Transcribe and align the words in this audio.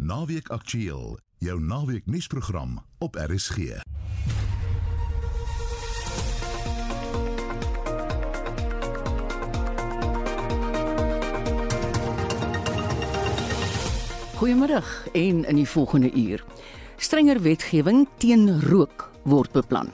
Naweek 0.00 0.48
Aktueel, 0.48 1.18
jou 1.38 1.60
naweek 1.60 2.06
nuusprogram 2.06 2.78
op 2.98 3.16
RSG. 3.16 3.56
Goeiemôre 14.36 14.80
en 15.12 15.44
in 15.44 15.54
die 15.54 15.68
volgende 15.68 16.12
uur. 16.12 16.44
Strenger 16.96 17.42
wetgewing 17.42 18.08
teen 18.16 18.60
rook 18.60 19.10
word 19.22 19.52
beplan. 19.52 19.92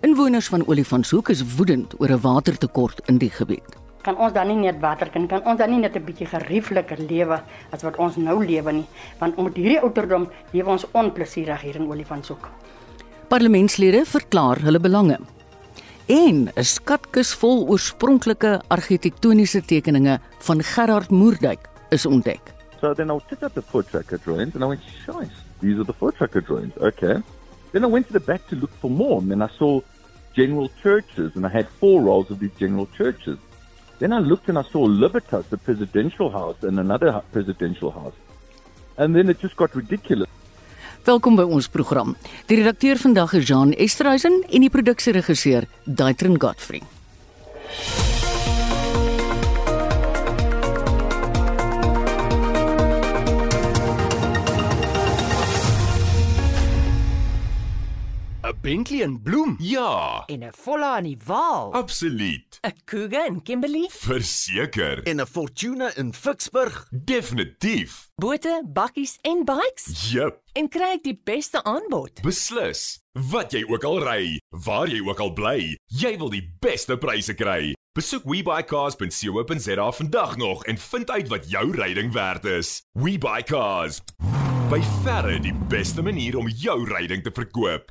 Inwoners 0.00 0.46
van 0.46 0.66
Olifantshoek 0.66 1.28
is 1.28 1.42
woedend 1.56 2.00
oor 2.00 2.10
'n 2.10 2.20
watertekort 2.20 3.00
in 3.04 3.18
die 3.18 3.30
gebied. 3.30 3.83
Kan 4.04 4.16
ons 4.20 4.32
dan 4.36 4.48
nie 4.48 4.56
net 4.66 4.80
water 4.82 5.08
kan 5.10 5.26
kan 5.28 5.42
ons 5.48 5.58
dan 5.58 5.70
nie 5.70 5.80
net 5.80 5.96
'n 5.96 6.04
bietjie 6.04 6.26
geriefliker 6.26 6.98
lewe 6.98 7.40
as 7.72 7.82
wat 7.82 7.96
ons 7.96 8.16
nou 8.16 8.44
lewe 8.44 8.72
nie 8.72 8.86
want 9.20 9.36
met 9.36 9.56
hierdie 9.56 9.80
ouderdom 9.80 10.28
lewe 10.52 10.70
ons 10.70 10.86
onplesierig 10.92 11.60
hier 11.60 11.76
in 11.76 11.88
Olifantshoek. 11.90 12.48
Parlementslede 13.28 14.04
verklaar 14.04 14.60
hulle 14.60 14.80
belange. 14.80 15.18
En 16.06 16.50
'n 16.54 16.64
skatkis 16.64 17.34
vol 17.34 17.66
oorspronklike 17.68 18.60
argitektoniese 18.68 19.62
tekeninge 19.64 20.20
van 20.38 20.62
Gerard 20.62 21.10
Moerdijk 21.10 21.68
is 21.90 22.06
ontdek. 22.06 22.52
So 22.80 22.94
then 22.94 23.10
I 23.10 23.18
took 23.28 23.42
up 23.42 23.54
the 23.54 23.62
foot 23.62 23.88
tracker 23.88 24.18
drawings 24.18 24.54
and 24.54 24.62
I 24.62 24.66
went, 24.66 24.80
Shice, 24.82 25.32
these 25.60 25.78
are 25.78 25.84
the 25.84 25.94
foot 25.94 26.16
tracker 26.16 26.42
drawings. 26.42 26.76
Okay. 26.76 27.22
Then 27.72 27.84
I 27.84 27.86
went 27.86 28.06
to 28.06 28.12
the 28.12 28.20
back 28.20 28.46
to 28.48 28.56
look 28.56 28.70
for 28.80 28.90
more 28.90 29.20
and 29.20 29.30
then 29.30 29.40
I 29.40 29.48
saw 29.58 29.80
general 30.34 30.68
churches 30.82 31.36
and 31.36 31.46
I 31.46 31.48
had 31.48 31.66
four 31.80 32.02
rolls 32.02 32.30
of 32.30 32.38
these 32.38 32.52
general 32.58 32.86
churches. 32.96 33.38
Then 33.98 34.12
I 34.12 34.18
looked 34.18 34.48
and 34.48 34.58
I 34.58 34.62
saw 34.62 34.84
Libertas, 34.84 35.46
the 35.50 35.56
presidential 35.56 36.30
house, 36.30 36.62
and 36.62 36.78
another 36.78 37.22
presidential 37.32 37.90
house. 37.90 38.14
And 38.96 39.14
then 39.14 39.28
it 39.28 39.40
just 39.40 39.56
got 39.56 39.74
ridiculous. 39.74 40.28
Welkom 41.04 41.36
by 41.36 41.44
ons 41.44 41.68
program. 41.68 42.14
Die 42.48 42.56
redakteur 42.56 42.96
vandag 42.96 43.34
is 43.36 43.44
Jean 43.44 43.74
Esterhuizen 43.76 44.40
en 44.48 44.64
die 44.64 44.72
produksieregisseur 44.72 45.68
Daitrin 45.84 46.40
Godfrey. 46.40 46.80
Bentley 58.64 59.02
in 59.02 59.20
bloem? 59.22 59.56
Ja, 59.60 60.22
en 60.26 60.40
'n 60.42 60.52
volle 60.52 60.84
aan 60.84 61.02
die 61.04 61.18
waal. 61.26 61.72
absoluut. 61.72 62.58
'n 62.62 62.72
Cougar 62.84 63.26
in 63.26 63.42
Kimberley, 63.42 63.88
Verseker. 63.90 65.02
En 65.02 65.20
'n 65.20 65.26
Fortuna 65.26 65.96
in 65.96 66.14
Ficksburg? 66.14 66.86
Definitief. 67.04 68.08
bote, 68.16 68.62
bakkies 68.66 69.18
en 69.22 69.44
bikes. 69.44 70.10
Jep, 70.10 70.40
En 70.52 70.68
kry 70.68 70.92
ek 70.94 71.02
die 71.02 71.20
beste 71.24 71.62
aanbod. 71.64 72.22
beslis. 72.22 73.00
Wat 73.12 73.52
jy 73.52 73.64
ook 73.68 73.84
al 73.84 73.98
ry, 74.02 74.40
waar 74.50 74.88
jy 74.88 75.00
ook 75.08 75.20
al 75.20 75.32
bly, 75.32 75.76
jy 75.86 76.16
wil 76.18 76.30
die 76.30 76.56
beste 76.60 76.96
pryse 76.96 77.34
kry. 77.34 77.74
Besoek 77.92 78.22
webuycars.co.za 78.24 79.92
vandag 79.92 80.36
nog 80.36 80.64
en 80.64 80.78
vind 80.78 81.10
uit 81.10 81.28
wat 81.28 81.50
jou 81.50 81.70
ryding 81.76 82.12
werd 82.12 82.44
is. 82.44 82.82
WeBuyCars. 82.92 84.00
By 84.70 84.80
verre 85.02 85.38
die 85.40 85.54
beste 85.68 86.02
manier 86.02 86.36
om 86.36 86.48
jou 86.48 86.84
ryding 86.88 87.22
te 87.22 87.30
verkoop. 87.32 87.90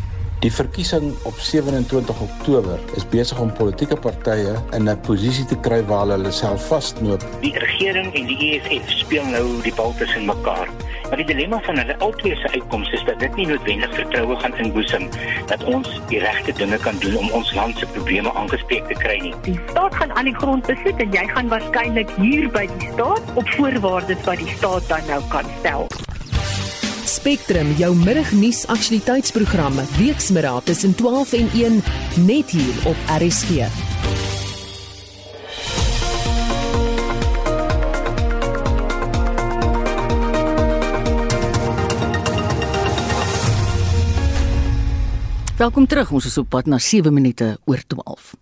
Die 0.41 0.49
verkiesing 0.49 1.11
op 1.29 1.37
27 1.37 2.21
Oktober 2.21 2.79
is 2.97 3.03
besig 3.13 3.37
om 3.39 3.51
politieke 3.53 3.93
partye 3.93 4.55
in 4.73 4.89
'n 4.89 5.01
posisie 5.05 5.45
te 5.45 5.57
kry 5.67 5.85
waar 5.85 6.07
hulle 6.07 6.31
self 6.31 6.65
vasknoop. 6.67 7.21
die 7.41 7.53
regering 7.59 8.09
en 8.15 8.25
die 8.25 8.37
EFF 8.47 8.89
speel 8.89 9.25
nou 9.25 9.61
die 9.61 9.73
bal 9.73 9.93
tussen 9.97 10.25
mekaar. 10.25 10.67
Maar 11.07 11.17
die 11.17 11.25
dilemma 11.25 11.59
van 11.61 11.77
hulle 11.77 11.97
albei 11.97 12.35
se 12.35 12.51
uitkomste 12.51 12.95
is 12.95 13.03
dat 13.05 13.19
dit 13.19 13.35
nie 13.35 13.47
noodwendig 13.47 13.93
vertroue 13.93 14.35
gaan 14.35 14.57
inboesem 14.57 15.09
dat 15.45 15.63
ons 15.63 16.01
die 16.07 16.19
regte 16.19 16.53
dinge 16.53 16.77
kan 16.77 16.97
doen 16.99 17.17
om 17.17 17.29
ons 17.29 17.53
land 17.53 17.77
se 17.77 17.85
probleme 17.85 18.33
aangespreek 18.33 18.87
te 18.87 18.93
kry 18.93 19.19
nie. 19.21 19.33
Die 19.41 19.59
staat 19.69 19.95
gaan 19.95 20.11
al 20.11 20.23
die 20.23 20.35
grond 20.35 20.65
besit 20.65 20.97
en 20.97 21.11
jy 21.11 21.27
gaan 21.27 21.49
waarskynlik 21.49 22.09
hier 22.17 22.49
by 22.49 22.65
die 22.77 22.89
staat 22.93 23.21
op 23.33 23.49
voorwaardes 23.49 24.23
wat 24.25 24.37
die 24.37 24.53
staat 24.57 24.87
dan 24.87 25.05
nou 25.07 25.21
kan 25.29 25.45
stel. 25.59 25.87
Spectrum, 27.05 27.71
jou 27.77 27.95
middagnuus 27.95 28.65
aktualiteitsprogramme, 28.67 29.83
weksmiddag 29.97 30.63
tussen 30.63 30.95
12 30.95 31.33
en 31.33 31.49
1 31.53 31.83
net 32.25 32.49
hier 32.49 32.75
op 32.85 32.95
RSG. 33.19 33.69
Welkom 45.57 45.87
terug. 45.87 46.11
Ons 46.11 46.25
is 46.25 46.37
op 46.37 46.49
pad 46.49 46.65
na 46.65 46.79
7 46.79 47.13
minute 47.13 47.57
oor 47.65 47.81
12. 47.87 48.33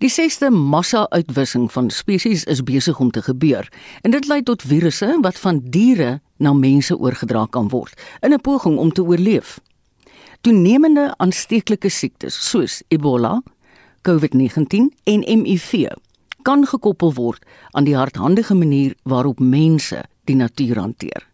Die 0.00 0.08
6ste 0.10 0.48
massa-uitwissing 0.50 1.72
van 1.72 1.90
spesies 1.90 2.44
is 2.44 2.62
besig 2.64 2.98
om 3.00 3.10
te 3.10 3.22
gebeur 3.22 3.68
en 4.00 4.10
dit 4.10 4.26
lei 4.26 4.42
tot 4.42 4.62
virusse 4.64 5.18
wat 5.20 5.38
van 5.38 5.60
diere 5.64 6.20
na 6.36 6.52
mense 6.52 6.98
oorgedra 6.98 7.46
kan 7.50 7.68
word 7.68 8.00
in 8.20 8.32
'n 8.32 8.40
poging 8.40 8.78
om 8.78 8.92
te 8.92 9.02
oorleef. 9.02 9.60
Toenemende 10.40 11.14
aansteeklike 11.16 11.88
siektes 11.88 12.50
soos 12.50 12.82
Ebola, 12.88 13.42
COVID-19 14.08 14.92
en 15.04 15.22
HIV 15.24 15.88
kan 16.42 16.66
gekoppel 16.66 17.14
word 17.14 17.44
aan 17.70 17.84
die 17.84 17.96
hardhandige 17.96 18.54
manier 18.54 18.94
waarop 19.02 19.40
mense 19.40 20.04
die 20.24 20.36
natuur 20.36 20.78
hanteer. 20.78 21.24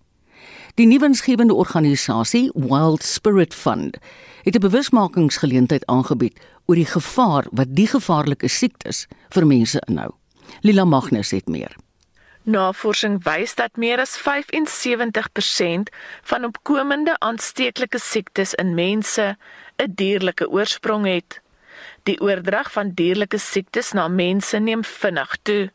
Die 0.78 0.87
nuwensgewende 0.87 1.54
organisasie 1.54 2.50
Wild 2.54 3.02
Spirit 3.02 3.54
Fund 3.54 3.99
het 4.42 4.54
'n 4.54 4.61
bewusmakingsgeleentheid 4.61 5.87
aangebied 5.87 6.38
oor 6.66 6.75
die 6.75 6.87
gevaar 6.87 7.47
wat 7.50 7.75
die 7.75 7.87
gevaarlike 7.87 8.49
siektes 8.49 9.07
vir 9.28 9.47
mense 9.47 9.83
inhou. 9.88 10.11
Lila 10.61 10.85
Magnus 10.85 11.30
het 11.30 11.49
meer. 11.49 11.76
Navorsing 12.42 13.18
wys 13.23 13.54
dat 13.54 13.76
meer 13.76 14.00
as 14.00 14.16
75% 14.18 15.90
van 16.23 16.44
opkomende 16.44 17.18
aansteeklike 17.18 17.99
siektes 17.99 18.54
in 18.54 18.75
mense 18.75 19.37
'n 19.76 19.92
dierlike 19.94 20.49
oorsprong 20.49 21.06
het. 21.06 21.40
Die 22.02 22.20
oordrag 22.20 22.73
van 22.73 22.94
dierlike 22.94 23.38
siektes 23.38 23.92
na 23.92 24.09
mense 24.09 24.59
neem 24.59 24.85
vinnig 24.85 25.37
toe. 25.42 25.73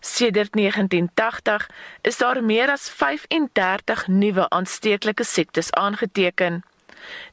Sedert 0.00 0.52
1980 0.52 1.70
is 2.02 2.16
daar 2.16 2.44
meer 2.44 2.70
as 2.70 2.90
35 2.90 4.06
nuwe 4.08 4.48
aansteeklike 4.48 5.24
siektes 5.24 5.72
aangeteken. 5.72 6.62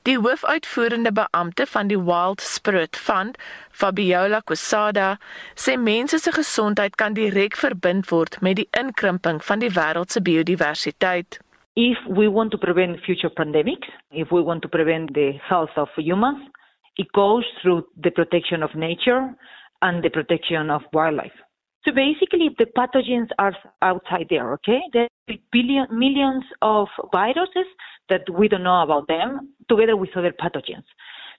Die 0.07 0.17
hoofuitvoerende 0.17 1.11
beampte 1.11 1.65
van 1.65 1.87
die 1.87 1.99
Wild 1.99 2.41
Spirit 2.41 2.95
Fund, 2.95 3.37
Fabiola 3.71 4.41
Quesada, 4.41 5.17
sê 5.55 5.77
mense 5.77 6.19
se 6.19 6.31
gesondheid 6.31 6.95
kan 6.95 7.13
direk 7.13 7.55
verbind 7.55 8.09
word 8.11 8.39
met 8.41 8.59
die 8.61 8.67
inkrimping 8.79 9.43
van 9.43 9.59
die 9.59 9.71
wêreld 9.75 10.11
se 10.11 10.21
biodiversiteit. 10.21 11.39
If 11.75 11.97
we 12.07 12.27
want 12.27 12.51
to 12.51 12.57
prevent 12.57 12.99
future 13.05 13.29
pandemics, 13.29 13.87
if 14.11 14.31
we 14.31 14.41
want 14.41 14.61
to 14.61 14.67
prevent 14.67 15.13
the 15.13 15.39
health 15.41 15.77
of 15.77 15.89
humans, 15.95 16.49
it 16.97 17.07
goes 17.13 17.45
through 17.61 17.85
the 18.03 18.11
protection 18.11 18.63
of 18.63 18.75
nature 18.75 19.33
and 19.81 20.03
the 20.03 20.09
protection 20.09 20.69
of 20.69 20.81
wildlife. 20.91 21.37
So 21.85 21.93
basically, 21.93 22.49
the 22.57 22.65
pathogens 22.65 23.29
are 23.39 23.55
outside 23.81 24.27
there, 24.29 24.51
okay? 24.53 24.81
There 24.91 25.07
are 25.29 25.35
billion, 25.51 25.87
millions 25.97 26.43
of 26.61 26.87
viruses 27.13 27.67
that 28.09 28.29
we 28.29 28.47
don't 28.47 28.63
know 28.63 28.81
about 28.81 29.07
them, 29.07 29.53
together 29.69 29.95
with 29.95 30.09
other 30.15 30.31
pathogens. 30.31 30.83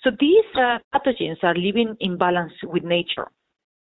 So 0.03 0.11
these 0.19 0.45
uh, 0.55 0.79
pathogens 0.95 1.43
are 1.43 1.55
living 1.55 1.97
in 2.01 2.17
balance 2.17 2.53
with 2.63 2.85
nature. 2.85 3.29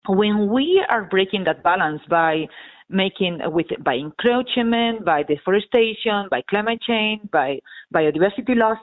When 0.07 0.49
we 0.51 0.83
are 0.89 1.03
breaking 1.03 1.43
that 1.45 1.63
balance 1.63 2.01
by 2.09 2.47
making 2.89 3.39
with 3.45 3.67
by 3.83 3.95
encroachment, 3.95 5.03
by 5.03 5.23
deforestation, 5.23 6.27
by 6.31 6.41
climate 6.49 6.81
change, 6.81 7.29
by 7.31 7.59
biodiversity 7.93 8.55
loss, 8.55 8.77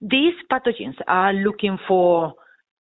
these 0.00 0.34
pathogens 0.50 0.94
are 1.08 1.32
looking 1.32 1.76
for 1.88 2.32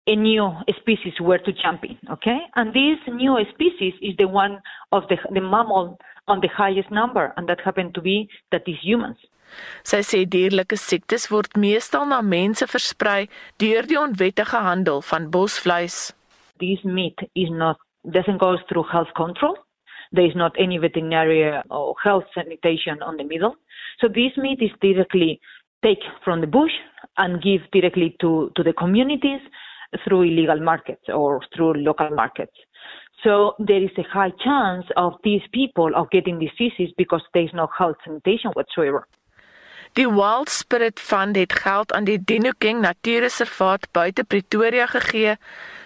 a 0.08 0.14
new 0.14 0.52
species 0.80 1.14
where 1.20 1.38
to 1.38 1.52
jump 1.52 1.84
in, 1.84 1.96
okay? 2.10 2.38
And 2.54 2.70
this 2.70 2.98
new 3.12 3.36
species 3.54 3.94
is 4.00 4.14
the 4.18 4.28
one 4.28 4.60
of 4.92 5.02
the, 5.08 5.16
the 5.32 5.40
mammal 5.40 5.98
on 6.28 6.40
the 6.40 6.48
highest 6.48 6.90
number, 6.90 7.32
and 7.36 7.48
that 7.48 7.60
happened 7.60 7.94
to 7.94 8.00
be 8.00 8.28
that 8.52 8.62
is 8.66 8.76
humans. 8.82 9.18
Sy 9.86 10.02
sê 10.02 10.24
dierlike 10.26 10.76
siektes 10.76 11.30
word 11.30 11.52
meestal 11.56 12.06
na 12.10 12.20
mense 12.22 12.66
versprei 12.66 13.28
deur 13.62 13.86
die 13.86 13.98
onwettige 14.00 14.62
handel 14.66 15.02
van 15.10 15.30
bosvleis. 15.30 16.12
This 16.58 16.82
meat 16.84 17.18
is 17.34 17.50
not 17.50 17.78
doesn't 18.16 18.38
go 18.38 18.56
through 18.68 18.86
health 18.92 19.12
control. 19.16 19.56
There 20.12 20.26
is 20.26 20.36
not 20.36 20.54
any 20.58 20.78
veterinary 20.78 21.42
or 21.70 21.94
health 22.02 22.24
sanitation 22.34 23.02
on 23.02 23.16
the 23.16 23.24
middle. 23.24 23.54
So 24.00 24.08
this 24.08 24.36
meat 24.36 24.62
is 24.62 24.70
directly 24.80 25.40
take 25.82 26.02
from 26.24 26.40
the 26.40 26.46
bush 26.46 26.72
and 27.18 27.42
give 27.42 27.62
directly 27.72 28.16
to, 28.20 28.50
to 28.56 28.62
the 28.62 28.72
communities 28.72 29.40
through 30.04 30.22
illegal 30.22 30.60
markets 30.60 31.02
or 31.08 31.40
through 31.54 31.74
local 31.74 32.10
markets. 32.10 32.56
So 33.26 33.56
there 33.58 33.82
is 33.82 33.90
a 33.98 34.06
high 34.14 34.30
chance 34.38 34.86
of 34.94 35.14
these 35.24 35.42
people 35.50 35.90
of 35.96 36.10
getting 36.10 36.38
diseases 36.38 36.94
because 36.96 37.24
there's 37.34 37.52
no 37.52 37.66
health 37.78 37.96
sanitation 38.04 38.52
whatsoever. 38.54 39.08
Die 39.92 40.06
Wild 40.06 40.48
Spirit 40.48 41.00
Fund 41.00 41.36
het 41.36 41.52
geld 41.52 41.92
aan 41.92 42.04
die 42.04 42.24
Dinokeng 42.24 42.80
Natuurreservaat 42.80 43.88
buite 43.90 44.24
Pretoria 44.24 44.86
gegee 44.86 45.34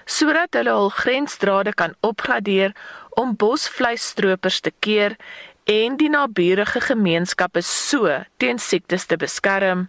sodat 0.05 0.59
hulle 0.59 0.75
hul 0.75 0.93
grensdrade 0.93 1.73
kan 1.73 1.95
opgradeer 2.05 2.75
om 3.17 3.33
bosvleisstropers 3.37 4.61
te 4.61 4.73
keer 4.85 5.17
en 5.65 5.97
die 5.97 6.11
naburige 6.13 6.81
gemeenskappe 6.91 7.63
so 7.65 8.19
teen 8.37 8.59
siektes 8.59 9.07
te 9.07 9.17
beskerm. 9.17 9.89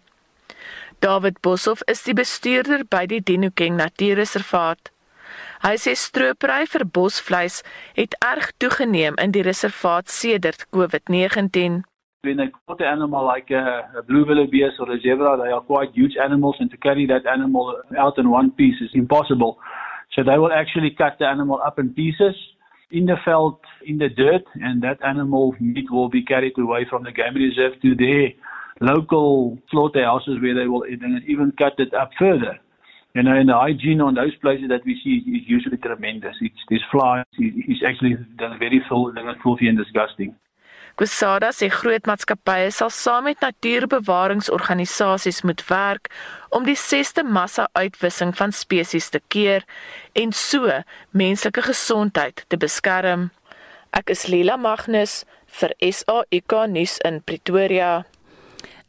David 1.04 1.42
Boshoff 1.42 1.84
is 1.92 2.06
die 2.08 2.16
bestuurder 2.16 2.88
by 2.88 3.08
die 3.12 3.20
Dinokeng 3.20 3.76
Natuurreservaat. 3.76 4.94
Hy 5.62 5.78
sê 5.78 5.92
stropery 5.94 6.64
vir 6.66 6.84
bosvleis 6.90 7.60
het 7.94 8.16
erg 8.26 8.48
toegeneem 8.58 9.20
in 9.22 9.34
die 9.36 9.44
reservaat 9.46 10.10
sedert 10.10 10.64
COVID-19. 10.74 11.84
When 12.26 12.38
they 12.38 12.50
caught 12.50 12.82
an 12.82 12.90
animal 12.98 13.28
like 13.28 13.52
a, 13.54 13.86
a 13.94 14.02
blue 14.02 14.26
wildebeest 14.26 14.80
or 14.80 14.90
a 14.90 14.98
zebra, 14.98 15.38
they 15.38 15.52
are 15.54 15.62
quite 15.62 15.94
huge 15.94 16.18
animals, 16.18 16.58
and 16.60 16.72
to 16.72 16.78
carry 16.78 17.06
that 17.06 17.28
animal 17.28 17.78
out 17.96 18.18
in 18.18 18.32
one 18.32 18.50
piece 18.58 18.82
is 18.82 18.90
impossible. 18.96 19.60
So 20.14 20.24
they 20.24 20.40
will 20.40 20.52
actually 20.52 20.96
cut 20.98 21.20
the 21.20 21.28
animal 21.28 21.62
up 21.62 21.78
in 21.78 21.94
pieces 21.94 22.36
in 22.90 23.06
the 23.06 23.18
veld, 23.24 23.60
in 23.86 24.00
the 24.00 24.10
dirt, 24.10 24.46
and 24.56 24.82
that 24.82 24.98
animal 25.06 25.56
meat 25.60 25.92
will 25.92 26.10
be 26.10 26.24
carried 26.24 26.58
away 26.58 26.88
from 26.90 27.04
the 27.04 27.12
game 27.12 27.36
reserve 27.36 27.80
to 27.84 27.94
their 27.94 28.34
local 28.82 29.60
slaughterhouses 29.70 30.42
where 30.42 30.56
they 30.56 30.66
will 30.66 30.86
even 30.88 31.54
cut 31.56 31.74
it 31.78 31.94
up 31.94 32.10
further. 32.18 32.58
You 33.14 33.24
know, 33.24 33.34
and 33.34 33.50
the 33.50 33.54
hygiene 33.54 34.00
on 34.00 34.14
those 34.16 34.36
places 34.36 34.70
that 34.70 34.86
we 34.86 34.96
see 35.04 35.20
is 35.38 35.44
usually 35.46 35.78
tremendous. 35.78 36.36
It's 36.40 36.64
this 36.70 36.80
flies 36.92 37.26
is 37.38 37.84
actually 37.86 38.16
very 38.58 38.82
full, 38.88 39.12
filthy 39.44 39.68
and 39.68 39.78
disgusting. 39.78 40.36
Kusada 41.00 41.52
sê 41.56 41.70
groot 41.72 42.08
maatskappye 42.08 42.72
sal 42.72 42.92
saam 42.92 43.24
met 43.28 43.40
natuurbewaringsorganisasies 43.44 45.42
moet 45.48 45.64
werk 45.70 46.12
om 46.52 46.68
die 46.68 46.76
sesde 46.76 47.24
massa-uitwissing 47.24 48.36
van 48.36 48.52
spesies 48.52 49.10
te 49.10 49.22
keer 49.32 49.64
en 50.14 50.32
so 50.36 50.68
menslike 51.12 51.64
gesondheid 51.68 52.44
te 52.48 52.60
beskerm. 52.60 53.32
Ek 53.96 54.12
is 54.12 54.28
Lila 54.28 54.58
Magnus 54.60 55.24
vir 55.60 55.76
SAK 55.80 56.68
nuus 56.68 57.00
in 57.08 57.22
Pretoria. 57.24 58.04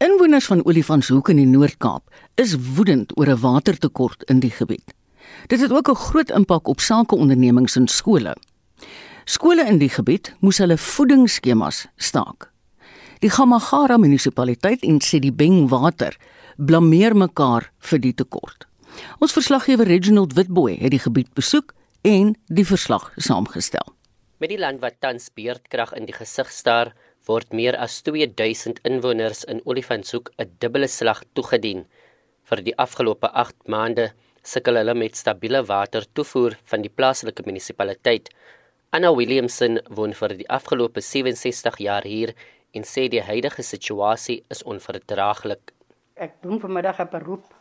Inwoners 0.03 0.49
van 0.51 0.65
Olifantshoek 0.67 1.29
in 1.31 1.39
die 1.39 1.47
Noord-Kaap 1.47 2.11
is 2.43 2.57
woedend 2.75 3.13
oor 3.19 3.29
'n 3.31 3.39
watertekort 3.39 4.23
in 4.27 4.41
die 4.41 4.51
gebied. 4.51 4.95
Dit 5.47 5.61
het 5.61 5.71
ook 5.71 5.89
'n 5.91 5.95
groot 5.95 6.31
impak 6.31 6.67
op 6.67 6.81
sakeondernemings 6.81 7.77
en 7.77 7.87
skole. 7.89 8.37
Skole 9.25 9.65
in 9.67 9.79
die 9.79 9.89
gebied 9.89 10.35
moes 10.41 10.59
hulle 10.59 10.79
voedingsskemas 10.79 11.87
staak. 11.97 12.51
Die 13.19 13.31
Gamagara 13.31 13.97
munisipaliteit 13.97 14.83
en 14.83 15.01
Sedibeng 15.01 15.69
Water 15.69 16.17
blameer 16.57 17.17
mekaar 17.17 17.71
vir 17.79 17.99
die 17.99 18.15
tekort. 18.15 18.67
Ons 19.19 19.33
verslaggewer 19.33 19.87
Reginald 19.87 20.33
Witboy 20.33 20.79
het 20.81 20.91
die 20.91 20.99
gebied 20.99 21.33
besoek 21.35 21.75
en 22.01 22.37
die 22.47 22.67
verslag 22.67 23.13
saamgestel. 23.17 23.95
Met 24.39 24.49
die 24.49 24.59
land 24.59 24.81
wat 24.81 24.95
tans 24.99 25.31
beerdkrag 25.35 25.93
in 25.93 26.05
die 26.05 26.15
gesig 26.15 26.51
staar, 26.51 26.93
word 27.27 27.53
meer 27.53 27.77
as 27.77 28.03
2000 28.03 28.81
inwoners 28.85 29.45
in 29.45 29.63
Olifantshoek 29.65 30.33
'n 30.39 30.51
dubbele 30.61 30.89
slag 30.89 31.25
toegedien. 31.35 31.87
Vir 32.45 32.63
die 32.63 32.77
afgelope 32.77 33.29
8 33.33 33.69
maande 33.69 34.13
sukkel 34.43 34.77
hulle 34.77 34.95
met 34.95 35.17
stabiele 35.17 35.63
water 35.63 36.05
toevoer 36.15 36.59
van 36.65 36.83
die 36.83 36.91
plaaslike 36.91 37.43
munisipaliteit 37.47 38.31
Anna 38.93 39.09
Williamson 39.17 39.79
woon 39.97 40.13
vir 40.13 40.35
die 40.37 40.47
afgelope 40.53 41.01
67 41.01 41.79
jaar 41.81 42.05
hier 42.05 42.35
en 42.77 42.85
sê 42.85 43.07
die 43.09 43.23
huidige 43.25 43.65
situasie 43.65 44.43
is 44.53 44.61
onverdraaglik. 44.69 45.73
Ek 46.21 46.35
doen 46.45 46.61
vanmiddag 46.61 47.01
'n 47.01 47.09
beroep 47.09 47.55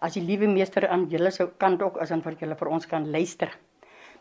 as 0.00 0.14
die 0.18 0.24
liewe 0.26 0.48
meester 0.50 0.88
aan 0.88 1.06
julle 1.08 1.30
sou 1.30 1.46
kant 1.56 1.82
ook 1.82 2.00
as 2.02 2.10
aan 2.10 2.22
vir 2.22 2.34
julle 2.40 2.56
vir 2.58 2.68
ons 2.68 2.86
kan 2.86 3.06
luister. 3.10 3.50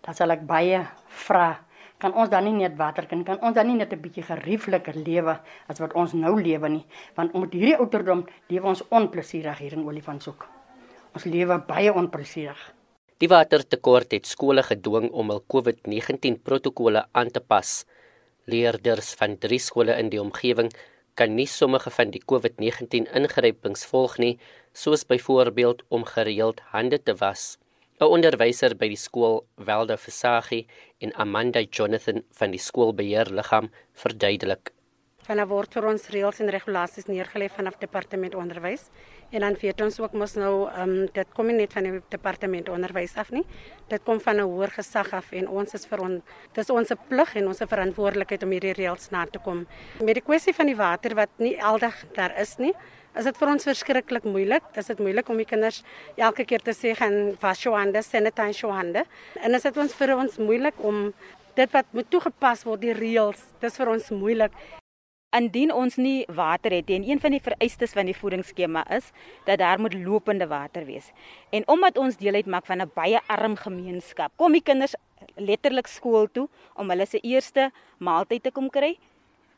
Dan 0.05 0.13
sal 0.13 0.31
ek 0.31 0.45
baie 0.45 0.85
vra, 1.07 1.65
kan 1.97 2.13
ons 2.13 2.29
dan 2.29 2.43
nie 2.43 2.53
net 2.53 2.75
water 2.77 3.08
kan 3.08 3.23
kan 3.23 3.39
ons 3.41 3.55
dan 3.55 3.67
nie 3.67 3.75
net 3.75 3.93
'n 3.93 4.01
bietjie 4.01 4.23
geriefliker 4.23 4.95
lewe 4.95 5.39
as 5.67 5.79
wat 5.79 5.93
ons 5.93 6.13
nou 6.13 6.36
lewe 6.41 6.69
nie, 6.69 6.86
want 7.15 7.34
met 7.34 7.53
hierdie 7.53 7.77
ouderdom 7.77 8.25
lewe 8.49 8.67
ons 8.67 8.84
onplesierig 8.89 9.58
hier 9.58 9.73
in 9.73 9.86
Olifantshoek. 9.86 10.47
Ons 11.15 11.25
lewe 11.25 11.58
baie 11.67 11.93
onplesierig. 11.93 12.73
Die 13.17 13.29
watertekort 13.31 14.12
het 14.12 14.27
skole 14.27 14.63
gedwing 14.63 15.12
om 15.12 15.29
hul 15.29 15.43
COVID-19 15.53 16.41
protokolle 16.43 17.05
aan 17.13 17.29
te 17.31 17.39
pas. 17.39 17.86
Leerders 18.45 19.13
van 19.15 19.38
drie 19.38 19.60
skole 19.60 19.95
in 19.99 20.10
die 20.10 20.21
omgewing 20.21 20.71
kan 21.15 21.36
nie 21.36 21.47
sommige 21.47 21.89
van 21.89 22.12
die 22.12 22.21
COVID-19 22.31 23.08
ingrypings 23.15 23.86
volg 23.86 24.17
nie, 24.17 24.38
soos 24.73 25.05
byvoorbeeld 25.08 25.84
om 25.88 26.03
gereeld 26.03 26.60
hande 26.73 26.99
te 26.99 27.15
was. 27.21 27.55
'n 27.95 28.12
Onderwyser 28.12 28.73
by 28.75 28.89
die 28.91 28.99
skool, 28.99 29.45
Welda 29.55 29.95
Versaghi 29.95 30.65
en 30.99 31.13
Amanda 31.15 31.62
Jonathan 31.63 32.25
van 32.36 32.51
die 32.51 32.60
skoolbeheerliggaam 32.60 33.69
verduidelik. 34.01 34.73
Vanaf 35.23 35.47
word 35.47 35.77
vir 35.77 35.88
ons 35.89 36.10
reëls 36.12 36.41
en 36.43 36.51
regulasies 36.51 37.08
neergelê 37.08 37.47
vanaf 37.49 37.77
departement 37.79 38.36
onderwys 38.36 38.89
en 39.31 39.45
dan 39.45 39.55
weet 39.62 39.79
ons 39.81 39.99
ook 40.03 40.13
mos 40.13 40.36
nou 40.36 40.67
ehm 40.67 40.91
um, 40.97 41.08
dit 41.15 41.31
kom 41.38 41.47
nie 41.47 41.55
net 41.62 41.73
van 41.73 41.88
die 41.88 42.01
departement 42.12 42.69
onderwys 42.69 43.15
af 43.15 43.31
nie. 43.31 43.45
Dit 43.88 44.03
kom 44.03 44.19
van 44.19 44.41
'n 44.43 44.49
hoër 44.51 44.75
gesag 44.75 45.13
af 45.13 45.31
en 45.31 45.47
ons 45.47 45.73
is 45.73 45.86
vir 45.86 46.03
ons 46.03 46.21
dis 46.53 46.69
ons 46.69 46.93
plig 47.08 47.36
en 47.36 47.47
ons 47.47 47.63
verantwoordelikheid 47.63 48.43
om 48.43 48.51
hierdie 48.51 48.75
reëls 48.75 49.10
na 49.12 49.25
te 49.25 49.39
kom. 49.39 49.65
Met 50.03 50.15
die 50.15 50.27
kwessie 50.29 50.53
van 50.53 50.67
die 50.67 50.75
water 50.75 51.15
wat 51.15 51.29
nie 51.38 51.55
aldag 51.63 51.95
daar 52.13 52.38
is 52.41 52.58
nie, 52.58 52.73
is 53.17 53.25
dit 53.30 53.38
vir 53.39 53.51
ons 53.51 53.67
verskriklik 53.67 54.28
moeilik. 54.28 54.63
Is 54.75 54.91
dit 54.91 54.99
moeilik 54.99 55.30
om 55.30 55.38
die 55.38 55.47
kinders 55.47 55.82
elke 56.15 56.45
keer 56.45 56.63
te 56.63 56.75
sê 56.75 56.95
gaan 56.97 57.36
was 57.41 57.63
jou 57.63 57.75
hande, 57.75 58.04
sanitize 58.04 58.65
jou 58.65 58.71
hande. 58.73 59.06
En 59.41 59.56
is 59.56 59.67
dit 59.67 59.78
ons 59.78 59.99
vir 59.99 60.15
ons 60.15 60.39
moeilik 60.39 60.82
om 60.84 61.13
dit 61.56 61.71
wat 61.71 61.86
moet 61.95 62.10
toegepas 62.12 62.65
word 62.67 62.84
die 62.84 62.95
reëls. 62.95 63.41
Dis 63.62 63.80
vir 63.80 63.93
ons 63.95 64.12
moeilik 64.12 64.56
indien 65.36 65.71
ons 65.75 65.97
nie 65.99 66.23
water 66.32 66.71
het 66.71 66.88
nie 66.88 67.01
en 67.01 67.08
een 67.10 67.19
van 67.19 67.34
die 67.36 67.41
vereistes 67.43 67.91
van 67.97 68.08
die 68.08 68.15
voedingsskema 68.15 68.86
is 68.95 69.10
dat 69.47 69.60
daar 69.60 69.82
moet 69.84 69.97
lopende 69.99 70.47
water 70.47 70.86
wees. 70.88 71.12
En 71.51 71.67
omdat 71.67 71.97
ons 71.99 72.15
deel 72.21 72.39
uitmaak 72.39 72.65
van 72.65 72.82
'n 72.82 72.91
baie 72.95 73.19
arm 73.28 73.56
gemeenskap, 73.56 74.32
kom 74.38 74.51
die 74.51 74.63
kinders 74.63 74.95
letterlik 75.36 75.88
skool 75.88 76.28
toe 76.32 76.47
om 76.75 76.89
hulle 76.89 77.06
se 77.06 77.19
eerste 77.19 77.71
maaltyd 77.97 78.43
te 78.43 78.51
kom 78.51 78.69
kry 78.69 78.97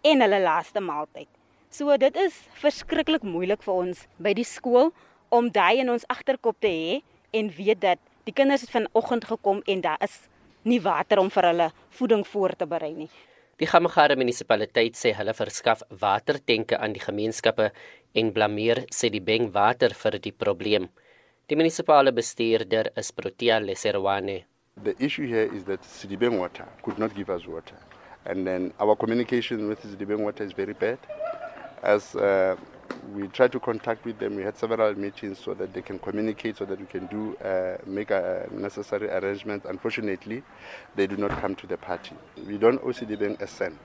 en 0.01 0.21
hulle 0.21 0.39
laaste 0.39 0.79
maaltyd. 0.79 1.36
So 1.69 1.91
dit 1.99 2.15
is 2.15 2.35
verskriklik 2.61 3.25
moeilik 3.27 3.59
vir 3.65 3.73
ons 3.75 4.05
by 4.23 4.31
die 4.37 4.47
skool 4.47 4.93
om 5.35 5.49
daai 5.51 5.81
in 5.83 5.91
ons 5.91 6.05
agterkop 6.07 6.55
te 6.63 6.71
hê 6.71 6.99
en 7.35 7.49
weet 7.51 7.81
dat 7.83 7.99
die 8.23 8.33
kinders 8.35 8.63
het 8.63 8.71
vanoggend 8.71 9.27
gekom 9.27 9.59
en 9.67 9.81
daar 9.83 9.99
is 10.03 10.15
nie 10.63 10.79
water 10.79 11.19
om 11.19 11.29
vir 11.31 11.49
hulle 11.49 11.67
voeding 11.99 12.23
voor 12.27 12.55
te 12.55 12.67
berei 12.67 12.93
nie. 12.95 13.09
Die 13.59 13.67
Gamagara 13.67 14.15
munisipaliteit 14.15 14.95
sê 14.95 15.11
hulle 15.17 15.33
verskaf 15.35 15.83
watertenke 15.89 16.79
aan 16.79 16.95
die 16.95 17.03
gemeenskappe 17.03 17.71
en 18.15 18.31
blameer 18.31 18.85
sê 18.93 19.11
die 19.11 19.23
Beng 19.23 19.51
water 19.51 19.91
vir 19.91 20.19
die 20.23 20.31
probleem. 20.31 20.87
Die 21.51 21.59
munisipale 21.59 22.13
bestuurder 22.15 22.91
is 22.95 23.11
Protea 23.11 23.59
Leserwane. 23.59 24.45
The 24.83 24.95
issue 24.99 25.27
here 25.27 25.49
is 25.51 25.65
that 25.65 25.81
Sidibeng 25.81 26.39
water 26.39 26.67
could 26.83 26.99
not 26.99 27.15
give 27.15 27.29
us 27.29 27.47
water. 27.47 27.75
And 28.25 28.45
then 28.45 28.73
our 28.79 28.95
communication 28.95 29.67
with 29.67 29.83
Sidibeng 29.83 30.23
water 30.23 30.43
is 30.43 30.53
very 30.53 30.73
bad. 30.73 30.99
As 31.83 32.15
uh, 32.15 32.55
we 33.13 33.27
tried 33.27 33.51
to 33.51 33.59
contact 33.59 34.05
with 34.05 34.19
them. 34.19 34.35
We 34.35 34.43
had 34.43 34.57
several 34.57 34.93
meetings 34.95 35.39
so 35.39 35.53
that 35.53 35.73
they 35.73 35.81
can 35.81 35.99
communicate, 35.99 36.57
so 36.57 36.65
that 36.65 36.79
we 36.79 36.85
can 36.85 37.05
do 37.07 37.35
uh, 37.37 37.77
make 37.85 38.11
a 38.11 38.47
necessary 38.51 39.09
arrangements. 39.09 39.65
Unfortunately, 39.65 40.43
they 40.95 41.07
do 41.07 41.17
not 41.17 41.31
come 41.41 41.55
to 41.55 41.67
the 41.67 41.77
party. 41.77 42.15
We 42.45 42.57
don't 42.57 42.81
owe 42.83 42.93
Citibank 42.93 43.41
a 43.41 43.47
cent. 43.47 43.79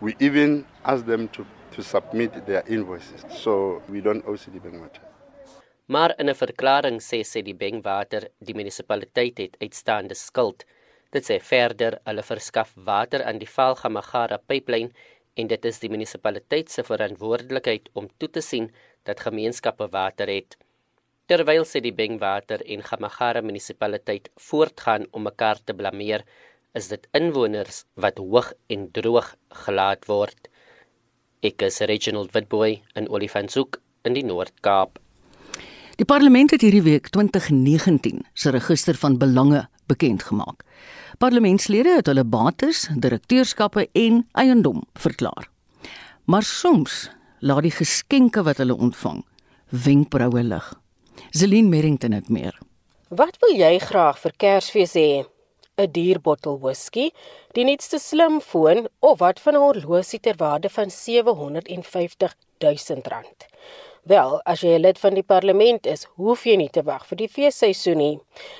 We 0.00 0.14
even 0.20 0.64
ask 0.84 1.04
them 1.06 1.28
to, 1.28 1.46
to 1.72 1.82
submit 1.82 2.46
their 2.46 2.62
invoices, 2.68 3.24
so 3.30 3.82
we 3.88 4.00
don't 4.00 4.24
owe 4.26 4.36
Citibank 4.36 4.80
water. 4.80 5.02
Maar 5.86 6.14
in 6.18 6.28
'n 6.28 6.34
verklaring 6.34 7.00
sê 7.00 7.42
die 7.42 7.54
Bengwater 7.54 8.28
die 8.38 8.54
munisipaliteit 8.54 9.38
het 9.38 9.56
uitstaande 9.60 10.14
skuld. 10.14 10.64
Dit 11.10 11.24
sê 11.24 11.40
verder 11.40 11.98
hulle 12.04 12.22
verskaf 12.22 12.72
water 12.74 13.24
aan 13.24 13.38
die 13.38 13.48
Valgamagara 13.48 14.38
pipeline 14.46 14.90
en 15.34 15.48
dit 15.48 15.64
is 15.64 15.80
die 15.80 15.90
munisipaliteit 15.92 16.70
se 16.70 16.84
verantwoordelikheid 16.84 17.88
om 17.98 18.08
toe 18.18 18.28
te 18.30 18.42
sien 18.44 18.70
dat 19.08 19.22
gemeenskappe 19.24 19.88
water 19.92 20.28
het. 20.28 20.56
Terwyl 21.30 21.64
sê 21.64 21.80
die 21.80 21.94
Bengwater 21.96 22.64
en 22.66 22.82
Gamagara 22.84 23.40
munisipaliteit 23.40 24.28
voortgaan 24.48 25.06
om 25.12 25.24
mekaar 25.28 25.60
te 25.64 25.74
blameer, 25.74 26.26
is 26.74 26.88
dit 26.92 27.06
inwoners 27.16 27.84
wat 27.94 28.18
hoog 28.18 28.52
en 28.72 28.88
droog 28.92 29.34
gelaat 29.64 30.04
word. 30.08 30.48
Ek 31.42 31.62
is 31.68 31.80
Reginald 31.88 32.34
Witboy 32.34 32.80
in 32.98 33.08
Olifantshoek 33.08 33.80
in 34.04 34.16
die 34.18 34.26
Noord-Kaap. 34.26 34.98
Die 36.00 36.08
parlement 36.08 36.50
het 36.50 36.64
hierdie 36.64 36.84
week 36.84 37.10
2019 37.14 38.22
se 38.34 38.50
register 38.50 38.96
van 38.98 39.18
belange 39.20 39.66
bekend 39.92 40.24
gemaak. 40.30 40.64
Parlementslede 41.22 41.96
het 42.00 42.08
hulle 42.10 42.24
bates, 42.24 42.88
direkteurskappe 42.96 43.88
en 43.92 44.22
eiendom 44.32 44.82
verklaar. 44.98 45.48
Maar 46.24 46.42
soms 46.42 47.10
laat 47.40 47.66
die 47.66 47.74
geskenke 47.74 48.42
wat 48.46 48.62
hulle 48.62 48.76
ontvang 48.76 49.22
wenkbroue 49.72 50.42
lig. 50.42 50.72
Zelin 51.30 51.68
Merrington 51.68 52.12
het 52.12 52.28
meer. 52.28 52.58
Wat 53.08 53.36
wil 53.40 53.54
jy 53.56 53.78
graag 53.78 54.18
vir 54.20 54.32
Kersfees 54.36 54.96
hê? 54.96 55.24
'n 55.80 55.88
Dierbottel 55.92 56.58
whisky, 56.60 57.10
die 57.56 57.64
nuutste 57.64 57.98
slimfoon 57.98 58.88
of 59.00 59.18
wat 59.24 59.40
van 59.40 59.54
'n 59.54 59.64
horlosie 59.64 60.20
ter 60.20 60.36
waarde 60.36 60.68
van 60.68 60.90
750 60.90 62.34
000 62.58 63.00
rand? 63.12 63.51
Wel, 64.04 64.40
as 64.50 64.62
jy 64.64 64.74
'n 64.74 64.82
lid 64.82 64.98
van 64.98 65.14
die 65.14 65.22
parlement 65.22 65.86
is, 65.86 66.08
hoef 66.18 66.40
jy 66.44 66.56
nie 66.56 66.70
te 66.74 66.82
wag 66.82 67.04
vir 67.06 67.16
die 67.20 67.28
feesseisoen 67.28 67.98
nie. 67.98 68.16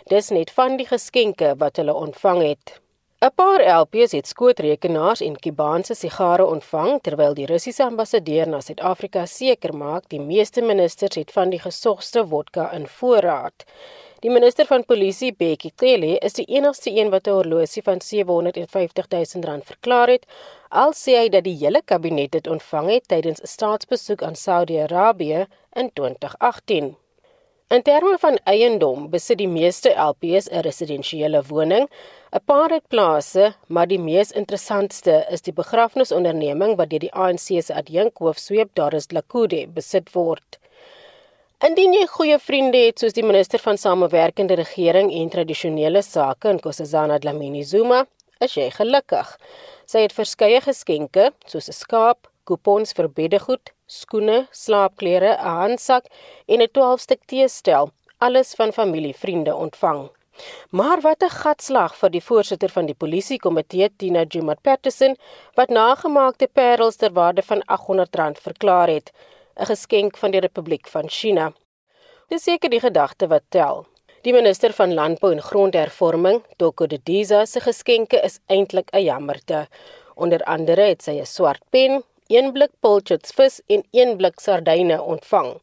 Dis 0.06 0.30
net 0.30 0.50
van 0.54 0.76
die 0.76 0.86
geskenke 0.86 1.56
wat 1.58 1.80
hulle 1.80 1.94
ontvang 1.94 2.42
het. 2.42 2.78
'n 3.26 3.30
Paar 3.34 3.62
LPs 3.80 4.12
het 4.12 4.26
skootrekenaars 4.26 5.20
en 5.20 5.40
Kubaanse 5.44 5.94
sigare 5.94 6.46
ontvang 6.46 7.00
terwyl 7.02 7.34
die 7.34 7.46
Russiese 7.46 7.84
ambassadeur 7.84 8.46
na 8.48 8.60
Suid-Afrika 8.60 9.26
seker 9.26 9.74
maak 9.74 10.08
die 10.08 10.20
meeste 10.20 10.62
ministers 10.62 11.16
het 11.16 11.32
van 11.32 11.50
die 11.50 11.60
gesogste 11.60 12.26
vodka 12.26 12.70
in 12.72 12.86
voorraad. 12.86 13.64
Die 14.22 14.30
minister 14.30 14.68
van 14.70 14.84
polisie, 14.86 15.32
Bekkie 15.34 15.72
Cele, 15.80 16.12
is 16.22 16.36
die 16.36 16.44
enigste 16.54 16.90
een 16.94 17.08
wat 17.10 17.26
'n 17.26 17.32
horlosie 17.34 17.82
van 17.82 18.00
750 18.00 19.08
000 19.10 19.46
rand 19.48 19.64
verklaar 19.70 20.08
het, 20.08 20.26
al 20.68 20.92
sê 20.92 21.16
hy 21.20 21.28
dat 21.28 21.44
die 21.44 21.56
hele 21.62 21.80
kabinet 21.84 22.30
dit 22.30 22.46
ontvang 22.46 22.90
het 22.90 23.08
tydens 23.08 23.42
'n 23.42 23.50
staatsbesoek 23.54 24.22
aan 24.22 24.36
Saudi-Arabië 24.36 25.46
in 25.72 25.90
2018. 25.92 26.94
In 27.68 27.82
terme 27.82 28.16
van 28.18 28.38
eiendom 28.44 29.10
besit 29.10 29.38
die 29.38 29.48
meeste 29.48 29.90
LPs 29.90 30.48
'n 30.50 30.62
residensiële 30.68 31.42
woning, 31.42 31.90
'n 32.30 32.44
paar 32.44 32.70
het 32.70 32.88
plase, 32.88 33.54
maar 33.66 33.88
die 33.88 34.02
mees 34.10 34.30
interessantste 34.30 35.26
is 35.30 35.42
die 35.42 35.52
begrafnisonderneming 35.52 36.76
wat 36.76 36.90
deur 36.90 37.04
die 37.08 37.14
ANC 37.14 37.62
se 37.62 37.74
adjunkhoof 37.74 38.38
sweep 38.38 38.70
Doris 38.74 39.10
Lakude 39.10 39.66
besit 39.68 40.12
word. 40.12 40.61
Indien 41.62 41.92
jy 41.94 42.08
goeie 42.10 42.36
vriende 42.42 42.78
het 42.82 42.98
soos 42.98 43.14
die 43.14 43.22
minister 43.22 43.60
van 43.62 43.76
Samewerkende 43.78 44.56
Regering 44.58 45.12
en 45.14 45.28
Tradisionele 45.30 46.00
Sake 46.02 46.50
in 46.50 46.56
Nkosazana 46.58 47.20
Dlamini 47.22 47.60
Zuma, 47.62 48.00
is 48.42 48.56
jy 48.56 48.64
gelukkig. 48.74 49.28
Sy 49.86 50.00
het 50.02 50.14
verskeie 50.16 50.58
geskenke, 50.64 51.28
soos 51.46 51.68
'n 51.70 51.76
skaap, 51.78 52.26
kupons 52.50 52.90
vir 52.98 53.08
beddegoed, 53.18 53.70
skoene, 53.86 54.48
slaapklere, 54.50 55.36
'n 55.38 55.54
handsak 55.60 56.10
en 56.48 56.62
'n 56.62 56.72
12-stuk 56.74 57.20
teestel, 57.30 57.92
alles 58.18 58.54
van 58.58 58.72
familievriende 58.72 59.54
ontvang. 59.54 60.10
Maar 60.70 61.00
wat 61.00 61.22
'n 61.22 61.36
gatslag 61.42 61.94
vir 61.94 62.10
die 62.10 62.26
voorsitter 62.30 62.70
van 62.70 62.86
die 62.86 62.98
polisiekomitee, 63.02 63.88
Tina 63.96 64.24
Jumat 64.24 64.60
Patterson, 64.62 65.14
wat 65.54 65.68
nagemaakte 65.68 66.48
parels 66.52 66.96
ter 66.96 67.12
waarde 67.12 67.42
van 67.42 67.62
R800 67.68 68.42
verklaar 68.42 68.88
het. 68.88 69.12
'n 69.56 69.66
geskenk 69.66 70.16
van 70.16 70.30
die 70.30 70.40
Republiek 70.40 70.88
van 70.88 71.08
China. 71.08 71.52
Dis 72.28 72.42
seker 72.42 72.70
die 72.70 72.80
gedagte 72.80 73.26
wat 73.28 73.42
tel. 73.48 73.86
Die 74.22 74.32
minister 74.32 74.72
van 74.72 74.94
Landbou 74.94 75.32
en 75.32 75.42
Grondhervorming, 75.42 76.42
Dr. 76.56 76.96
Diza, 77.02 77.44
se 77.44 77.60
geskenke 77.60 78.20
is 78.22 78.38
eintlik 78.46 78.88
'n 78.92 79.02
jammerte. 79.02 79.68
Onder 80.14 80.42
andere 80.44 80.82
het 80.82 81.02
sy 81.02 81.18
'n 81.20 81.26
swart 81.26 81.62
pen, 81.70 82.02
een 82.28 82.52
blik 82.52 82.70
pilchards 82.80 83.32
vis 83.32 83.60
en 83.66 83.82
een 83.90 84.16
blik 84.16 84.40
sardyne 84.40 85.02
ontvang. 85.02 85.60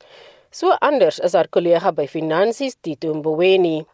So 0.51 0.69
anders 0.81 1.21
as 1.21 1.33
haar 1.33 1.47
kollega 1.47 1.91
by 1.91 2.07
Finansies, 2.07 2.75
Tito 2.81 3.13
Mboweni. 3.13 3.85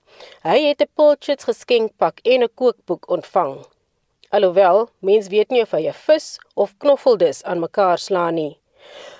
Hy 0.43 0.59
het 0.67 0.81
'n 0.81 0.89
pilchards 0.95 1.43
geskenkpak 1.43 2.19
en 2.23 2.43
'n 2.43 2.53
kookboek 2.55 3.09
ontvang. 3.09 3.65
Alhoewel, 4.29 4.89
mens 4.99 5.27
weet 5.27 5.49
nie 5.49 5.61
of 5.61 5.71
hy 5.71 5.87
'n 5.87 5.93
vis 5.93 6.39
of 6.55 6.73
knoffeldis 6.77 7.43
aan 7.43 7.59
mekaar 7.59 7.97
slaan 7.97 8.33
nie. 8.33 8.57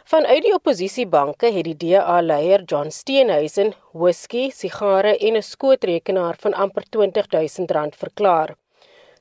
Vanuit 0.06 0.44
die 0.44 0.54
oppositiebanke 0.54 1.50
het 1.52 1.66
die 1.66 1.78
DA-leier 1.78 2.64
John 2.66 2.90
Steenhuisen 2.90 3.74
whisky, 3.92 4.50
sigare 4.52 5.18
en 5.18 5.36
'n 5.36 5.42
skootrekenaar 5.42 6.36
van 6.40 6.54
amper 6.54 6.84
R20000 6.84 7.96
verklaar. 7.98 8.56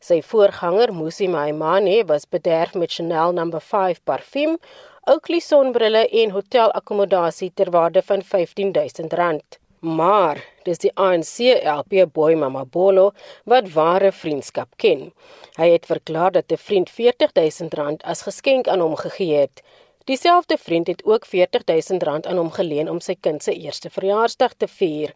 Sy 0.01 0.21
voorganger, 0.23 0.93
Musi 0.93 1.29
Maimane, 1.29 2.05
was 2.05 2.29
bederf 2.29 2.75
met 2.75 2.93
Chanel 2.93 3.33
No. 3.33 3.59
5 3.59 4.01
parfuum, 4.05 4.59
Oakley 5.07 5.41
sonbrille 5.41 6.09
en 6.09 6.31
hotelakkommodasie 6.31 7.51
ter 7.55 7.71
waarde 7.71 8.03
van 8.03 8.23
R15000. 8.23 9.59
Maar 9.81 10.39
dis 10.65 10.81
die 10.81 10.91
ANC 10.97 11.61
LP 11.61 12.07
boy 12.13 12.35
Mama 12.41 12.65
Bolo 12.65 13.11
wat 13.45 13.69
ware 13.75 14.13
vriendskap 14.13 14.79
ken. 14.81 15.11
Hy 15.59 15.69
het 15.75 15.87
verklaar 15.87 16.33
dat 16.33 16.53
'n 16.53 16.57
vriend 16.57 16.91
R40000 16.91 18.05
as 18.05 18.23
geskenk 18.23 18.69
aan 18.69 18.81
hom 18.81 18.97
gegee 18.97 19.37
het. 19.37 19.63
Dieselfde 20.05 20.57
vriend 20.61 20.87
het 20.87 21.05
ook 21.05 21.27
R40000 21.27 21.97
aan 22.29 22.37
hom 22.37 22.51
geleen 22.51 22.91
om 22.93 23.01
sy 23.01 23.15
kind 23.21 23.43
se 23.43 23.55
eerste 23.57 23.89
verjaarsdag 23.91 24.53
te 24.61 24.69
vier. 24.69 25.15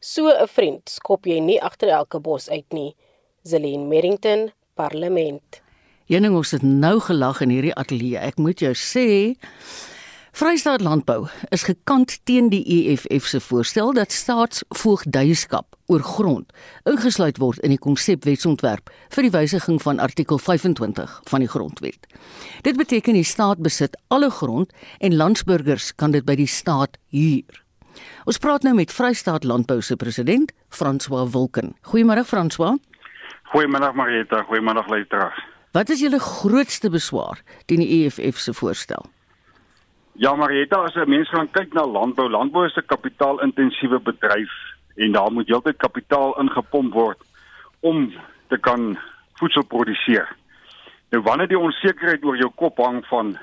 So 0.00 0.26
'n 0.26 0.48
vriend 0.48 0.90
skop 0.90 1.26
jy 1.26 1.38
nie 1.38 1.62
agter 1.62 1.88
elke 1.88 2.18
bos 2.20 2.50
uit 2.50 2.72
nie. 2.72 2.96
Zelin 3.42 3.88
Merrington, 3.88 4.50
Parlement. 4.74 5.62
Jenning 6.06 6.34
ons 6.34 6.50
het 6.50 6.62
nou 6.62 7.00
gelag 7.00 7.40
in 7.40 7.48
hierdie 7.48 7.74
ateljee. 7.74 8.18
Ek 8.18 8.36
moet 8.36 8.58
jou 8.58 8.74
sê, 8.74 9.36
Vrystaat 10.34 10.80
Landbou 10.80 11.28
is 11.54 11.62
gekant 11.62 12.16
teen 12.26 12.48
die 12.50 12.64
EFF 12.66 13.26
se 13.30 13.38
voorstel 13.40 13.92
dat 13.94 14.10
staatsvoogdyskap 14.12 15.76
oor 15.86 16.02
grond 16.02 16.50
ingesluit 16.90 17.38
word 17.38 17.62
in 17.62 17.70
die 17.70 17.78
konsepwetsontwerp 17.78 18.90
vir 19.14 19.28
die 19.28 19.30
wysiging 19.30 19.78
van 19.86 20.02
artikel 20.02 20.42
25 20.42 21.14
van 21.30 21.44
die 21.44 21.52
grondwet. 21.52 22.10
Dit 22.66 22.82
beteken 22.82 23.14
die 23.14 23.22
staat 23.22 23.62
besit 23.62 23.94
alle 24.10 24.32
grond 24.40 24.74
en 24.98 25.14
landsburgers 25.14 25.92
kan 25.94 26.10
dit 26.10 26.26
by 26.26 26.34
die 26.42 26.50
staat 26.50 26.98
huur. 27.14 27.62
Ons 28.26 28.42
praat 28.42 28.66
nou 28.66 28.74
met 28.74 28.90
Vrystaat 28.90 29.46
Landbou 29.46 29.78
se 29.86 29.94
president, 29.94 30.50
François 30.66 31.30
Wilken. 31.30 31.76
Goeiemôre 31.94 32.26
François. 32.26 32.74
Goeiemôre 33.54 33.94
Marita, 33.94 34.42
goeiemôre 34.50 34.82
luisteraars. 34.90 35.44
Wat 35.78 35.94
is 35.94 36.02
julle 36.02 36.18
grootste 36.18 36.90
beswaar 36.90 37.38
teen 37.70 37.86
die 37.86 38.02
EFF 38.02 38.42
se 38.42 38.50
voorstel? 38.50 39.14
Ja, 40.16 40.34
Marietta, 40.34 40.76
as 40.76 40.94
'n 40.94 41.08
mens 41.08 41.28
gaan 41.28 41.50
kyk 41.50 41.72
na 41.72 41.86
landbou, 41.86 42.28
landbou 42.30 42.64
is 42.66 42.76
'n 42.76 42.86
kapitaalintensiewe 42.86 43.98
bedryf 43.98 44.52
en 44.96 45.12
daar 45.12 45.32
moet 45.32 45.48
heeltyd 45.48 45.76
kapitaal 45.76 46.40
ingepomp 46.40 46.92
word 46.92 47.18
om 47.80 48.12
te 48.48 48.58
kan 48.58 48.98
voedsel 49.32 49.64
produseer. 49.64 50.36
Nou 51.10 51.22
wanneer 51.22 51.48
die 51.48 51.58
onsekerheid 51.58 52.24
oor 52.24 52.36
jou 52.36 52.50
kop 52.54 52.78
hang 52.78 53.06
van 53.06 53.38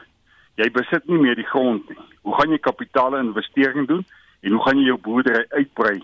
jy 0.55 0.71
besit 0.71 1.07
nie 1.07 1.17
meer 1.17 1.35
die 1.35 1.51
grond 1.51 1.89
nie. 1.89 1.99
Hoe 2.21 2.35
gaan 2.35 2.49
jy 2.49 2.57
kapitaal 2.57 3.17
investering 3.17 3.87
doen 3.87 4.05
en 4.41 4.51
hoe 4.51 4.63
gaan 4.63 4.77
jy 4.77 4.85
jou 4.85 4.97
boerdery 4.97 5.45
uitbrei 5.49 6.03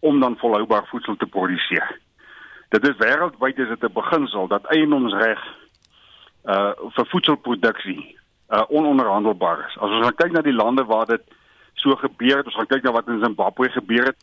om 0.00 0.20
dan 0.20 0.36
volhoubaar 0.36 0.86
voedsel 0.86 1.16
te 1.16 1.26
produseer? 1.26 1.98
Dit 2.68 2.88
is 2.88 2.96
wêreldwyd 2.96 3.58
is 3.58 3.68
dit 3.68 3.82
'n 3.82 3.92
beginsel 3.92 4.48
dat 4.48 4.64
eiendomsreg 4.64 5.40
uh 6.44 6.72
vir 6.94 7.06
voedselproduksie 7.06 8.20
uh, 8.52 8.62
ononderhandelbaar 8.68 9.66
is. 9.68 9.76
As 9.80 9.90
ons 9.90 10.04
gaan 10.04 10.18
kyk 10.20 10.32
na 10.32 10.42
die 10.44 10.56
lande 10.56 10.84
waar 10.84 11.06
dit 11.08 11.22
so 11.80 11.96
gebeur 11.96 12.42
het, 12.42 12.46
ons 12.50 12.58
gaan 12.60 12.70
kyk 12.74 12.84
na 12.84 12.92
wat 12.92 13.08
in 13.08 13.22
Zimbabwe 13.24 13.70
gebeur 13.72 14.12
het, 14.12 14.20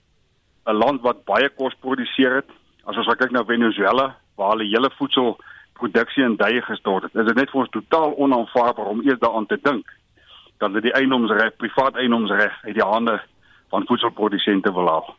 'n 0.70 0.78
land 0.78 1.02
wat 1.02 1.26
baie 1.26 1.50
kos 1.50 1.74
produseer 1.80 2.36
het. 2.42 2.50
As 2.86 2.98
ons 2.98 3.08
gaan 3.08 3.18
kyk 3.18 3.32
na 3.32 3.44
Venezuela 3.44 4.16
waar 4.36 4.52
hulle 4.52 4.70
hele 4.70 4.92
voedselproduksie 4.98 6.24
in 6.24 6.36
duie 6.36 6.62
gestort 6.62 7.04
het, 7.04 7.16
is 7.16 7.26
dit 7.26 7.36
net 7.36 7.50
vir 7.50 7.62
ons 7.62 7.70
totaal 7.70 8.16
onaanvaarbaar 8.18 8.86
om 8.86 9.02
eers 9.02 9.20
daaraan 9.20 9.46
te 9.46 9.60
dink 9.62 9.86
dat 10.58 10.74
dit 10.74 10.84
die 10.84 10.94
eiendomsreg, 10.94 11.56
privaat 11.58 11.96
eiendomsreg 11.96 12.54
uit 12.64 12.76
die 12.76 12.86
hande 12.86 13.22
van 13.70 13.86
voedselprodusente 13.88 14.74
wil 14.74 14.88
haal. 14.88 15.16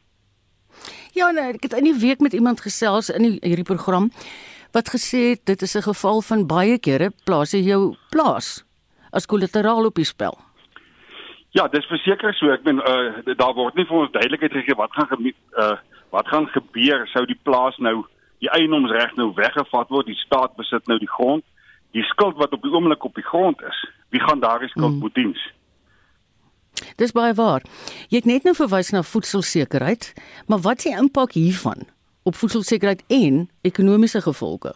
Ja, 1.12 1.31
nee, 1.31 1.53
ek 1.55 1.62
het 1.62 1.73
in 1.73 1.85
die 1.85 1.99
week 1.99 2.20
met 2.20 2.33
iemand 2.33 2.61
gesels 2.61 3.11
in 3.11 3.23
die, 3.23 3.38
hierdie 3.42 3.66
program 3.66 4.11
wat 4.73 4.90
gesê 4.94 5.35
het 5.35 5.46
dit 5.46 5.62
is 5.62 5.75
'n 5.77 5.83
geval 5.83 6.23
van 6.23 6.46
baie 6.46 6.79
kere 6.79 7.11
plaas 7.25 7.51
jy 7.51 7.62
jou 7.66 7.96
plaas 8.11 8.69
as 9.12 9.27
kollateraal 9.27 9.90
op 9.90 9.99
die 9.99 10.09
spel. 10.09 10.38
Ja, 11.57 11.66
dis 11.68 11.87
verseker 11.90 12.35
so. 12.38 12.53
Ek 12.55 12.62
bedoel 12.62 12.83
uh, 12.87 13.35
daar 13.38 13.55
word 13.59 13.79
nie 13.79 13.87
vir 13.88 14.05
ons 14.05 14.12
duidelikheid 14.14 14.55
gegee 14.55 14.79
wat 14.79 14.94
gaan 14.94 15.31
uh, 15.31 15.77
wat 16.14 16.29
gaan 16.31 16.46
gebeur 16.55 17.07
sou 17.11 17.25
die 17.27 17.38
plaas 17.42 17.79
nou 17.79 18.05
die 18.40 18.51
eienoomsreg 18.57 19.16
nou 19.18 19.31
weggevat 19.37 19.90
word, 19.92 20.09
die 20.09 20.18
staat 20.25 20.55
besit 20.59 20.87
nou 20.88 20.99
die 20.99 21.11
grond. 21.11 21.44
Die 21.94 22.07
skuld 22.07 22.38
wat 22.38 22.55
op 22.55 22.62
die 22.62 22.70
oomblik 22.73 23.05
op 23.05 23.18
die 23.18 23.27
grond 23.27 23.61
is, 23.66 23.79
wie 24.14 24.23
gaan 24.23 24.40
daardie 24.40 24.70
skuld 24.70 24.94
hmm. 24.94 25.03
moet 25.03 25.14
diens? 25.18 25.42
Dis 26.96 27.12
baie 27.12 27.35
waar. 27.35 27.64
Jy 28.09 28.23
het 28.23 28.29
net 28.31 28.46
nou 28.46 28.55
verwys 28.57 28.92
na 28.94 29.03
voedselsekerheid, 29.05 30.12
maar 30.49 30.62
wat 30.64 30.81
is 30.81 30.88
die 30.88 30.96
impak 30.96 31.35
hiervan 31.37 31.88
op 32.29 32.38
voedselsekerheid 32.38 33.03
en 33.11 33.49
ekonomiese 33.66 34.23
gevolge? 34.25 34.73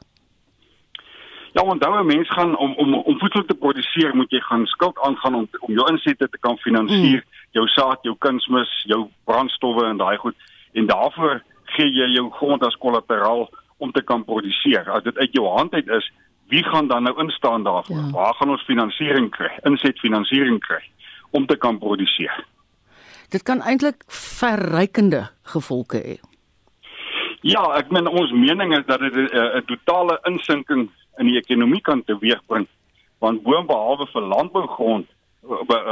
Ja, 1.55 1.63
onthou 1.63 2.01
'n 2.03 2.07
mens 2.07 2.31
gaan 2.31 2.57
om 2.57 2.75
om 2.75 2.95
om 2.95 3.19
voedsel 3.19 3.45
te 3.45 3.55
produseer, 3.55 4.17
moet 4.17 4.31
jy 4.31 4.41
gaan 4.41 4.67
skuld 4.67 4.99
aangaan 4.99 5.35
om 5.35 5.49
om 5.59 5.75
jou 5.75 5.91
insette 5.91 6.29
te 6.29 6.39
kan 6.39 6.57
finansier, 6.59 7.23
mm. 7.25 7.31
jou 7.51 7.67
saad, 7.67 7.99
jou 8.03 8.17
kunsmis, 8.19 8.83
jou 8.87 9.09
brandstowwe 9.25 9.85
en 9.87 9.97
daai 9.97 10.17
goed. 10.17 10.35
En 10.73 10.87
daarvoor 10.87 11.43
gee 11.65 11.93
jy 11.93 12.09
jou 12.15 12.31
grond 12.31 12.65
as 12.65 12.77
kollateraal 12.77 13.51
om 13.77 13.93
te 13.93 14.03
kan 14.03 14.25
produseer. 14.25 14.91
As 14.91 15.03
dit 15.03 15.19
uit 15.19 15.33
jou 15.33 15.47
hand 15.47 15.75
uit 15.75 15.89
is, 15.89 16.13
wie 16.49 16.65
gaan 16.65 16.89
dan 16.89 17.03
nou 17.03 17.23
instaan 17.23 17.63
daarvoor? 17.63 17.97
Ja. 17.97 18.11
Waar 18.11 18.35
gaan 18.35 18.51
ons 18.51 18.63
finansiering 18.63 19.31
kry? 19.31 19.51
Inset 19.63 19.99
finansiering 19.99 20.61
kry 20.61 20.83
om 21.31 21.47
te 21.47 21.57
kan 21.57 21.79
produseer. 21.79 22.45
Dit 23.29 23.43
kan 23.43 23.63
eintlik 23.63 24.05
verrykende 24.09 25.29
gevolge 25.43 26.03
hê. 26.03 26.19
Ja, 27.41 27.63
ek 27.77 27.91
meen 27.93 28.07
ons 28.09 28.33
mening 28.33 28.77
is 28.77 28.87
dat 28.87 29.01
dit 29.01 29.15
'n 29.15 29.29
uh, 29.37 29.61
totale 29.67 30.19
insinking 30.23 30.91
in 31.19 31.31
die 31.31 31.39
ekonomie 31.39 31.81
kan 31.81 32.05
teweegbring. 32.05 32.67
Want 33.19 33.43
boonbehalwe 33.43 34.07
vir 34.13 34.23
landbougrond 34.23 35.07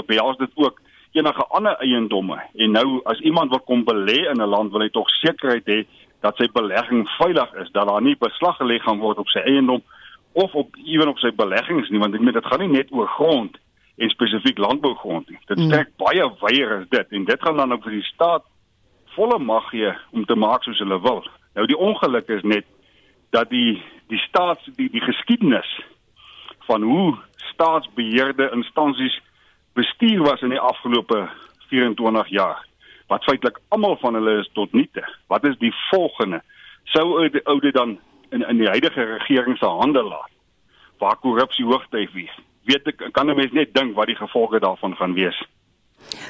behels 0.07 0.37
dit 0.41 0.51
ook 0.55 0.81
enige 1.13 1.47
ander 1.47 1.77
eiendomme. 1.77 2.39
En 2.55 2.71
nou 2.71 3.01
as 3.05 3.21
iemand 3.21 3.51
wil 3.51 3.61
kom 3.61 3.85
belê 3.85 4.29
in 4.31 4.41
'n 4.41 4.49
land, 4.49 4.73
wil 4.73 4.81
hy 4.81 4.89
tog 4.89 5.09
sekerheid 5.09 5.67
hê 5.67 5.87
dat 6.21 6.37
sy 6.37 6.49
belegging 6.53 7.09
veilig 7.19 7.55
is, 7.55 7.71
dat 7.73 7.89
daar 7.89 8.03
nie 8.03 8.17
beslag 8.17 8.57
gelê 8.57 8.79
gaan 8.81 8.99
word 8.99 9.19
op 9.19 9.29
sy 9.29 9.39
eiendom 9.39 9.83
of 10.33 10.55
op 10.55 10.77
ewen 10.85 11.09
op 11.09 11.19
sy 11.19 11.31
beleggings 11.31 11.91
nie, 11.91 11.99
want 11.99 12.15
ek 12.15 12.21
meen 12.21 12.35
dit 12.35 12.47
gaan 12.47 12.61
nie 12.61 12.79
net 12.79 12.93
oor 12.93 13.09
grond 13.09 13.59
en 13.97 14.11
spesifiek 14.11 14.59
landbougrond 14.59 15.29
nie. 15.31 15.39
Dit 15.47 15.61
strek 15.61 15.89
mm. 15.89 15.99
baie 16.05 16.29
wyer 16.41 16.79
as 16.79 16.89
dit 16.89 17.19
en 17.19 17.25
dit 17.25 17.43
gaan 17.43 17.57
dan 17.57 17.73
op 17.73 17.83
vir 17.83 17.99
die 17.99 18.09
staat 18.15 18.45
volle 19.17 19.39
mag 19.39 19.69
gee 19.71 19.93
om 20.13 20.25
te 20.25 20.35
maak 20.35 20.65
soos 20.65 20.81
hulle 20.81 21.01
wil. 21.01 21.21
Nou 21.55 21.67
die 21.69 21.79
ongeluk 21.79 22.31
is 22.33 22.43
net 22.43 22.65
dat 23.33 23.51
die 23.51 23.81
die 24.13 24.21
staats 24.29 24.69
die 24.77 24.91
die 24.93 25.01
geskiedenis 25.01 25.69
van 26.69 26.83
hoe 26.83 27.17
staatsbeheerde 27.53 28.51
instansies 28.53 29.21
bestuur 29.73 30.23
was 30.23 30.43
in 30.43 30.53
die 30.53 30.61
afgelope 30.61 31.29
24 31.69 32.29
jaar 32.29 32.61
wat 33.13 33.25
feitelik 33.25 33.59
almal 33.69 33.97
van 34.01 34.15
hulle 34.15 34.39
is 34.41 34.49
tot 34.57 34.73
niete. 34.73 35.03
Wat 35.29 35.45
is 35.45 35.59
die 35.61 35.73
volgende? 35.91 36.41
Sou 36.85 37.05
oude, 37.21 37.45
oude 37.45 37.73
dan 37.73 37.99
in 38.31 38.45
in 38.49 38.61
die 38.61 38.69
huidige 38.69 39.05
regering 39.05 39.59
se 39.59 39.67
hande 39.67 40.03
laat 40.03 40.31
waar 41.03 41.17
korrupsie 41.17 41.65
hoogtyf 41.67 42.13
wees. 42.15 42.35
Weet 42.65 42.87
ek 42.87 43.09
kan 43.13 43.31
'n 43.31 43.37
mens 43.37 43.53
net 43.53 43.75
dink 43.75 43.97
wat 43.97 44.07
die 44.07 44.17
gevolge 44.17 44.61
daarvan 44.61 44.97
gaan 44.97 45.15
wees. 45.15 45.45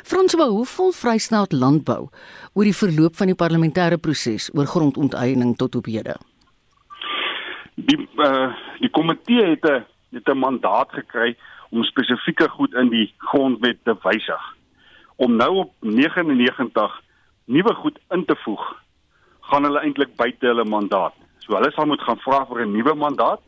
Franswa, 0.04 0.48
hoe 0.48 0.66
vol 0.66 0.92
Vrystaat 0.92 1.52
landbou 1.52 2.08
oor 2.52 2.64
die 2.64 2.76
verloop 2.76 3.16
van 3.16 3.26
die 3.26 3.40
parlementêre 3.42 3.98
proses 4.00 4.50
oor 4.54 4.66
grondonteiening 4.66 5.56
tot 5.56 5.74
op 5.74 5.86
hede? 5.86 6.16
Die 7.74 8.08
uh, 8.16 8.52
die 8.80 8.90
komitee 8.90 9.46
het 9.54 9.64
'n 9.64 9.84
het 10.12 10.28
'n 10.28 10.38
mandaat 10.38 10.92
gekry 10.92 11.36
om 11.70 11.84
spesifieke 11.84 12.48
goed 12.48 12.74
in 12.74 12.88
die 12.88 13.14
grondwet 13.18 13.78
te 13.84 13.96
wysig. 14.02 14.56
Om 15.16 15.36
nou 15.36 15.56
op 15.56 15.72
99 15.80 17.00
nuwe 17.44 17.74
goed 17.74 17.98
in 18.10 18.24
te 18.24 18.36
voeg, 18.36 18.82
gaan 19.40 19.64
hulle 19.64 19.80
eintlik 19.80 20.16
buite 20.16 20.46
hulle 20.46 20.64
mandaat. 20.64 21.14
So 21.38 21.54
hulle 21.54 21.70
sal 21.72 21.86
moet 21.86 22.02
gaan 22.02 22.20
vra 22.20 22.46
vir 22.46 22.66
'n 22.66 22.72
nuwe 22.72 22.94
mandaat 22.94 23.40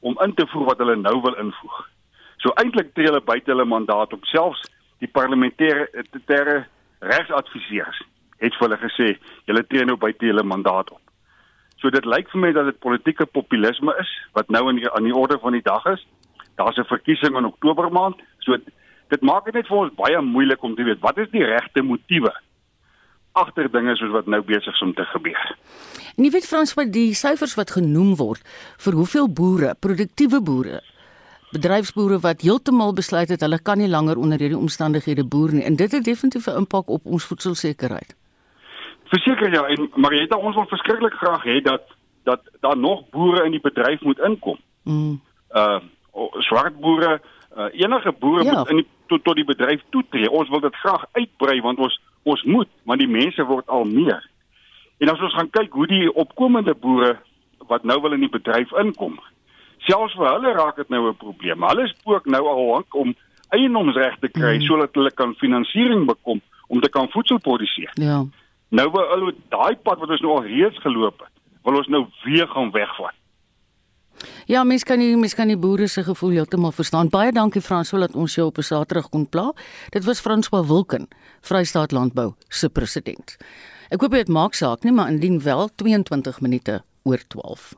om 0.00 0.18
in 0.24 0.34
te 0.34 0.46
voeg 0.46 0.64
wat 0.64 0.78
hulle 0.78 0.96
nou 0.96 1.20
wil 1.20 1.34
invoeg. 1.34 1.88
So 2.36 2.52
eintlik 2.54 2.94
tree 2.94 3.06
hulle 3.06 3.20
buite 3.20 3.50
hulle 3.50 3.64
mandaat 3.64 4.12
op 4.12 4.24
selfs 4.24 4.62
die 4.98 5.10
parlementêre 5.18 5.88
terre 6.26 6.66
regsadviseurs 7.00 8.02
het 8.38 8.54
vir 8.54 8.68
hulle 8.68 8.80
gesê 8.82 9.08
julle 9.44 9.66
tree 9.66 9.84
nou 9.84 9.96
buite 9.96 10.26
julle 10.26 10.42
mandaat 10.42 10.90
op. 10.90 11.07
So 11.78 11.90
dit 11.90 12.04
lyk 12.04 12.30
vir 12.32 12.40
my 12.40 12.52
dat 12.52 12.64
dit 12.64 12.78
politieke 12.82 13.26
populisme 13.26 13.94
is 14.00 14.10
wat 14.32 14.50
nou 14.50 14.68
in 14.70 14.80
die, 14.80 14.90
aan 14.90 15.06
die 15.06 15.14
orde 15.14 15.38
van 15.38 15.52
die 15.52 15.62
dag 15.62 15.84
is. 15.86 16.06
Daar's 16.56 16.78
'n 16.78 16.90
verkiesing 16.90 17.36
in 17.36 17.44
Oktober 17.44 17.90
maand. 17.92 18.16
So 18.38 18.56
dit 19.08 19.22
maak 19.22 19.44
dit 19.44 19.54
net 19.54 19.66
vir 19.66 19.76
ons 19.76 19.94
baie 19.94 20.20
moeilik 20.20 20.62
om 20.62 20.74
te 20.74 20.82
weet 20.82 21.00
wat 21.00 21.18
is 21.18 21.30
die 21.30 21.44
regte 21.44 21.82
motiewe 21.82 22.32
agter 23.32 23.70
dinge 23.70 23.96
soos 23.96 24.10
wat 24.10 24.26
nou 24.26 24.42
besig 24.42 24.74
is 24.74 24.82
om 24.82 24.94
te 24.94 25.04
gebeur. 25.04 25.56
En 26.16 26.24
jy 26.24 26.30
weet 26.30 26.46
Frans 26.46 26.74
wat 26.74 26.92
die 26.92 27.14
syfers 27.14 27.54
wat 27.54 27.70
genoem 27.70 28.16
word 28.16 28.42
vir 28.78 28.92
hoeveel 28.92 29.28
boere, 29.32 29.74
produktiewe 29.74 30.40
boere 30.42 30.82
bedryfsboere 31.52 32.18
wat 32.20 32.42
heeltemal 32.44 32.92
besluit 32.92 33.30
het 33.32 33.40
hulle 33.40 33.58
kan 33.64 33.80
nie 33.80 33.88
langer 33.88 34.18
onder 34.20 34.40
hierdie 34.42 34.58
omstandighede 34.58 35.24
boer 35.24 35.54
nie 35.56 35.64
en 35.64 35.78
dit 35.80 35.92
het 35.92 36.04
definitief 36.04 36.46
'n 36.48 36.64
impak 36.64 36.88
op 36.88 37.06
ons 37.06 37.24
voedselsekerheid. 37.24 38.14
Verseker 39.08 39.52
ja 39.52 39.64
en 39.72 39.90
Marieta 39.94 40.36
ons 40.36 40.54
wil 40.54 40.66
verskriklik 40.68 41.14
graag 41.20 41.44
hê 41.44 41.60
dat 41.62 41.86
dat 42.28 42.42
daar 42.60 42.76
nog 42.76 43.08
boere 43.10 43.44
in 43.44 43.54
die 43.56 43.64
bedryf 43.64 44.00
moet 44.00 44.18
inkom. 44.18 44.58
Mm. 44.84 45.20
Uh 45.54 45.80
swart 46.42 46.80
boere, 46.80 47.20
uh, 47.56 47.68
enige 47.72 48.12
boere 48.18 48.44
ja. 48.44 48.52
moet 48.58 48.68
in 48.68 48.76
die, 48.76 48.86
tot 49.06 49.24
tot 49.24 49.36
die 49.38 49.44
bedryf 49.44 49.82
toetree. 49.90 50.30
Ons 50.30 50.48
wil 50.48 50.60
dit 50.60 50.74
graag 50.74 51.04
uitbrei 51.12 51.60
want 51.60 51.78
ons 51.78 52.00
ons 52.22 52.42
moet, 52.42 52.68
want 52.82 53.00
die 53.00 53.08
mense 53.08 53.44
word 53.44 53.68
al 53.68 53.84
meer. 53.84 54.24
En 54.98 55.08
as 55.12 55.20
ons 55.22 55.34
gaan 55.34 55.50
kyk 55.50 55.72
hoe 55.72 55.86
die 55.86 56.08
opkomende 56.14 56.74
boere 56.74 57.14
wat 57.70 57.84
nou 57.86 58.00
wil 58.02 58.16
in 58.16 58.24
die 58.26 58.32
bedryf 58.32 58.72
inkom, 58.82 59.14
selfs 59.86 60.16
vir 60.18 60.28
hulle 60.32 60.52
raak 60.56 60.76
dit 60.76 60.88
nou 60.88 61.08
'n 61.08 61.16
probleem. 61.16 61.62
Hulle 61.62 61.86
spook 61.88 62.26
nou 62.26 62.42
al 62.48 62.66
lank 62.72 62.94
om 62.94 63.14
eiendomsreg 63.54 64.18
te 64.20 64.28
kry 64.28 64.56
mm. 64.58 64.66
sodat 64.66 64.94
hulle 64.94 65.10
kan 65.10 65.34
finansiering 65.34 66.06
bekom 66.06 66.40
om 66.66 66.80
te 66.80 66.90
kan 66.90 67.08
voedsel 67.10 67.38
produseer. 67.38 67.90
Ja. 67.94 68.24
Nou 68.68 68.90
wil 68.92 69.06
hulle 69.14 69.34
daai 69.48 69.76
pad 69.76 70.02
wat 70.02 70.10
ons 70.10 70.20
nou 70.24 70.34
al 70.36 70.44
reeds 70.44 70.80
geloop 70.84 71.22
het, 71.24 71.32
wil 71.64 71.80
ons 71.80 71.88
nou 71.88 72.04
weer 72.24 72.48
gaan 72.52 72.70
wegvat. 72.74 73.14
Ja, 74.50 74.64
mens 74.64 74.82
kan 74.84 74.98
nie 74.98 75.16
mens 75.16 75.34
kan 75.34 75.48
die 75.48 75.56
boere 75.56 75.86
se 75.86 76.02
gevoel 76.02 76.30
heeltemal 76.30 76.72
verstaan. 76.74 77.08
Baie 77.08 77.32
dankie 77.32 77.62
Frans 77.62 77.92
sodat 77.92 78.16
ons 78.16 78.34
jou 78.34 78.46
op 78.48 78.58
'n 78.58 78.62
Saterdag 78.62 79.08
kon 79.08 79.28
pla. 79.28 79.52
Dit 79.90 80.04
was 80.04 80.20
Franswa 80.20 80.64
Wilken, 80.64 81.08
Vrystaat 81.40 81.92
Landbou 81.92 82.34
se 82.48 82.68
president. 82.68 83.36
Ek 83.90 84.00
hoop 84.00 84.10
dit 84.10 84.28
maak 84.28 84.54
saak 84.54 84.82
nie, 84.82 84.92
maar 84.92 85.08
indien 85.08 85.40
wel 85.42 85.68
22 85.74 86.40
minute 86.40 86.82
oor 87.04 87.18
12. 87.28 87.74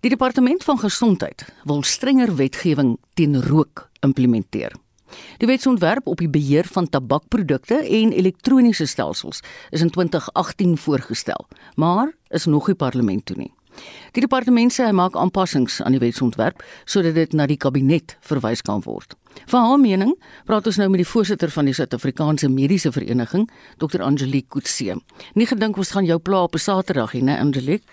Die 0.00 0.10
departement 0.10 0.64
van 0.64 0.78
gesondheid 0.78 1.54
wil 1.64 1.82
strenger 1.82 2.36
wetgewing 2.36 2.98
teen 3.14 3.42
rook 3.42 3.88
implementeer. 4.00 4.72
Die 5.38 5.46
wetsontwerp 5.46 6.06
op 6.06 6.18
die 6.18 6.28
beheer 6.28 6.64
van 6.64 6.88
tabakprodukte 6.88 7.74
en 7.74 8.12
elektroniese 8.12 8.86
stelsels 8.86 9.42
is 9.70 9.80
in 9.80 9.90
2018 9.90 10.78
voorgestel, 10.78 11.46
maar 11.74 12.12
is 12.28 12.44
nog 12.44 12.66
nie 12.66 12.76
parlement 12.76 13.26
toe 13.26 13.36
nie. 13.36 13.52
Die 14.14 14.22
departement 14.22 14.72
sê 14.72 14.86
hy 14.86 14.94
maak 14.94 15.16
aanpassings 15.18 15.80
aan 15.82 15.96
die 15.96 16.02
wetsontwerp 16.02 16.62
sodat 16.86 17.16
dit 17.18 17.34
na 17.34 17.48
die 17.50 17.58
kabinet 17.58 18.16
verwys 18.22 18.62
kan 18.62 18.84
word. 18.86 19.16
Vir 19.50 19.66
haar 19.66 19.80
mening 19.82 20.14
praat 20.46 20.68
ons 20.70 20.78
nou 20.78 20.88
met 20.92 21.02
die 21.02 21.08
voorsitter 21.08 21.50
van 21.50 21.66
die 21.66 21.74
Suid-Afrikaanse 21.74 22.48
Mediese 22.52 22.92
Vereniging, 22.94 23.48
Dr. 23.82 24.04
Angelique 24.06 24.54
Kutse. 24.54 25.00
Nie 25.34 25.48
gedink 25.50 25.78
ons 25.80 25.90
gaan 25.96 26.06
jou 26.06 26.20
pla 26.22 26.44
op 26.46 26.54
'n 26.54 26.62
Saterdag 26.62 27.14
nie, 27.14 27.34
Angelique? 27.34 27.84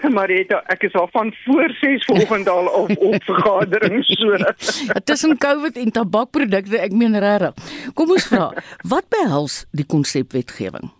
Marita, 0.18 0.62
ek 0.72 0.82
is 0.88 0.94
al 0.98 1.08
van 1.12 1.34
voor 1.44 1.74
6 1.80 2.04
vanoggend 2.04 2.48
al 2.48 2.66
op 2.66 2.90
op 2.96 3.24
vergaderings 3.24 4.06
so. 4.06 4.36
Tussen 5.10 5.38
COVID 5.38 5.76
en 5.76 5.90
tabakprodukte, 5.90 6.78
ek 6.78 6.92
meen 6.92 7.18
regtig. 7.18 7.54
Kom 7.94 8.10
ons 8.10 8.26
vra, 8.30 8.50
wat 8.88 9.08
behels 9.12 9.64
die 9.76 9.86
konsepwetgewing? 9.86 10.90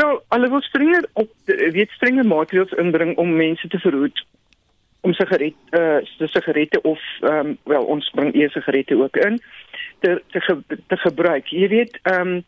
Nou, 0.00 0.10
hulle 0.28 0.48
wil 0.48 0.62
strenger 0.62 1.08
op 1.12 1.30
weet 1.46 1.90
strenger 1.90 2.26
maatreëls 2.26 2.76
inbring 2.80 3.16
om 3.18 3.36
mense 3.36 3.68
te 3.68 3.78
verhoed 3.82 4.24
om 5.00 5.12
sigaret 5.16 5.56
eh 5.70 6.00
uh, 6.20 6.28
sigarette 6.28 6.80
of 6.82 7.00
ehm 7.20 7.46
um, 7.46 7.58
wel 7.64 7.84
ons 7.84 8.10
bring 8.14 8.34
e-sigarette 8.34 8.96
ook 8.96 9.16
in 9.16 9.40
te 10.00 10.22
te, 10.30 10.40
ge, 10.40 10.58
te 10.86 10.96
gebruik. 10.96 11.46
Jy 11.46 11.68
weet 11.68 11.98
ehm 12.02 12.20
um, 12.20 12.44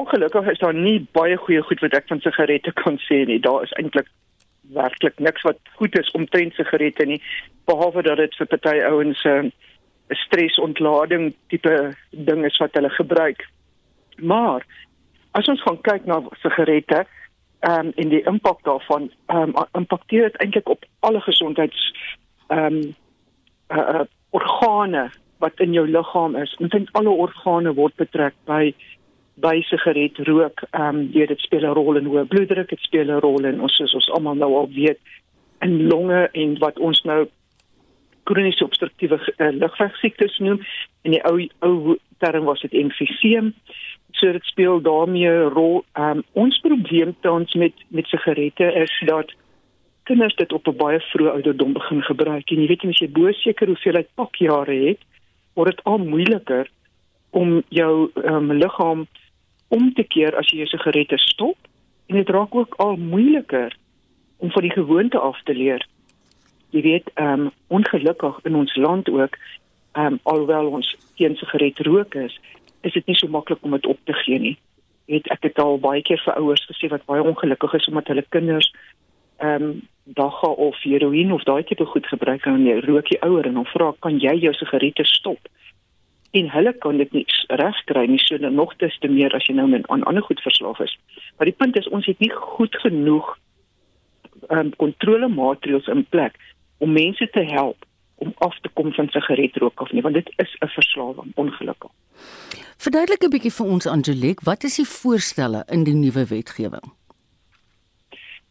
ongelukkig 0.00 0.50
is 0.52 0.58
daar 0.62 0.74
nie 0.76 0.98
baie 1.16 1.36
goeie 1.36 1.62
goed 1.62 1.80
wat 1.84 1.96
ek 1.98 2.08
van 2.12 2.20
sigarette 2.20 2.72
kan 2.82 2.98
sê 3.08 3.24
nie. 3.28 3.40
Daar 3.40 3.64
is 3.66 3.74
eintlik 3.80 4.08
werklik 4.76 5.18
niks 5.22 5.44
wat 5.46 5.58
goed 5.78 5.98
is 5.98 6.10
omtrent 6.18 6.54
sigarette 6.54 7.06
nie 7.06 7.20
behalwe 7.70 8.02
dat 8.02 8.18
dit 8.22 8.34
vir 8.38 8.50
party 8.54 8.80
ouens 8.88 9.22
'n 9.24 9.50
uh, 9.50 9.50
stresontlading 10.22 11.34
tipe 11.50 11.94
ding 12.10 12.44
is 12.46 12.58
wat 12.62 12.74
hulle 12.74 12.90
gebruik. 12.90 13.46
Maar 14.16 14.66
as 15.30 15.48
ons 15.48 15.62
gaan 15.62 15.80
kyk 15.80 16.04
na 16.06 16.22
sigarette 16.42 17.06
ehm 17.60 17.86
um, 17.86 17.92
in 17.96 18.08
die 18.08 18.22
impak 18.22 18.62
daarvan 18.62 19.10
ehm 19.26 19.54
um, 19.56 19.64
impakteer 19.72 20.30
dit 20.30 20.40
eintlik 20.42 20.68
op 20.68 20.84
alle 21.00 21.20
gesondheids 21.20 21.92
ehm 22.48 22.64
um, 22.64 22.94
uh, 23.70 23.88
uh, 23.94 24.04
organe 24.30 25.10
wat 25.38 25.60
in 25.60 25.72
jou 25.72 25.88
liggaam 25.88 26.36
is. 26.36 26.54
Dit 26.58 26.70
sien 26.70 26.88
alle 26.92 27.10
organe 27.10 27.74
word 27.74 27.96
betrek 27.96 28.34
by 28.44 28.74
by 29.36 29.60
sigaret 29.68 30.18
rook, 30.28 30.62
ehm 30.70 30.96
um, 30.96 31.10
dit 31.12 31.40
speel 31.40 31.64
'n 31.68 31.74
rol 31.76 31.96
in 31.96 32.08
hoë 32.08 32.24
bloeddruk, 32.28 32.68
dit 32.68 32.80
speel 32.80 33.10
'n 33.10 33.20
rol 33.20 33.44
in 33.44 33.60
ons 33.60 33.80
ons 33.80 34.10
almal 34.10 34.34
nou 34.34 34.54
al 34.56 34.68
weet 34.72 34.98
in 35.60 35.88
longe 35.88 36.28
en 36.32 36.58
wat 36.58 36.78
ons 36.78 37.02
nou 37.02 37.26
kroniese 38.24 38.64
obstruktiewe 38.64 39.18
uh, 39.36 39.52
lugweegsiektes 39.52 40.38
noem. 40.38 40.60
In 41.02 41.10
die 41.10 41.22
ou 41.24 41.48
ou 41.60 41.98
term 42.18 42.44
was 42.44 42.60
dit 42.60 42.72
emfyseem. 42.72 43.54
So 44.12 44.32
dit 44.32 44.44
speel 44.44 44.80
daarmee 44.80 45.28
'n 45.28 45.52
rol. 45.52 45.84
Ehm 45.92 46.18
um, 46.18 46.24
ons 46.32 46.58
probleem 46.58 47.14
tans 47.20 47.54
met 47.54 47.74
met 47.88 48.06
sigarette 48.06 48.72
is 48.72 49.02
dat 49.06 49.32
kinders 50.04 50.34
dit 50.36 50.52
op 50.52 50.66
'n 50.68 50.76
baie 50.76 51.00
vroeë 51.00 51.30
ouderdom 51.30 51.72
begin 51.72 52.02
gebruik. 52.02 52.50
En 52.50 52.60
jy 52.60 52.66
weet 52.66 52.84
as 52.84 52.98
jy 52.98 53.08
bo 53.08 53.32
seker 53.32 53.66
hoeveelheid 53.66 54.08
pakjare 54.14 54.74
het, 54.88 55.00
word 55.54 55.76
dit 55.76 55.84
al 55.84 55.98
moeiliker 55.98 56.68
om 57.30 57.62
jou 57.68 58.10
um, 58.14 58.52
liggaam 58.52 59.06
om 59.68 59.92
te 59.94 60.04
keer 60.04 60.36
as 60.36 60.50
jy 60.50 60.62
jou 60.62 60.70
sigarette 60.70 61.18
stop 61.18 61.58
En 62.06 62.16
dit 62.16 62.28
raak 62.28 62.54
ook 62.54 62.74
al 62.74 62.96
moeiliker 62.96 63.76
om 64.36 64.50
van 64.50 64.62
die 64.62 64.70
gewoonte 64.70 65.18
af 65.18 65.42
te 65.42 65.54
leer. 65.54 65.86
Jy 66.70 66.82
weet, 66.82 67.10
ehm 67.14 67.40
um, 67.40 67.50
ongelukkig 67.66 68.38
in 68.42 68.54
ons 68.54 68.76
land 68.76 69.08
ook, 69.10 69.36
ehm 69.92 70.06
um, 70.12 70.18
alhoewel 70.22 70.66
ons 70.66 70.96
teen 71.14 71.36
sigaret 71.36 71.78
rook 71.78 72.14
is, 72.14 72.40
is 72.80 72.92
dit 72.92 73.06
nie 73.06 73.16
so 73.16 73.28
maklik 73.28 73.58
om 73.60 73.70
dit 73.70 73.86
op 73.86 73.98
te 74.04 74.12
gee 74.12 74.38
nie. 74.38 74.58
Jy 75.04 75.14
weet, 75.14 75.28
ek 75.30 75.42
het 75.42 75.58
al 75.58 75.78
baie 75.78 76.02
keer 76.02 76.22
vir 76.24 76.34
ouers 76.34 76.66
gesê 76.70 76.90
wat 76.90 77.06
baie 77.06 77.22
ongelukkig 77.22 77.74
is 77.74 77.88
omdat 77.88 78.06
hulle 78.06 78.26
kinders 78.28 78.72
ehm 79.36 79.62
um, 79.62 79.82
dagga 80.06 80.48
of 80.48 80.76
heroïne 80.82 81.34
of 81.34 81.42
daai 81.42 81.64
tipe 81.66 81.84
goed 81.84 82.06
gebruik 82.06 82.44
en 82.46 82.66
jy 82.66 82.78
rook 82.80 83.08
die 83.10 83.22
ouer 83.26 83.46
en 83.46 83.54
dan 83.58 83.64
vra 83.66 83.92
kan 83.98 84.18
jy 84.22 84.36
jou 84.38 84.52
sigarette 84.54 85.04
stop? 85.04 85.48
En 86.36 86.50
hulle 86.52 86.72
kan 86.84 87.00
dit 87.00 87.12
nie 87.16 87.24
regkry 87.60 88.04
nie 88.10 88.20
so 88.20 88.38
dan 88.38 88.54
nog 88.58 88.74
te 88.76 89.08
meer 89.08 89.34
as 89.34 89.46
jy 89.48 89.54
nou 89.56 89.68
met 89.72 89.88
aan 89.88 90.04
ander 90.10 90.22
goed 90.22 90.40
verslaaf 90.44 90.80
is. 90.84 90.98
Maar 91.36 91.48
die 91.48 91.56
punt 91.56 91.76
is 91.76 91.88
ons 91.88 92.06
het 92.06 92.18
nie 92.18 92.30
goed 92.30 92.76
genoeg 92.84 93.36
ehm 94.48 94.58
um, 94.58 94.72
kontrolemaatreëls 94.76 95.86
in 95.92 96.04
plek 96.08 96.36
om 96.78 96.92
mense 96.92 97.28
te 97.32 97.44
help 97.50 97.86
om 98.16 98.34
af 98.44 98.58
te 98.60 98.68
kom 98.72 98.92
van 98.92 99.08
sigaretrook 99.08 99.80
af 99.80 99.92
nie 99.92 100.02
want 100.02 100.14
dit 100.14 100.28
is 100.36 100.56
'n 100.60 100.68
verslawing 100.68 101.32
ongelukkig. 101.34 101.90
Verduidelik 102.76 103.24
'n 103.24 103.30
bietjie 103.30 103.52
vir 103.58 103.66
ons 103.66 103.86
Angelique, 103.86 104.44
wat 104.44 104.64
is 104.64 104.76
die 104.76 104.88
voorstelle 104.88 105.64
in 105.68 105.84
die 105.84 105.94
nuwe 105.94 106.26
wetgewing? 106.26 106.92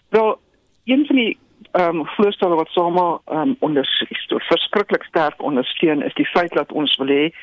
Wel, 0.10 0.40
een 0.86 1.06
van 1.06 1.16
die 1.16 1.38
ehm 1.72 2.00
um, 2.00 2.08
voorstelle 2.08 2.56
wat 2.56 2.70
sommer 2.70 3.20
ehm 3.26 3.38
um, 3.40 3.56
ondersteun, 3.60 4.40
verskriklik 4.40 5.04
sterk 5.04 5.42
ondersteun 5.44 6.02
is 6.02 6.14
die 6.14 6.26
feit 6.26 6.54
dat 6.54 6.72
ons 6.72 6.96
wil 6.98 7.08
hê 7.08 7.34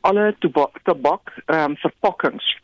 alle 0.00 0.34
tabak 0.82 1.32
ehm 1.46 1.70
um, 1.70 1.76
verpakkings 1.76 2.56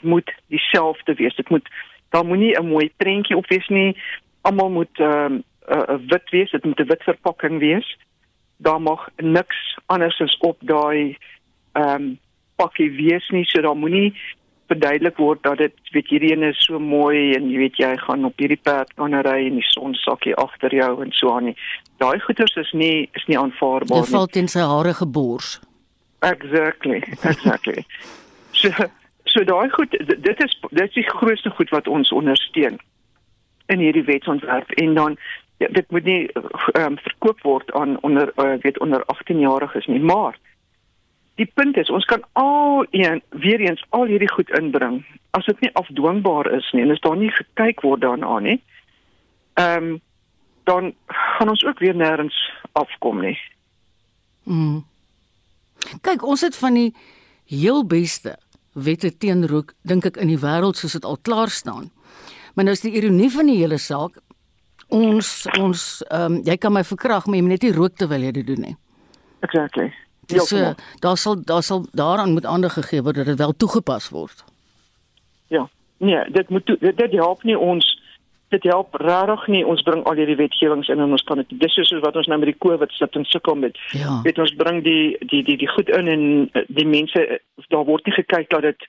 moet 0.00 0.32
dieselfde 0.46 1.14
wees. 1.14 1.36
Dit 1.36 1.48
moet 1.48 1.68
daar 2.10 2.26
moenie 2.26 2.58
'n 2.58 2.66
mooi 2.66 2.90
prentjie 2.96 3.36
op 3.36 3.46
wees 3.46 3.68
nie. 3.68 3.96
Almal 4.40 4.70
moet 4.70 4.98
ehm 4.98 5.32
um, 5.32 5.42
uh, 5.68 5.98
wit 6.06 6.30
wees, 6.30 6.50
dit 6.50 6.64
moet 6.64 6.80
'n 6.80 6.86
wit 6.86 7.02
verpakking 7.02 7.58
wees. 7.58 7.98
Daar 8.56 8.82
mag 8.82 9.08
niks 9.16 9.78
anders 9.86 10.20
as 10.20 10.36
op 10.38 10.56
daai 10.60 11.16
ehm 11.72 11.94
um, 11.94 12.18
pakkie 12.56 12.90
wees 12.90 13.28
nie, 13.28 13.44
so 13.44 13.60
daar 13.60 13.76
moenie 13.76 14.14
verduidelik 14.66 15.16
word 15.16 15.42
dat 15.42 15.58
dit 15.58 15.74
weet 15.94 16.08
hierdie 16.10 16.32
een 16.32 16.42
is 16.42 16.64
so 16.64 16.78
mooi 16.78 17.34
en 17.36 17.50
jy 17.50 17.58
weet 17.58 17.78
jy 17.80 17.92
gaan 18.02 18.24
op 18.26 18.38
hierdie 18.42 18.60
pad 18.62 18.90
kan 18.98 19.14
ry 19.26 19.38
en 19.46 19.60
die 19.60 19.68
son 19.68 19.94
sakkie 19.94 20.34
agter 20.34 20.74
jou 20.74 20.90
en 21.04 21.12
so 21.14 21.34
aan 21.34 21.50
nie. 21.50 21.56
Daai 22.02 22.18
goeders 22.20 22.56
is 22.56 22.72
nie 22.72 23.08
is 23.14 23.26
nie 23.30 23.38
aanvaarbaar 23.38 24.02
nie. 24.02 24.08
Dit 24.08 24.14
val 24.16 24.26
teen 24.26 24.50
sy 24.50 24.64
hare 24.66 24.94
gebors. 24.94 25.56
Exactly, 26.20 27.02
exactly. 27.22 27.86
so 28.52 28.70
so 29.24 29.44
daai 29.44 29.70
goed 29.70 29.90
dit 30.06 30.44
is 30.44 30.58
dit 30.70 30.88
is 30.88 30.94
die 30.94 31.08
grootste 31.10 31.50
goed 31.50 31.70
wat 31.70 31.88
ons 31.88 32.12
ondersteun 32.12 32.78
in 33.66 33.78
hierdie 33.78 34.04
wetsontwerp 34.04 34.70
en 34.70 34.94
dan 34.94 35.16
ja, 35.56 35.68
dit 35.68 35.90
moet 35.90 36.04
nie 36.04 36.30
um, 36.78 36.98
verkoop 36.98 37.42
word 37.42 37.72
aan 37.72 38.00
onder 38.00 38.32
uh, 38.36 38.54
weet 38.62 38.78
onder 38.78 39.04
18 39.04 39.38
jariges 39.38 39.86
nie 39.86 40.00
maar 40.00 40.38
die 41.34 41.50
punt 41.54 41.76
is 41.76 41.90
ons 41.90 42.04
kan 42.04 42.24
al 42.32 42.86
een 42.90 43.22
weer 43.28 43.60
eens 43.60 43.84
al 43.88 44.04
hierdie 44.04 44.32
goed 44.32 44.50
inbring 44.58 45.02
as 45.30 45.44
dit 45.44 45.60
nie 45.60 45.74
afdwingbaar 45.74 46.52
is 46.52 46.72
nie 46.72 46.82
en 46.86 46.96
as 46.96 47.04
daar 47.04 47.16
nie 47.16 47.30
gekyk 47.30 47.84
word 47.84 48.00
daarna 48.00 48.38
nie 48.38 48.60
ehm 49.54 49.92
um, 49.92 50.00
dan 50.66 50.94
gaan 51.06 51.48
ons 51.48 51.62
ook 51.64 51.78
weer 51.78 51.94
nêrens 51.94 52.36
afkom 52.72 53.20
nie 53.20 53.38
mm. 54.42 54.84
Kyk 56.02 56.24
ons 56.26 56.40
het 56.40 56.56
van 56.56 56.74
die 56.74 56.94
heel 57.50 57.84
beste 57.86 58.36
wette 58.72 59.10
teen 59.18 59.46
rook 59.46 59.74
dink 59.82 60.06
ek 60.06 60.16
in 60.16 60.28
die 60.28 60.40
wêreld 60.40 60.76
soos 60.76 60.92
dit 60.92 61.04
al 61.04 61.18
klaar 61.22 61.50
staan 61.50 61.90
maar 62.54 62.64
nou 62.64 62.74
is 62.76 62.84
die 62.84 62.94
ironie 62.96 63.30
van 63.30 63.46
die 63.46 63.58
hele 63.60 63.78
saak 63.78 64.20
ons 64.88 65.46
ons 65.58 65.84
ehm 66.08 66.36
um, 66.36 66.42
jy 66.46 66.56
kan 66.56 66.72
my 66.72 66.82
verkrag 66.84 67.26
maar 67.26 67.36
jy 67.36 67.42
moet 67.42 67.56
net 67.56 67.66
nie 67.66 67.74
rook 67.74 67.96
terwyl 67.98 68.22
jy 68.22 68.32
dit 68.32 68.46
doen 68.46 68.62
nie. 68.68 68.76
Exactly. 69.42 69.92
Dis 70.30 70.52
uh, 70.52 70.74
daar 71.02 71.16
sal 71.16 71.42
daar 71.42 71.62
sal 71.62 71.86
daaraan 71.92 72.32
moet 72.32 72.46
aandag 72.46 72.78
gegee 72.78 73.02
word 73.02 73.16
dat 73.16 73.26
dit 73.26 73.38
wel 73.38 73.52
toegepas 73.56 74.08
word. 74.10 74.44
Ja. 75.48 75.68
Nee, 75.98 76.30
dit 76.30 76.48
moet 76.48 76.66
dit, 76.66 76.96
dit 76.96 77.12
help 77.12 77.42
nie 77.42 77.58
ons 77.58 77.86
dit 78.54 78.62
help 78.70 78.94
regtig 79.02 79.46
nie 79.46 79.64
ons 79.66 79.82
bring 79.82 80.04
al 80.06 80.18
hierdie 80.20 80.38
wetgewings 80.38 80.88
in 80.92 81.00
en 81.02 81.14
ons 81.16 81.24
kan 81.26 81.40
dit 81.42 81.54
dis 81.60 81.74
soos 81.74 81.90
wat 82.04 82.16
ons 82.16 82.28
nou 82.30 82.38
met 82.38 82.52
die 82.52 82.60
COVID 82.62 82.92
sit 82.94 83.18
en 83.18 83.26
sukkel 83.26 83.58
met. 83.58 83.78
Ja. 83.90 84.20
Weet 84.22 84.38
ons 84.38 84.54
bring 84.58 84.82
die 84.84 85.16
die 85.32 85.42
die 85.46 85.56
die 85.62 85.70
goed 85.70 85.90
in 85.90 86.10
en 86.12 86.24
eh, 86.52 86.62
die 86.68 86.86
mense 86.86 87.40
daar 87.74 87.86
word 87.88 88.06
nie 88.06 88.14
gekyk 88.14 88.50
dat 88.54 88.62
dit 88.62 88.86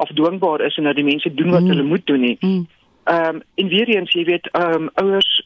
afdwingbaar 0.00 0.62
is 0.66 0.76
en 0.76 0.86
dat 0.88 0.96
die 0.96 1.04
mense 1.04 1.34
doen 1.34 1.50
wat 1.50 1.66
mm. 1.66 1.72
hulle 1.74 1.88
moet 1.90 2.06
doen 2.06 2.20
nie. 2.20 2.36
Mm. 2.40 2.66
Ehm 3.10 3.36
um, 3.36 3.42
en 3.54 3.68
weer 3.68 3.88
eens, 3.88 4.12
jy 4.12 4.24
weet, 4.24 4.46
ehm 4.52 4.88
um, 4.88 4.90
ouers 4.94 5.42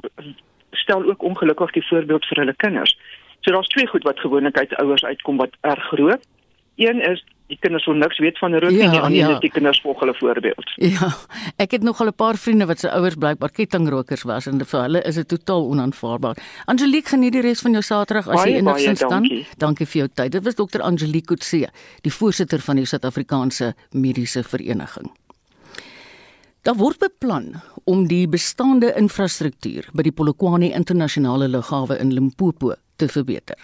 stel 0.71 1.05
ook 1.05 1.23
ongelukkig 1.23 1.73
die 1.73 1.87
voorbeeld 1.89 2.27
vir 2.27 2.43
hulle 2.43 2.55
kinders. 2.57 2.99
So 3.41 3.53
daar's 3.53 3.69
twee 3.69 3.87
goed 3.87 4.05
wat 4.05 4.21
gewoonlik 4.21 4.59
uit 4.59 4.77
ouers 4.77 5.05
uitkom 5.05 5.37
wat 5.37 5.57
erg 5.61 5.85
groot. 5.93 6.27
Een 6.77 7.01
is 7.01 7.25
die 7.53 7.59
kinders 7.61 7.85
wil 7.85 7.99
niks 8.01 8.19
weet 8.23 8.39
van 8.41 8.55
rook 8.57 8.73
ja, 8.73 8.77
nie, 8.77 8.85
en 8.87 8.93
die 8.95 9.01
ander 9.01 9.19
ja. 9.19 9.33
is 9.35 9.43
die 9.43 9.51
kinders 9.53 9.81
volg 9.85 10.01
hulle 10.01 10.15
voorbeeld. 10.17 10.71
Ja. 10.81 11.11
Ek 11.61 11.77
het 11.77 11.83
nog 11.85 12.01
al 12.01 12.09
'n 12.09 12.17
paar 12.17 12.37
vriende 12.41 12.67
wat 12.67 12.81
se 12.81 12.91
ouers 12.91 13.19
blykbaar 13.21 13.51
kettingrokers 13.51 14.23
was 14.23 14.47
en 14.47 14.65
vir 14.65 14.81
hulle 14.81 15.03
is 15.03 15.15
dit 15.15 15.29
totaal 15.29 15.69
onaanvaarbaar. 15.69 16.37
Angelique, 16.65 17.09
geniet 17.09 17.33
die 17.33 17.43
res 17.43 17.61
van 17.61 17.73
jou 17.73 17.83
Saterdag 17.83 18.29
as 18.29 18.45
jy 18.45 18.57
enigsins 18.57 19.01
kan. 19.01 19.11
Dankie. 19.11 19.47
dankie 19.59 19.87
vir 19.87 19.99
jou 19.99 20.09
tyd. 20.15 20.33
Dit 20.33 20.45
was 20.45 20.55
dokter 20.55 20.81
Angelique 20.83 21.27
Kutse, 21.27 21.69
die 22.01 22.13
voorsitter 22.13 22.61
van 22.61 22.77
die 22.77 22.87
Suid-Afrikaanse 22.87 23.75
Mediese 23.91 24.43
Vereniging. 24.43 25.11
Daar 26.63 26.77
word 26.77 26.99
beplan 26.99 27.61
om 27.85 28.07
die 28.09 28.29
bestaande 28.29 28.95
infrastruktuur 28.97 29.91
by 29.93 30.03
die 30.03 30.13
Polokwane 30.13 30.73
internasionale 30.73 31.49
lughawe 31.49 31.99
in 32.01 32.13
Limpopo 32.13 32.75
te 32.97 33.09
verbeter. 33.09 33.57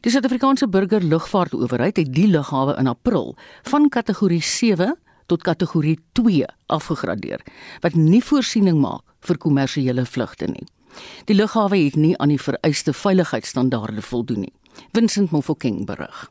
Die 0.00 0.10
Suid-Afrikaanse 0.10 0.68
Burger 0.68 1.04
Lugvaartowerheid 1.04 1.96
het 1.96 2.12
die 2.14 2.26
lughawe 2.28 2.76
in 2.78 2.86
April 2.86 3.36
van 3.62 3.88
kategorie 3.88 4.42
7 4.42 4.96
tot 5.26 5.42
kategorie 5.42 5.98
2 6.12 6.44
afgegradeer, 6.66 7.40
wat 7.80 7.94
nie 7.94 8.22
voorsiening 8.24 8.80
maak 8.80 9.02
vir 9.20 9.38
kommersiële 9.38 10.06
vlugte 10.06 10.48
nie. 10.50 10.66
Die 11.24 11.36
lughawe 11.36 11.78
het 11.78 11.96
nie 11.96 12.16
aan 12.18 12.32
die 12.34 12.40
vereiste 12.40 12.92
veiligheidsstandaarde 12.92 14.02
voldoen 14.02 14.46
nie. 14.46 14.54
Vincent 14.92 15.30
Mofokeng 15.30 15.84
berig. 15.86 16.30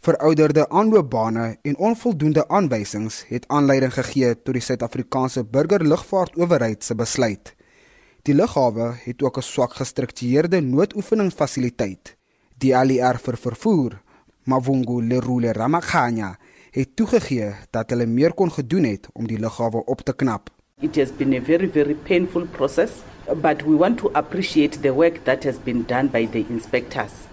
Verouderde 0.00 0.68
aanloopbane 0.68 1.56
en 1.62 1.76
onvoldoende 1.76 2.48
aanwysings 2.48 3.24
het 3.28 3.48
aanleiding 3.48 3.92
gegee 3.92 4.34
tot 4.42 4.54
die 4.54 4.62
Suid-Afrikaanse 4.62 5.44
Burgerlugvaartowerheid 5.44 6.84
se 6.84 6.94
besluit. 6.94 7.54
Die 8.22 8.34
lughawe 8.34 8.92
het 9.04 9.22
ook 9.22 9.38
'n 9.38 9.42
swak 9.42 9.74
gestruktureerde 9.74 10.60
noodoefeningsfasiliteit. 10.60 12.17
Die 12.58 12.74
ALR 12.74 13.18
vir 13.22 13.36
vervoer, 13.36 13.98
Mavungu 14.44 15.00
Lerule 15.02 15.52
Ramakhanya, 15.52 16.36
het 16.72 16.96
toegegee 16.96 17.52
dat 17.70 17.90
hulle 17.90 18.06
meer 18.06 18.34
kon 18.34 18.50
gedoen 18.50 18.84
het 18.84 19.08
om 19.14 19.26
die 19.26 19.38
lughawe 19.38 19.84
op 19.86 20.02
te 20.02 20.12
knap. 20.12 20.50
It 20.80 20.96
has 20.96 21.10
been 21.10 21.34
a 21.34 21.40
very 21.40 21.66
very 21.66 21.94
painful 21.94 22.46
process, 22.46 23.02
but 23.42 23.62
we 23.62 23.74
want 23.74 23.98
to 23.98 24.10
appreciate 24.14 24.82
the 24.82 24.94
work 24.94 25.24
that 25.24 25.44
has 25.44 25.58
been 25.58 25.84
done 25.86 26.08
by 26.08 26.26
the 26.26 26.46
inspectors. 26.50 27.28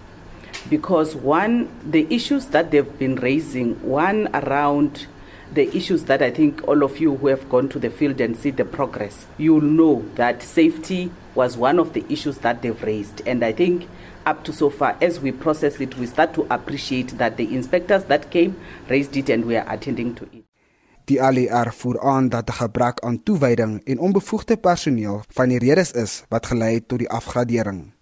because 0.68 1.14
one, 1.14 1.68
the 1.88 2.06
issues 2.12 2.46
that 2.46 2.70
they've 2.70 2.98
been 2.98 3.16
raising, 3.16 3.74
one 3.82 4.28
around 4.34 5.06
the 5.52 5.74
issues 5.76 6.04
that 6.04 6.22
I 6.22 6.30
think 6.30 6.66
all 6.66 6.82
of 6.82 6.98
you 6.98 7.16
who 7.16 7.28
have 7.28 7.48
gone 7.48 7.68
to 7.70 7.78
the 7.78 7.90
field 7.90 8.20
and 8.20 8.36
see 8.36 8.50
the 8.50 8.64
progress, 8.64 9.26
you'll 9.38 9.60
know 9.60 10.04
that 10.16 10.42
safety 10.42 11.10
was 11.34 11.56
one 11.56 11.78
of 11.78 11.92
the 11.92 12.04
issues 12.08 12.38
that 12.38 12.62
they've 12.62 12.82
raised. 12.82 13.22
And 13.26 13.44
I 13.44 13.52
think 13.52 13.88
up 14.26 14.42
to 14.44 14.52
so 14.52 14.68
far, 14.70 14.96
as 15.00 15.20
we 15.20 15.32
process 15.32 15.80
it, 15.80 15.96
we 15.96 16.06
start 16.06 16.34
to 16.34 16.46
appreciate 16.50 17.16
that 17.18 17.36
the 17.36 17.54
inspectors 17.54 18.04
that 18.04 18.30
came 18.30 18.56
raised 18.88 19.16
it 19.16 19.30
and 19.30 19.44
we 19.44 19.56
are 19.56 19.64
attending 19.72 20.14
to 20.14 20.24
it. 20.24 20.44
Die 21.06 21.20
ALR 21.22 21.70
voer 21.72 22.00
aan 22.00 22.28
dat 22.28 22.48
'n 22.50 22.52
gebrek 22.52 23.00
aan 23.00 23.22
toewyding 23.22 23.80
en 23.84 23.98
onbevoegde 23.98 24.56
personeel 24.56 25.22
van 25.28 25.48
die 25.48 25.58
redes 25.58 25.92
is 25.92 26.24
wat 26.28 26.46
gelei 26.46 26.74
het 26.74 26.88
tot 26.88 26.98
die 26.98 27.08
afgradering. 27.08 27.92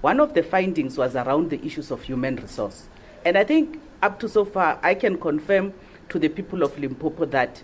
One 0.00 0.22
of 0.22 0.32
the 0.32 0.42
findings 0.42 0.96
was 0.96 1.14
around 1.14 1.48
the 1.48 1.60
issues 1.62 1.90
of 1.90 2.02
human 2.02 2.36
resource. 2.36 2.76
And 3.24 3.36
I 3.36 3.44
think 3.44 3.78
up 4.02 4.18
to 4.18 4.28
so 4.28 4.44
far, 4.44 4.78
I 4.90 4.94
can 4.94 5.18
confirm 5.18 5.72
to 6.08 6.18
the 6.18 6.28
people 6.28 6.62
of 6.62 6.78
Limpopo 6.78 7.26
that 7.26 7.62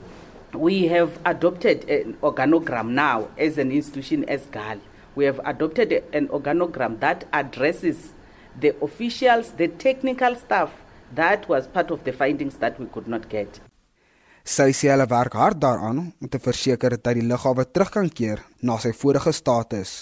we 0.53 0.89
have 0.89 1.11
adopted 1.25 1.89
an 1.91 2.17
organogram 2.21 2.89
now 2.95 3.29
as 3.37 3.59
an 3.59 3.71
institution 3.71 4.25
as 4.29 4.47
GAL. 4.51 4.79
We 5.19 5.25
have 5.25 5.41
adopted 5.45 5.91
an 6.13 6.29
organogram 6.29 7.01
that 7.01 7.25
addresses 7.33 8.13
the 8.63 8.71
officials, 8.81 9.51
the 9.61 9.67
technical 9.67 10.37
staff. 10.37 10.71
That 11.13 11.49
was 11.49 11.67
part 11.67 11.91
of 11.91 12.05
the 12.05 12.13
findings 12.13 12.55
that 12.59 12.79
we 12.79 12.87
could 12.87 13.09
not 13.15 13.25
get. 13.29 13.59
Sy 14.45 14.69
sê 14.81 14.93
hulle 14.93 15.09
werk 15.11 15.35
hard 15.41 15.59
daaraan 15.65 15.99
om 16.07 16.31
te 16.31 16.39
verseker 16.45 16.95
dat 16.95 17.19
die 17.19 17.27
lughawe 17.33 17.67
terug 17.67 17.91
kan 17.97 18.13
keer 18.21 18.45
na 18.63 18.79
sy 18.85 18.95
vorige 19.01 19.35
status. 19.35 19.97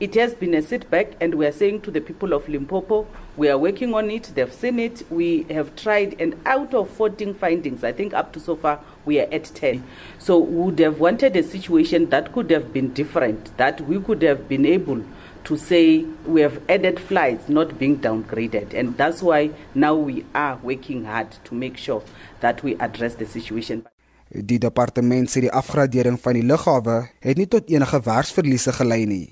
It 0.00 0.14
has 0.20 0.34
been 0.34 0.54
a 0.54 0.62
setback, 0.62 1.16
and 1.20 1.34
we 1.34 1.46
are 1.46 1.52
saying 1.52 1.80
to 1.86 1.90
the 1.90 2.00
people 2.00 2.32
of 2.32 2.46
Limpopo, 2.48 3.06
we 3.36 3.48
are 3.48 3.58
working 3.58 3.92
on 3.94 4.10
it. 4.10 4.30
They've 4.34 4.52
seen 4.60 4.78
it. 4.78 5.02
We 5.10 5.46
have 5.50 5.74
tried, 5.76 6.20
and 6.20 6.36
out 6.46 6.72
of 6.74 6.88
14 6.90 7.34
findings, 7.34 7.84
I 7.84 7.92
think 7.92 8.14
up 8.14 8.32
to 8.32 8.40
so 8.40 8.56
far, 8.56 8.80
we 9.10 9.18
are 9.18 9.28
at 9.34 9.50
10. 9.58 9.82
So 10.18 10.38
would 10.38 10.78
have 10.78 11.00
wanted 11.00 11.34
a 11.34 11.42
situation 11.42 12.10
that 12.14 12.32
could 12.32 12.50
have 12.54 12.72
been 12.72 12.94
different, 12.94 13.50
that 13.58 13.80
we 13.90 13.98
could 13.98 14.22
have 14.22 14.46
been 14.48 14.64
able 14.64 15.02
to 15.44 15.56
say 15.56 16.06
we 16.26 16.42
have 16.46 16.60
added 16.68 17.00
flights 17.00 17.48
not 17.48 17.78
being 17.78 17.98
downgraded. 17.98 18.72
And 18.72 18.96
that's 18.96 19.22
why 19.22 19.50
now 19.74 19.96
we 19.96 20.24
are 20.34 20.56
working 20.62 21.04
hard 21.04 21.34
to 21.44 21.54
make 21.54 21.76
sure 21.76 22.04
that 22.40 22.62
we 22.62 22.76
address 22.78 23.16
the 23.16 23.26
situation. 23.26 23.82
Die 24.30 24.60
departement 24.62 25.26
sê 25.26 25.42
die 25.42 25.50
afgradering 25.50 26.14
van 26.22 26.36
die 26.38 26.46
lughawe 26.46 27.00
het 27.18 27.38
nie 27.40 27.48
tot 27.50 27.66
enige 27.66 27.98
werksverliese 28.06 28.70
gelei 28.76 29.02
nie. 29.10 29.26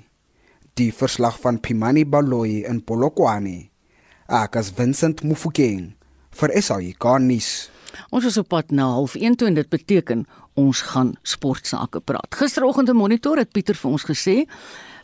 Die 0.75 0.91
verslag 0.91 1.39
van 1.39 1.61
Pimani 1.63 2.03
Baloyi 2.03 2.65
in 2.67 2.81
Polokwane. 2.83 3.69
Ek 4.27 4.59
as 4.59 4.73
Vincent 4.75 5.23
Mufokeng 5.23 5.93
vir 6.41 6.55
SAICA 6.67 7.15
nuus. 7.23 7.69
Ons 8.11 8.25
is 8.25 8.39
op 8.41 8.49
pad 8.49 8.71
na 8.71 8.89
0.1 8.97 9.37
toe 9.37 9.49
en 9.49 9.55
dit 9.55 9.69
beteken 9.69 10.27
ons 10.59 10.81
gaan 10.91 11.15
sportsake 11.23 12.01
praat. 12.01 12.35
Gisteroggend 12.35 12.89
'n 12.89 12.97
monitor 12.97 13.37
het 13.37 13.53
Pieter 13.53 13.75
vir 13.75 13.91
ons 13.91 14.05
gesê 14.05 14.47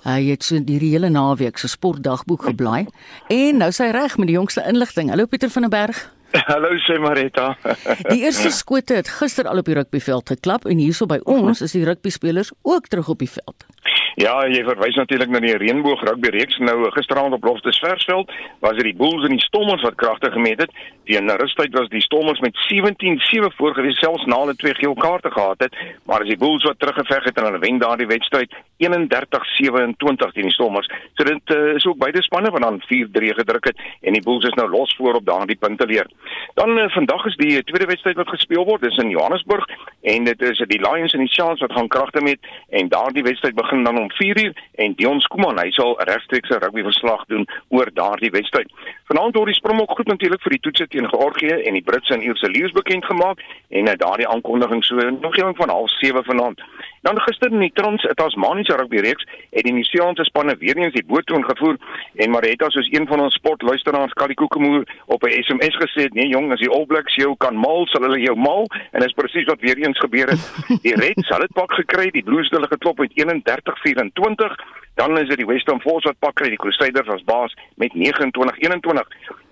hy 0.05 0.21
het 0.31 0.45
so 0.45 0.61
die 0.61 0.79
hele 0.79 1.09
naweek 1.09 1.59
se 1.59 1.69
sportdagboek 1.69 2.43
geblaai 2.43 2.87
en 3.29 3.57
nou 3.57 3.71
sy 3.73 3.89
reg 3.91 4.19
met 4.19 4.27
die 4.27 4.37
jongste 4.37 4.65
inligting. 4.69 5.09
Hallo 5.09 5.27
Pieter 5.27 5.51
van 5.51 5.63
der 5.63 5.71
Berg. 5.71 6.11
Hallo 6.51 6.69
sê 6.83 6.99
Marita. 6.99 7.57
die 8.13 8.25
eerste 8.27 8.51
skote 8.51 8.95
het 8.95 9.09
gister 9.09 9.49
al 9.49 9.63
op 9.63 9.69
die 9.71 9.75
rugbyveld 9.75 10.29
geklap 10.29 10.67
en 10.67 10.79
hierso 10.83 11.07
by 11.07 11.21
ons 11.25 11.63
is 11.63 11.73
die 11.73 11.85
rugbyspelers 11.85 12.53
ook 12.63 12.91
terug 12.91 13.09
op 13.09 13.19
die 13.19 13.31
veld. 13.31 13.67
Ja, 14.15 14.37
jy 14.47 14.61
verwys 14.63 14.95
natuurlik 14.95 15.31
na 15.35 15.41
die 15.43 15.57
reënboog 15.59 16.05
rugby 16.07 16.31
reeks 16.31 16.61
nou 16.63 16.87
gisteraand 16.95 17.35
op 17.35 17.47
Loftus 17.49 17.81
Versveld 17.83 18.31
was 18.63 18.77
dit 18.79 18.87
die 18.87 18.95
Bulls 18.95 19.25
en 19.27 19.33
die 19.35 19.43
Stormers 19.43 19.83
wat 19.83 19.97
kragtig 19.99 20.31
gemeet 20.37 20.61
het. 20.63 20.71
In 21.11 21.27
rustyd 21.41 21.75
was 21.75 21.91
die 21.91 22.03
Stormers 22.05 22.39
met 22.41 22.55
17-7 22.71 23.51
voorgewees 23.59 23.99
selfs 23.99 24.23
na 24.31 24.39
hulle 24.45 24.55
twee 24.61 24.75
geel 24.79 24.95
kaarte 24.95 25.33
gehad 25.35 25.67
het, 25.67 25.75
maar 26.07 26.23
as 26.23 26.31
die 26.31 26.39
Bulls 26.39 26.63
wat 26.63 26.79
teruggeveg 26.79 27.27
het 27.27 27.41
en 27.41 27.49
hulle 27.49 27.63
wen 27.65 27.81
daardie 27.83 28.07
wedstryd 28.07 28.55
31-27 28.87 29.99
teen 29.99 30.47
die 30.47 30.55
Stormers. 30.55 30.87
So 31.19 31.27
dit 31.27 31.55
uh, 31.57 31.75
is 31.75 31.87
ook 31.87 31.99
beide 31.99 32.23
spanne 32.23 32.55
wat 32.55 32.63
dan 32.63 32.79
4-3 32.87 33.35
gedruk 33.41 33.73
het 33.73 33.83
en 34.07 34.15
die 34.15 34.23
Bulls 34.23 34.47
is 34.47 34.55
nou 34.55 34.69
los 34.71 34.95
voor 34.95 35.19
op 35.19 35.27
daardie 35.27 35.59
punte 35.59 35.87
leer. 35.91 36.07
Dan 36.55 36.79
uh, 36.79 36.87
vandag 36.95 37.27
is 37.27 37.37
die 37.43 37.59
tweede 37.67 37.91
wedstryd 37.91 38.23
wat 38.23 38.31
gespeel 38.31 38.63
word, 38.65 38.87
dis 38.87 39.03
in 39.03 39.11
Johannesburg 39.11 39.67
en 40.07 40.31
dit 40.31 40.47
is 40.53 40.63
die 40.71 40.81
Lions 40.87 41.19
en 41.19 41.27
die 41.27 41.35
Sharks 41.35 41.67
wat 41.67 41.75
gaan 41.75 41.91
kragte 41.91 42.23
met 42.23 42.39
en 42.71 42.95
daardie 42.95 43.27
wedstryd 43.27 43.59
begin 43.59 43.83
dan 43.83 44.04
om 44.05 44.13
4uur 44.21 44.53
en 44.83 44.95
Dion 44.99 45.21
Skuman 45.25 45.61
hy 45.63 45.71
sal 45.77 45.97
regstreeks 46.11 46.51
'n 46.51 46.63
rugby 46.65 46.83
verslag 46.83 47.25
doen 47.33 47.47
oor 47.69 47.89
daardie 48.01 48.31
wedstryd. 48.31 48.71
Vanaand 49.09 49.37
word 49.37 49.53
die 49.53 49.61
Springbok 49.61 49.97
goed 49.97 50.09
natuurlik 50.13 50.43
vir 50.43 50.57
die 50.57 50.63
toetse 50.65 50.87
teen 50.89 51.09
Georgië 51.09 51.57
en 51.69 51.75
die 51.79 51.83
Britse 51.83 52.15
en 52.15 52.23
Ierse 52.23 52.49
leeu's 52.51 52.73
bekend 52.73 53.05
gemaak 53.05 53.39
en 53.69 53.85
daardie 53.85 54.29
aankondiging 54.29 54.85
so 54.85 54.97
nog 54.97 55.37
eendag 55.37 55.57
van 55.57 55.71
07:30 55.71 56.25
vanaand. 56.31 56.61
Dan 57.05 57.21
gister 57.21 57.53
in 57.53 57.61
die 57.61 57.73
Trans-Tasmaniese 57.75 58.77
rugby 58.77 58.97
reeks 59.05 59.27
het 59.51 59.65
die 59.65 59.73
Nieu-Seelandse 59.73 60.25
spanne 60.25 60.57
weer 60.59 60.77
eens 60.77 60.95
die 60.95 61.05
boot 61.05 61.27
toe 61.27 61.43
gevoer 61.45 61.77
en 62.17 62.31
Maretta 62.31 62.71
soos 62.71 62.89
een 62.93 63.07
van 63.07 63.21
ons 63.21 63.35
sportluisteraars 63.35 64.13
Kalikokemoer 64.13 64.87
op 65.07 65.23
'n 65.23 65.43
SMS 65.43 65.77
gesê 65.77 66.03
het, 66.07 66.15
nee 66.15 66.29
jong, 66.29 66.53
as 66.53 66.59
die 66.59 66.71
All 66.71 66.87
Blacks 66.87 67.15
jou 67.15 67.35
kan 67.37 67.57
maal, 67.57 67.87
sal 67.87 68.03
hulle 68.03 68.21
jou 68.21 68.37
maal 68.37 68.65
en 68.93 69.01
dit 69.01 69.09
is 69.09 69.13
presies 69.21 69.45
wat 69.45 69.61
weer 69.61 69.77
eens 69.77 69.99
gebeur 69.99 70.29
het. 70.29 70.43
Die 70.83 70.95
Reds 70.95 71.29
het 71.29 71.41
dit 71.41 71.53
pak 71.53 71.73
gekry, 71.73 72.11
die 72.11 72.23
Blues 72.23 72.51
hulle 72.51 72.67
geklop 72.67 72.99
met 72.99 73.13
31-24. 73.85 74.59
Dan 74.95 75.19
is 75.19 75.29
dit 75.29 75.37
die 75.37 75.47
Western 75.47 75.81
Force 75.81 76.09
wat 76.09 76.19
pak 76.19 76.35
kry, 76.35 76.49
die 76.49 76.61
Crusaders 76.61 77.09
as 77.09 77.25
baas 77.25 77.55
met 77.77 77.93
29-21. 77.95 79.09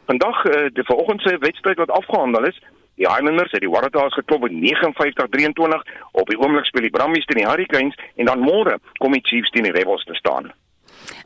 Vandag 0.06 0.44
uh, 0.44 0.68
die 0.74 0.84
vanoggend 0.84 1.22
se 1.22 1.38
wedstryd 1.38 1.76
wat 1.76 1.90
afgehandel 1.90 2.46
is, 2.46 2.60
Die 3.00 3.08
Highlanders 3.08 3.50
het 3.50 3.60
die 3.60 3.70
Waratahs 3.70 4.14
geklop 4.14 4.40
met 4.40 4.52
59-23. 4.52 5.82
Op 6.12 6.28
die 6.28 6.38
oomblik 6.38 6.64
speel 6.64 6.86
die 6.86 6.90
Brumbies 6.90 7.24
teen 7.26 7.40
die 7.40 7.48
Hurricanes 7.48 7.96
en 8.20 8.28
dan 8.28 8.44
môre 8.44 8.76
kom 9.00 9.16
die 9.16 9.24
Chiefs 9.24 9.50
teen 9.50 9.64
die 9.66 9.72
Rebels 9.72 10.04
te 10.04 10.14
staan. 10.14 10.52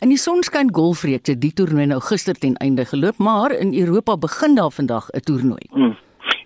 In 0.00 0.12
die 0.12 0.20
sonskyn 0.20 0.70
golfreekte 0.72 1.34
die 1.38 1.52
toernooi 1.52 1.88
nou 1.90 2.00
gister 2.00 2.38
ten 2.38 2.54
einde 2.64 2.86
geloop, 2.86 3.18
maar 3.18 3.52
in 3.52 3.74
Europa 3.74 4.16
begin 4.16 4.54
daar 4.54 4.70
vandag 4.70 5.10
'n 5.10 5.20
toernooi. 5.20 5.66
Hmm. 5.70 5.96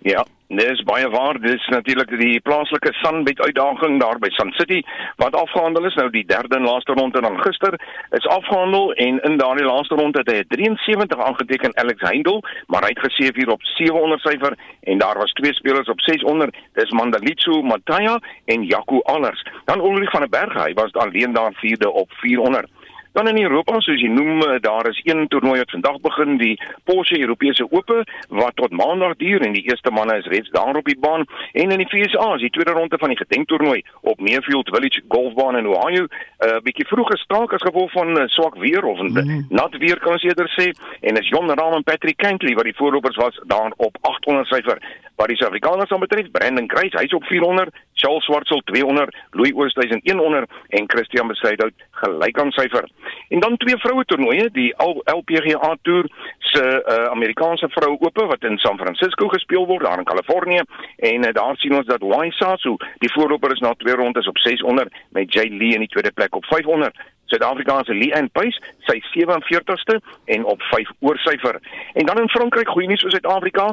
Ja, 0.01 0.23
dis 0.47 0.79
baie 0.83 1.09
waar. 1.13 1.37
Dis 1.41 1.67
natuurlik 1.69 2.09
die 2.17 2.39
plaaslike 2.41 2.89
Sunbet 3.03 3.41
uitdaging 3.45 3.99
daar 4.01 4.17
by 4.19 4.31
Sun 4.33 4.49
City 4.57 4.79
wat 5.21 5.35
afgehandel 5.37 5.85
is. 5.85 5.93
Nou 5.99 6.07
die 6.09 6.25
derde 6.25 6.57
en 6.57 6.65
laaste 6.65 6.95
ronde 6.97 7.21
dan 7.21 7.37
gister 7.43 7.77
is 8.17 8.25
afgehandel 8.25 8.93
en 8.93 9.21
in 9.29 9.37
daardie 9.37 9.65
laaste 9.65 9.95
ronde 9.95 10.23
het 10.23 10.31
hy 10.31 10.41
73 10.55 11.21
aangeteken 11.21 11.77
Alex 11.77 12.01
Heindel, 12.01 12.41
maar 12.65 12.81
hy 12.81 12.89
het 12.95 13.05
gesê 13.05 13.29
hier 13.29 13.53
op 13.53 13.61
700 13.75 14.25
syfer 14.25 14.57
en 14.89 14.97
daar 14.97 15.21
was 15.21 15.37
twee 15.37 15.53
spelers 15.53 15.93
op 15.93 16.01
600. 16.01 16.57
Dis 16.73 16.97
Mandalitsu 16.97 17.61
Mataya 17.61 18.17
en 18.45 18.65
Jaco 18.65 19.05
Allers. 19.05 19.45
Dan 19.65 19.85
Ulrich 19.85 20.09
van 20.09 20.25
der 20.25 20.33
Berg, 20.33 20.57
hy 20.65 20.73
was 20.73 20.93
alleen 20.93 21.33
daar 21.37 21.53
vierde 21.61 21.91
op 21.91 22.09
400. 22.25 22.65
Dan 23.13 23.27
in 23.27 23.41
Europa, 23.43 23.79
soos 23.83 23.99
jy 23.99 24.07
noem, 24.07 24.39
daar 24.63 24.87
is 24.87 24.99
een 25.03 25.27
toernooi 25.27 25.57
wat 25.59 25.71
vandag 25.71 25.99
begin, 26.01 26.37
die 26.37 26.53
Porsche 26.83 27.19
Europese 27.19 27.65
Ope 27.71 28.03
wat 28.29 28.55
tot 28.55 28.71
Maandag 28.71 29.17
duur 29.19 29.41
en 29.41 29.51
die 29.53 29.63
eerste 29.67 29.91
manne 29.91 30.15
is 30.17 30.29
reeds 30.31 30.49
daar 30.49 30.75
op 30.75 30.85
die 30.85 30.99
baan. 30.99 31.25
En 31.51 31.71
in 31.75 31.83
die 31.83 31.89
VSA 31.91 32.33
is 32.35 32.45
die 32.45 32.49
tweede 32.49 32.71
ronde 32.71 32.97
van 32.97 33.11
die 33.11 33.17
gedenktoernooi 33.17 33.81
op 34.01 34.19
Mayfield 34.19 34.69
Village 34.73 35.01
Golfbaan 35.07 35.57
in 35.57 35.67
Ohio 35.67 36.05
'n 36.05 36.47
uh, 36.47 36.61
bietjie 36.63 36.87
vroeg 36.87 37.07
gestaak 37.07 37.53
as 37.53 37.61
gevolg 37.61 37.91
van 37.91 38.17
uh, 38.17 38.27
swak 38.27 38.55
weer 38.55 38.83
of 38.83 39.01
mm. 39.01 39.45
nat 39.49 39.77
weer 39.77 39.99
kan 39.99 40.11
ons 40.11 40.23
eerder 40.23 40.49
sê. 40.59 40.71
En 41.01 41.17
is 41.17 41.27
Jon 41.27 41.51
Rahm 41.51 41.73
en 41.73 41.83
Patrick 41.83 42.17
Cantley 42.17 42.55
wat 42.55 42.63
die 42.63 42.75
voorlopers 42.75 43.15
was 43.15 43.39
daar 43.45 43.73
op 43.77 43.97
800 44.01 44.47
syfer. 44.47 44.79
Wat 45.15 45.27
die 45.27 45.35
Suid-Afrikaners 45.35 45.91
aanbetref 45.91 46.31
Brandon 46.31 46.67
Kreis 46.67 46.93
hy's 46.93 47.13
op 47.13 47.23
400 47.23 47.69
Charles 48.01 48.25
Swartsel 48.25 48.61
200 48.65 49.15
Louis 49.37 49.53
Oosthuizen 49.53 50.01
100 50.03 50.49
en 50.69 50.89
Christian 50.89 51.27
Besaidhout 51.29 51.73
gelyk 52.03 52.39
aan 52.41 52.51
syfer 52.57 52.89
En 53.29 53.39
dan 53.39 53.57
twee 53.57 53.77
vroue 53.77 54.05
toernooie, 54.05 54.49
die 54.51 54.73
LPGA 55.15 55.75
Tour 55.81 56.09
se 56.39 56.63
uh, 56.63 57.05
Amerikaanse 57.13 57.69
vroue 57.69 57.99
ope 57.99 58.25
wat 58.25 58.43
in 58.43 58.57
San 58.57 58.77
Francisco 58.77 59.27
gespeel 59.27 59.65
word 59.65 59.85
daar 59.85 60.01
in 60.01 60.09
Kalifornië 60.09 60.63
en 60.97 61.27
uh, 61.27 61.33
daar 61.33 61.55
sien 61.55 61.75
ons 61.75 61.87
dat 61.87 62.03
Waisasu 62.03 62.75
die 63.03 63.11
voorloper 63.13 63.53
is 63.55 63.63
na 63.63 63.73
twee 63.77 63.95
rondes 63.95 64.27
op 64.27 64.37
600 64.37 64.91
met 65.09 65.33
Jay 65.33 65.47
Lee 65.47 65.77
in 65.77 65.85
die 65.85 65.93
tweede 65.93 66.11
plek 66.11 66.35
op 66.35 66.45
500. 66.45 66.97
Suid-Afrikaanse 67.31 67.93
Lee 67.95 68.15
Ann 68.15 68.27
Pace, 68.31 68.59
sy 68.89 68.97
47ste 69.13 70.01
en 70.25 70.43
op 70.43 70.61
5 70.61 70.91
oorsyfer. 70.99 71.61
En 71.93 72.05
dan 72.05 72.19
in 72.19 72.29
Frankryk, 72.29 72.67
goeie 72.67 72.87
nuus 72.87 73.05
vir 73.07 73.15
Suid-Afrika, 73.15 73.69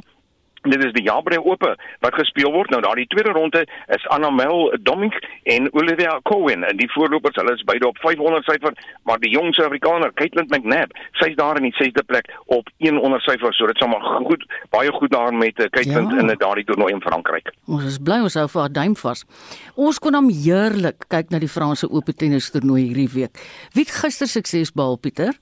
Dit 0.63 0.85
is 0.85 0.93
die 0.93 1.05
Jabre 1.07 1.39
Ope 1.45 1.75
wat 2.05 2.15
gespeel 2.19 2.51
word. 2.53 2.71
Nou 2.71 2.81
daardie 2.83 3.07
tweede 3.13 3.33
ronde 3.37 3.65
is 3.95 4.07
Annamel 4.15 4.75
Domink 4.83 5.15
en 5.45 5.69
Olivia 5.73 6.19
Cohen 6.23 6.65
en 6.65 6.77
die 6.81 6.91
voorlopers, 6.93 7.37
hulle 7.41 7.55
is 7.55 7.65
beide 7.69 7.89
op 7.89 7.99
500 8.03 8.45
syfer, 8.49 8.75
maar 9.09 9.21
die 9.23 9.31
jong 9.31 9.55
Suid-Afrikaner, 9.55 10.13
Caitlin 10.19 10.49
McNabb, 10.49 10.95
sy's 11.21 11.37
daar 11.39 11.61
in 11.61 11.69
die 11.69 11.75
6de 11.79 12.05
plek 12.07 12.31
op 12.47 12.71
100 12.85 13.23
syfer. 13.27 13.55
So 13.55 13.71
dit 13.71 13.79
sal 13.81 13.93
maar 13.93 14.05
goed, 14.27 14.45
baie 14.75 14.93
goed 14.93 15.15
daar 15.15 15.35
met 15.35 15.59
uh, 15.59 15.71
Caitlin 15.75 16.11
ja. 16.11 16.23
in 16.23 16.35
daardie 16.39 16.67
toernooi 16.69 16.93
in 16.95 17.03
Frankryk. 17.05 17.53
Ons 17.67 17.87
is 17.89 18.01
bly 18.03 18.21
ons 18.27 18.39
hou 18.39 18.47
vir 18.49 18.65
haar 18.65 18.75
duim 18.81 18.97
vas. 18.99 19.25
Ons 19.77 20.01
kon 20.03 20.17
hom 20.19 20.31
heerlik 20.33 21.09
kyk 21.13 21.31
na 21.35 21.43
die 21.43 21.51
Franse 21.51 21.89
Ope 21.91 22.15
tennis 22.17 22.51
toernooi 22.55 22.89
hierdie 22.89 23.11
week. 23.15 23.39
Wie 23.75 23.87
het 23.87 23.95
gister 23.95 24.31
sukses 24.31 24.75
behaal, 24.75 24.99
Pieter? 24.99 25.37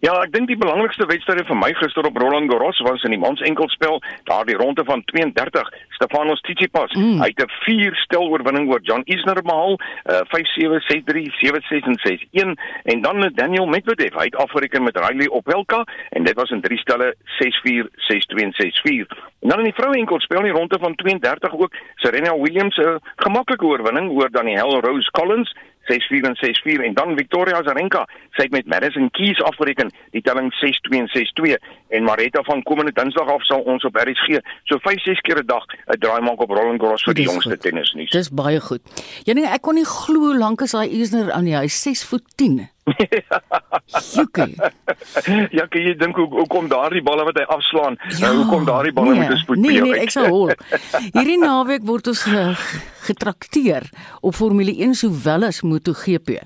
Ja, 0.00 0.14
ek 0.24 0.30
dink 0.32 0.48
die 0.48 0.56
belangrikste 0.56 1.04
wedstryd 1.10 1.44
vir 1.44 1.58
my 1.60 1.68
gister 1.76 2.06
op 2.08 2.16
Roland 2.16 2.48
Garros 2.48 2.78
was 2.86 3.02
in 3.04 3.12
die 3.12 3.20
mans 3.20 3.42
enkelspel, 3.44 3.98
daardie 4.30 4.56
ronde 4.56 4.80
van 4.88 5.02
32, 5.12 5.68
Stefanos 5.98 6.40
Tsitsipas. 6.46 6.94
Mm. 6.96 7.20
Hy 7.20 7.28
het 7.28 7.42
'n 7.44 7.52
4 7.66 7.96
stel 8.06 8.24
oorwinning 8.32 8.70
oor 8.72 8.80
John 8.80 9.04
Isner 9.04 9.42
behaal, 9.42 9.76
uh, 9.76 10.24
5-7, 10.32 10.80
6-3, 10.88 11.28
7-6 11.36 11.84
en 11.84 11.98
6-1 12.00 12.56
en 12.84 13.02
dan 13.02 13.18
met 13.18 13.36
Daniel 13.36 13.66
Medvedev. 13.66 14.14
Hy 14.16 14.24
het 14.24 14.36
afgereken 14.36 14.82
met 14.82 14.96
Riley 14.96 15.28
Opelka 15.28 15.84
en 16.10 16.24
dit 16.24 16.34
was 16.34 16.50
in 16.50 16.60
drie 16.60 16.78
stelle 16.78 17.14
6-4, 17.38 17.88
6-2 18.08 18.44
en 18.44 18.54
6-4. 18.56 19.06
En 19.40 19.48
dan 19.48 19.58
in 19.58 19.68
die 19.68 19.74
vroue 19.74 19.96
enkelspel 19.96 20.38
in 20.38 20.48
die 20.48 20.58
ronde 20.58 20.78
van 20.80 20.94
32 20.94 21.52
ook 21.52 21.76
Serena 21.96 22.32
Williams 22.38 22.76
'n 22.76 22.80
uh, 22.80 22.96
gemaklike 23.16 23.64
oorwinning 23.64 24.10
oor 24.10 24.30
Danielle 24.30 24.80
Rose 24.80 25.10
Collins 25.10 25.52
6-4 25.90 26.28
en 26.30 26.36
6-4 26.40 26.84
en 26.88 26.94
dan 26.94 27.16
Victoria 27.16 27.58
Azarenka 27.60 28.06
sy 28.36 28.46
het 28.46 28.54
met 28.56 28.66
Madison 28.66 29.10
Keys 29.10 29.42
afgereken 29.50 29.90
die 30.14 30.22
telling 30.22 30.52
6-2 30.62 30.98
en 31.02 31.10
6-2 31.16 31.56
en 31.96 32.08
Maretta 32.08 32.42
van 32.48 32.62
komende 32.62 32.92
Dinsdag 32.92 33.28
af 33.34 33.44
sal 33.48 33.64
ons 33.72 33.84
op 33.84 33.96
RSG 33.96 34.40
so 34.70 34.78
5-6 34.88 35.24
keer 35.26 35.42
'n 35.42 35.46
dag 35.46 35.64
'n 35.66 35.98
draai 35.98 36.20
maak 36.20 36.40
op 36.40 36.50
Roland 36.50 36.80
Garros 36.80 37.02
vir 37.02 37.14
die 37.14 37.24
jongste 37.24 37.56
tennisnuus. 37.58 38.10
Dis 38.10 38.30
baie 38.30 38.60
goed. 38.60 38.82
Janie, 39.24 39.46
ek 39.46 39.62
kon 39.62 39.74
nie 39.74 39.84
glo 39.84 40.18
hoe 40.20 40.38
lank 40.38 40.60
is 40.60 40.72
daai 40.72 40.88
Isner 41.00 41.32
aan 41.32 41.44
die 41.44 41.54
huis 41.54 41.82
6 41.82 42.04
voet 42.04 42.24
10. 42.36 42.68
Jukie. 44.14 44.54
ja, 45.58 45.66
kan 45.66 45.82
jy 45.82 45.94
dink 45.98 46.16
hoe 46.16 46.26
hoe 46.30 46.46
kom 46.50 46.68
daardie 46.70 47.02
balle 47.02 47.24
wat 47.28 47.38
hy 47.40 47.46
afslaan? 47.56 47.98
Ja, 48.08 48.28
nou, 48.28 48.42
hoe 48.42 48.46
kom 48.50 48.64
daardie 48.68 48.92
balle 48.96 49.14
nee, 49.14 49.22
met 49.24 49.36
'n 49.36 49.42
spoed 49.42 49.58
nee? 49.58 49.80
Nee, 49.80 50.00
ek 50.00 50.14
sou 50.14 50.26
hol. 50.28 50.52
Hierdie 51.16 51.38
naweek 51.40 51.86
word 51.86 52.12
ons 52.12 52.26
getrakteer 53.06 53.90
op 54.20 54.34
Formule 54.34 54.74
1 54.76 54.94
sowel 54.94 55.48
as 55.50 55.62
MotoGP. 55.62 56.40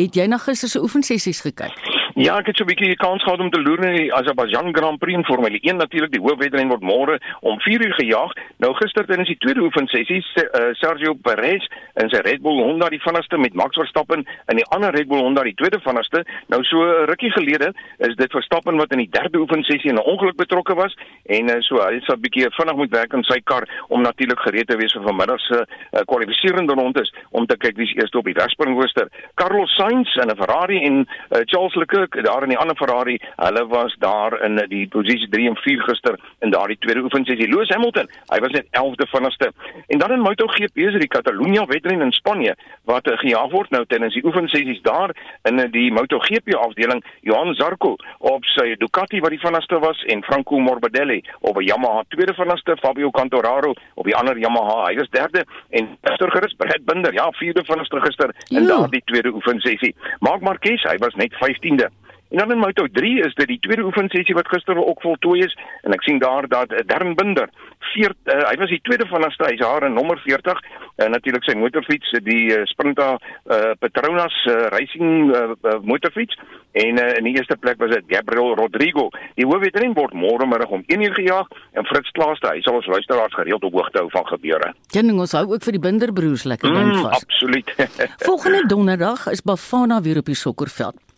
Het 0.00 0.14
jy 0.16 0.26
na 0.26 0.38
gister 0.38 0.68
se 0.68 0.80
oefensessies 0.80 1.40
gekyk? 1.44 1.99
Ja, 2.14 2.38
ek 2.40 2.46
het 2.46 2.56
so 2.56 2.64
'n 2.64 2.66
bietjie 2.66 2.96
kans 2.96 3.22
gehad 3.22 3.38
om 3.40 3.50
te 3.50 3.60
loer 3.62 3.84
in 3.84 3.96
die 3.96 4.14
Azerbaijan 4.14 4.74
Grand 4.74 4.98
Prix 4.98 5.16
in 5.16 5.24
Formule 5.24 5.58
1 5.60 5.76
natuurlik 5.76 6.10
die 6.10 6.20
hoofwedren 6.20 6.68
word 6.68 6.82
môre 6.82 7.20
om 7.40 7.60
4uur 7.60 7.94
gejaag. 7.94 8.32
Nou 8.58 8.74
gister 8.74 9.06
tydens 9.06 9.28
die 9.28 9.38
tweede 9.38 9.60
oefensessie 9.60 10.18
uh, 10.18 10.72
Sergio 10.72 11.14
Perez 11.14 11.68
in 11.94 12.08
sy 12.08 12.16
Red 12.16 12.42
Bull 12.42 12.58
Honda 12.62 12.88
die 12.88 13.00
vinnigste 13.00 13.38
met 13.38 13.54
Max 13.54 13.76
Verstappen 13.76 14.26
in 14.48 14.56
die 14.56 14.66
ander 14.74 14.90
Red 14.90 15.06
Bull 15.08 15.20
Honda 15.20 15.42
die 15.42 15.54
tweede 15.54 15.80
vinnigste. 15.80 16.24
Nou 16.48 16.64
so 16.64 16.82
'n 16.82 17.06
rukkie 17.06 17.30
gelede 17.30 17.72
is 17.98 18.16
dit 18.16 18.30
Verstappen 18.30 18.76
wat 18.76 18.90
in 18.90 18.98
die 18.98 19.10
derde 19.10 19.38
oefensessie 19.38 19.92
'n 19.92 20.02
ongeluk 20.02 20.36
betrokke 20.36 20.74
was 20.74 20.96
en 21.26 21.50
uh, 21.50 21.60
so 21.60 21.76
hy 21.76 22.00
sal 22.00 22.16
'n 22.16 22.20
bietjie 22.20 22.50
vinnig 22.50 22.76
moet 22.76 22.90
werk 22.90 23.14
aan 23.14 23.24
sy 23.24 23.40
kar 23.44 23.68
om 23.88 24.02
natuurlik 24.02 24.40
gereed 24.40 24.66
te 24.66 24.76
wees 24.76 24.92
vir 24.92 25.02
vanmiddag 25.02 25.40
se 25.40 25.54
uh, 25.54 26.00
kwalifiserende 26.06 26.74
rondes 26.74 27.14
om 27.30 27.46
te 27.46 27.56
kyk 27.56 27.76
wie 27.76 27.86
se 27.86 27.94
eerste 27.94 28.18
op 28.18 28.24
die 28.24 28.34
wegspringrooster. 28.34 29.08
Carlos 29.34 29.74
Sainz 29.74 30.16
in 30.16 30.30
'n 30.30 30.36
Ferrari 30.36 30.82
en 30.84 31.06
uh, 31.30 31.40
Charles 31.44 31.74
Leclerc 31.74 31.99
ook 32.00 32.24
daar 32.24 32.42
in 32.42 32.48
die 32.48 32.58
ander 32.58 32.76
Ferrari, 32.76 33.18
hulle 33.36 33.66
was 33.66 33.96
daar 33.98 34.36
in 34.44 34.56
die 34.68 34.86
posisie 34.88 35.28
3 35.28 35.48
en 35.48 35.56
4 35.56 35.82
gister 35.88 36.18
in 36.40 36.50
daardie 36.50 36.78
tweede 36.78 37.02
oefensessie. 37.02 37.48
Lewis 37.48 37.68
Hamilton, 37.68 38.08
hy 38.32 38.38
was 38.44 38.52
net 38.56 38.66
11de 38.80 39.06
vinnigste. 39.12 39.52
En 39.86 39.98
dan 39.98 40.12
in 40.12 40.20
MotoGP 40.20 40.76
is 40.76 40.92
dit 40.92 41.00
die 41.00 41.08
Catalunya 41.08 41.64
wedren 41.66 42.00
in 42.00 42.12
Spanje 42.12 42.56
wat 42.84 43.06
uh, 43.06 43.18
gejaag 43.18 43.50
word 43.50 43.70
nou 43.70 43.84
tydens 43.86 44.14
die 44.14 44.24
oefensessies 44.24 44.82
daar 44.82 45.14
in 45.48 45.58
uh, 45.58 45.66
die 45.72 45.92
MotoGP 45.92 46.54
afdeling. 46.54 47.04
Johan 47.20 47.54
Zarco 47.54 47.96
op 48.18 48.44
sy 48.54 48.74
Ducati 48.80 49.20
wat 49.20 49.34
die 49.34 49.42
vinnigste 49.42 49.78
was 49.82 50.02
en 50.12 50.24
Franco 50.24 50.58
Morbidelli 50.58 51.20
op 51.40 51.58
'n 51.60 51.68
Yamaha 51.68 52.02
tweede 52.08 52.34
vinnigste, 52.34 52.76
Fabio 52.80 53.10
Quartararo 53.10 53.74
op 53.94 54.04
die 54.04 54.16
ander 54.16 54.38
Yamaha, 54.38 54.86
hy 54.88 54.94
was 54.96 55.10
derde 55.10 55.44
en 55.70 55.96
gister 56.02 56.30
gerus 56.30 56.54
Brad 56.56 56.84
Binder, 56.84 57.12
ja, 57.12 57.30
vierde 57.30 57.64
vinnigste 57.64 58.00
gister 58.00 58.34
in 58.48 58.66
daardie 58.66 59.02
tweede 59.04 59.32
oefensessie. 59.34 59.94
Marc 60.20 60.40
Marquez, 60.40 60.82
hy 60.82 60.96
was 60.98 61.14
net 61.14 61.34
15de. 61.42 61.89
En 62.30 62.38
dan 62.38 62.52
in 62.52 62.58
Moto 62.58 62.86
3 62.86 63.24
is 63.26 63.34
dit 63.34 63.46
die 63.46 63.58
tweede 63.58 63.82
oefensessie 63.82 64.34
wat 64.34 64.48
gister 64.48 64.78
ook 64.78 65.00
voltooi 65.02 65.40
is 65.42 65.56
en 65.82 65.94
ek 65.96 66.04
sien 66.06 66.20
daar 66.22 66.46
dat 66.48 66.70
uh, 66.72 66.78
Darren 66.86 67.16
Binder 67.18 67.50
4 67.90 68.12
uh, 68.12 68.36
hy 68.46 68.54
was 68.60 68.70
die 68.70 68.80
tweede 68.86 69.06
van 69.10 69.26
as 69.26 69.34
hy 69.42 69.56
haar 69.58 69.86
in 69.88 69.96
nommer 69.98 70.20
40 70.22 70.60
en 71.00 71.08
uh, 71.08 71.10
natuurlik 71.10 71.48
sy 71.48 71.56
motorfiets 71.58 72.14
die 72.22 72.44
uh, 72.54 72.62
Sprinter 72.70 73.18
uh, 73.18 73.72
Petronas 73.82 74.36
uh, 74.46 74.68
racing 74.76 75.34
uh, 75.34 75.42
uh, 75.58 75.80
motorfiets 75.82 76.38
en 76.78 77.02
uh, 77.02 77.08
in 77.18 77.26
die 77.26 77.34
eerste 77.34 77.58
plek 77.58 77.82
was 77.82 77.90
dit 77.96 78.14
Gabriel 78.14 78.54
Rodrigo. 78.54 79.08
Die 79.34 79.46
hoofwedren 79.50 79.96
word 79.98 80.14
môre 80.14 80.46
middag 80.46 80.70
om 80.70 80.86
1uur 80.86 81.18
gejaag 81.18 81.50
en 81.74 81.90
Fritz 81.90 82.14
Klaaste 82.14 82.54
hy 82.54 82.62
sal 82.62 82.78
ons 82.78 82.90
luisteraars 82.94 83.34
gereeld 83.42 83.66
op 83.66 83.74
hoogte 83.74 84.04
hou 84.04 84.10
van 84.14 84.30
gebeure. 84.30 84.70
Kenning 84.94 85.18
ons 85.18 85.34
hou 85.34 85.48
ook 85.50 85.66
vir 85.66 85.80
die 85.80 85.84
Binder 85.90 86.14
broers 86.14 86.46
lekker 86.46 86.70
ding 86.70 86.94
mm, 86.94 87.04
vas. 87.08 87.26
Absoluut. 87.26 87.74
Volgende 88.30 88.66
donderdag 88.70 89.26
is 89.34 89.42
Bafana 89.42 89.98
weer 90.06 90.22
op 90.22 90.30
die 90.30 90.38
sokkerveld. 90.38 91.09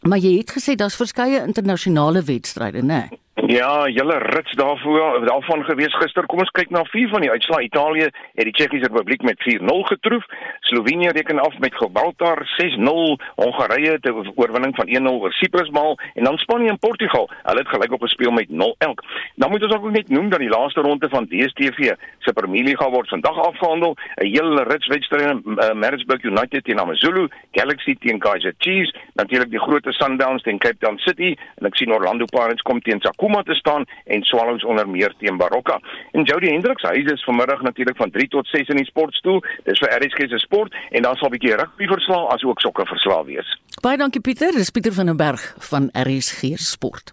Maar 0.00 0.18
jy 0.18 0.38
het 0.38 0.52
gesê 0.56 0.74
daar's 0.80 0.96
verskeie 0.96 1.42
internasionale 1.46 2.22
wedstryde, 2.22 2.82
né? 2.82 3.06
Nee? 3.10 3.20
Ja, 3.46 3.88
julle 3.88 4.18
rits 4.18 4.52
daarvoor 4.52 5.26
daarvan 5.26 5.64
gewees 5.64 5.94
gister. 5.96 6.26
Kom 6.26 6.42
ons 6.42 6.50
kyk 6.52 6.70
na 6.70 6.82
vier 6.92 7.08
van 7.08 7.22
die 7.24 7.30
uitslae. 7.30 7.64
Italië 7.64 8.08
het 8.10 8.44
die 8.44 8.52
Tsjechiese 8.52 8.88
Republiek 8.90 9.22
met 9.22 9.40
4-0 9.40 9.80
getroof. 9.88 10.24
Slovenië 10.68 11.08
reken 11.16 11.38
af 11.40 11.58
met 11.58 11.74
Gibraltar 11.74 12.42
6-0. 12.58 13.16
Hongarye 13.34 13.90
het 13.90 14.04
'n 14.04 14.32
oorwinning 14.34 14.74
van 14.76 14.88
1-0 14.88 15.20
oor 15.20 15.32
Cyprus 15.32 15.70
behaal 15.70 15.98
en 16.14 16.24
dan 16.24 16.38
Spanje 16.38 16.68
en 16.68 16.78
Portugal. 16.78 17.30
Hulle 17.42 17.58
het 17.58 17.68
gelyk 17.68 17.92
op 17.92 18.02
'n 18.02 18.06
speel 18.06 18.30
met 18.30 18.48
0 18.48 18.74
elk. 18.78 19.04
Dan 19.34 19.50
moet 19.50 19.62
ons 19.62 19.74
ook 19.74 19.90
net 19.90 20.08
noem 20.08 20.28
dat 20.28 20.38
die 20.38 20.48
laaste 20.48 20.80
ronde 20.80 21.08
van 21.08 21.26
DStv 21.26 21.94
se 22.18 22.32
Premier 22.32 22.64
League 22.64 22.90
word 22.90 23.08
vandag 23.08 23.38
afgehandel. 23.38 23.96
'n 24.16 24.26
Hele 24.26 24.62
rits 24.62 24.86
wedstryde, 24.86 25.42
uh, 25.44 25.72
Maritzburg 25.72 26.22
United 26.22 26.64
teen 26.64 26.80
AmaZulu, 26.80 27.28
Galaxy 27.52 27.96
teen 27.98 28.18
Kaizer 28.18 28.54
Chiefs, 28.58 28.94
natuurlik 29.14 29.50
die 29.50 29.60
groot 29.60 29.86
Sundowns 29.88 30.42
teen 30.42 30.58
Cape 30.58 30.78
Town 30.78 30.98
City 30.98 31.36
en 31.54 31.66
ek 31.66 31.76
sien 31.76 31.92
Orlando 31.92 32.24
Pirates 32.24 32.62
kom 32.62 32.80
teen 32.80 33.00
Sakuma 33.30 33.42
te 33.42 33.54
staan 33.54 33.84
en 34.04 34.22
Swallows 34.22 34.64
onder 34.64 34.88
meer 34.88 35.14
teen 35.18 35.36
Baroka. 35.36 35.80
En 36.12 36.22
Jody 36.22 36.46
Hendricks, 36.46 36.82
hy 36.82 37.04
is 37.12 37.24
vanmiddag 37.24 37.62
natuurlik 37.62 37.96
van 37.96 38.10
3 38.10 38.28
tot 38.28 38.46
6 38.46 38.68
in 38.68 38.76
die 38.76 38.84
sportstoel. 38.84 39.38
Dis 39.64 39.78
vir 39.78 39.92
RSG 39.94 40.26
se 40.28 40.38
sport 40.42 40.74
en 40.90 41.02
dan 41.02 41.16
sal 41.16 41.28
'n 41.28 41.38
bietjie 41.38 41.54
rugby 41.54 41.86
verslae 41.86 42.26
as 42.34 42.42
ook 42.42 42.60
sokker 42.60 42.86
verslae 42.86 43.24
wees. 43.24 43.58
Baie 43.82 43.96
dankie 43.96 44.20
Pieter, 44.20 44.52
dis 44.52 44.70
Pieter 44.70 44.92
van 44.92 45.06
der 45.06 45.16
Berg 45.16 45.54
van 45.58 45.90
RSG 45.92 46.58
Sport. 46.58 47.12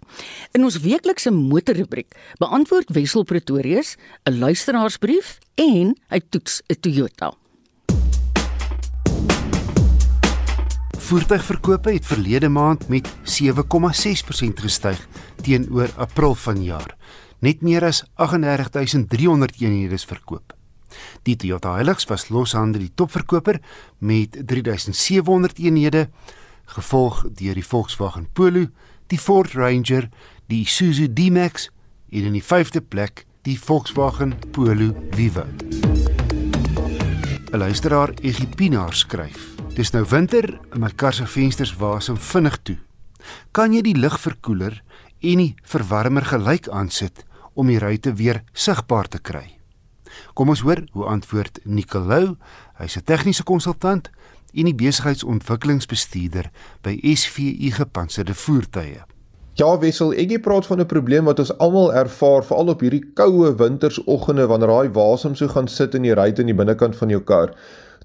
In 0.52 0.64
ons 0.64 0.80
weeklikse 0.80 1.30
motorrubriek 1.30 2.14
beantwoord 2.38 2.90
Wessel 2.90 3.24
Pretorius 3.24 3.96
'n 4.24 4.38
luisteraarsbrief 4.38 5.38
en 5.54 5.96
hy 6.08 6.20
toets 6.30 6.62
'n 6.66 6.80
Toyota. 6.80 7.32
Voertuigverkope 11.08 11.92
het 11.92 12.06
verlede 12.06 12.48
maand 12.48 12.88
met 12.88 13.08
7,6% 13.08 14.60
gestyg 14.60 15.08
teenoor 15.40 15.88
April 15.96 16.34
vanjaar. 16.34 16.96
Net 17.40 17.62
meer 17.64 17.84
as 17.84 18.02
38300 18.14 19.54
eenhede 19.60 19.94
is 19.94 20.04
verkoop. 20.04 20.52
Die 21.24 21.36
Toyota 21.36 21.78
Hilux 21.78 22.04
was 22.10 22.28
loshande 22.28 22.82
die 22.82 22.90
topverkoper 22.94 23.56
met 23.98 24.36
3700 24.44 25.56
eenhede, 25.58 26.10
gevolg 26.76 27.24
deur 27.40 27.56
die 27.56 27.64
Volkswagen 27.64 28.28
Polo, 28.32 28.66
die 29.08 29.18
Ford 29.18 29.56
Ranger, 29.56 30.10
die 30.52 30.60
Isuzu 30.66 31.08
D-Max 31.08 31.70
en 32.12 32.28
in 32.28 32.36
die 32.36 32.44
5de 32.44 32.84
plek 32.84 33.24
die 33.48 33.56
Volkswagen 33.56 34.36
Polo 34.52 34.92
Vivo. 35.16 35.46
'n 37.48 37.58
Luisteraar 37.58 38.12
Egipinaar 38.20 38.92
skryf: 38.92 39.57
Dis 39.78 39.92
nou 39.94 40.00
winter 40.10 40.56
en 40.74 40.80
my 40.82 40.88
kar 40.98 41.14
se 41.14 41.22
vensters 41.30 41.70
wasem 41.78 42.16
vinnig 42.18 42.56
toe. 42.66 42.74
Kan 43.54 43.76
jy 43.76 43.84
die 43.86 43.94
lugverkoeler 43.94 44.80
en 45.22 45.38
die 45.38 45.52
verwarmer 45.62 46.26
gelyk 46.26 46.66
aansit 46.74 47.20
om 47.54 47.70
die 47.70 47.78
ruitte 47.78 48.16
weer 48.18 48.40
sigbaar 48.58 49.06
te 49.06 49.20
kry? 49.22 49.44
Kom 50.34 50.50
ons 50.50 50.64
hoor 50.66 50.82
hoe 50.96 51.06
antwoord 51.06 51.62
Nicolou, 51.62 52.34
hy's 52.82 52.98
'n 52.98 53.06
tegniese 53.06 53.44
konsultant 53.44 54.10
en 54.52 54.64
die 54.64 54.74
besigheidsontwikkelingsbestuurder 54.74 56.50
by 56.82 56.98
SVU 57.14 57.70
Gepantserde 57.70 58.34
Voertuie. 58.34 59.04
Ja, 59.54 59.78
Wessel, 59.78 60.12
ek 60.12 60.30
jy 60.30 60.38
praat 60.38 60.66
van 60.66 60.80
'n 60.80 60.86
probleem 60.86 61.24
wat 61.24 61.38
ons 61.38 61.58
almal 61.58 61.94
ervaar, 61.94 62.42
veral 62.42 62.68
op 62.68 62.80
hierdie 62.80 63.12
koue 63.14 63.54
wintersoggende 63.54 64.46
wanneer 64.46 64.68
daai 64.68 64.90
wasem 64.90 65.36
so 65.36 65.46
gaan 65.46 65.68
sit 65.68 65.94
in 65.94 66.02
die 66.02 66.14
ruit 66.14 66.38
in 66.38 66.46
die 66.46 66.54
binnekant 66.54 66.96
van 66.96 67.08
jou 67.08 67.20
kar. 67.20 67.54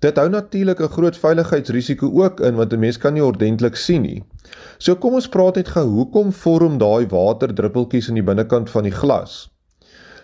Dit 0.03 0.17
hou 0.19 0.27
natuurlik 0.29 0.81
'n 0.83 0.91
groot 0.91 1.17
veiligheidsrisiko 1.17 2.07
ook 2.23 2.39
in 2.39 2.55
want 2.55 2.73
'n 2.73 2.79
mens 2.79 2.97
kan 2.97 3.13
nie 3.13 3.23
ordentlik 3.23 3.75
sien 3.75 4.01
nie. 4.01 4.23
So 4.77 4.95
kom 4.95 5.13
ons 5.13 5.29
praat 5.29 5.55
net 5.55 5.67
gou, 5.67 5.87
hoekom 5.87 6.33
vorm 6.33 6.77
daai 6.77 7.07
waterdruppeltjies 7.07 8.07
in 8.07 8.13
die 8.13 8.23
binnekant 8.23 8.69
van 8.69 8.83
die 8.83 8.91
glas? 8.91 9.52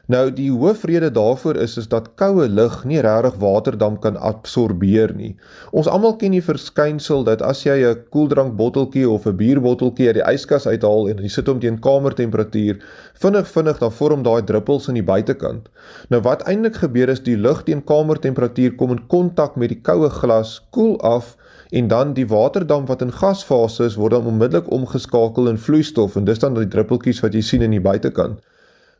Nou 0.09 0.31
die 0.33 0.47
hoofrede 0.49 1.11
daarvoor 1.13 1.57
is 1.61 1.75
is 1.77 1.87
dat 1.87 2.07
koue 2.17 2.47
lug 2.49 2.79
nie 2.89 2.97
regtig 3.05 3.35
waterdamp 3.43 3.99
kan 4.01 4.15
absorbeer 4.17 5.11
nie. 5.13 5.35
Ons 5.69 5.85
almal 5.87 6.15
ken 6.17 6.33
die 6.33 6.41
verskynsel 6.41 7.21
dat 7.27 7.43
as 7.45 7.61
jy 7.67 7.75
'n 7.89 8.01
koeldrankbotteltjie 8.15 9.05
of 9.09 9.27
'n 9.27 9.37
bierbotteltjie 9.37 10.07
uit 10.07 10.17
die 10.17 10.25
yskas 10.33 10.65
uithaal 10.65 11.09
en 11.09 11.21
jy 11.21 11.29
sit 11.29 11.47
hom 11.47 11.59
teen 11.59 11.77
kamertemperatuur, 11.79 12.81
vinnig 13.21 13.47
vinnig 13.47 13.77
dan 13.77 13.91
vorm 13.91 14.23
daai 14.23 14.41
druppels 14.41 14.87
in 14.87 14.95
die 14.95 15.05
buitekant. 15.11 15.69
Nou 16.09 16.21
wat 16.21 16.41
eintlik 16.41 16.75
gebeur 16.75 17.09
is 17.09 17.21
die 17.21 17.37
lug 17.37 17.63
teen 17.63 17.83
kamertemperatuur 17.83 18.75
kom 18.75 18.91
in 18.91 19.07
kontak 19.07 19.55
met 19.55 19.69
die 19.69 19.81
koue 19.81 20.09
glas, 20.09 20.59
koel 20.71 20.99
af 21.01 21.37
en 21.69 21.87
dan 21.87 22.13
die 22.13 22.27
waterdamp 22.27 22.87
wat 22.87 23.01
in 23.01 23.11
gasfase 23.11 23.83
is 23.85 23.95
word 23.95 24.11
dan 24.11 24.25
onmiddellik 24.25 24.71
omgeskakel 24.71 25.47
in 25.47 25.57
vloeistof 25.57 26.15
en 26.15 26.25
dis 26.25 26.39
dan 26.39 26.53
die 26.53 26.67
druppeltjies 26.67 27.21
wat 27.21 27.33
jy 27.33 27.41
sien 27.41 27.61
in 27.61 27.71
die 27.71 27.79
buitekant. 27.91 28.39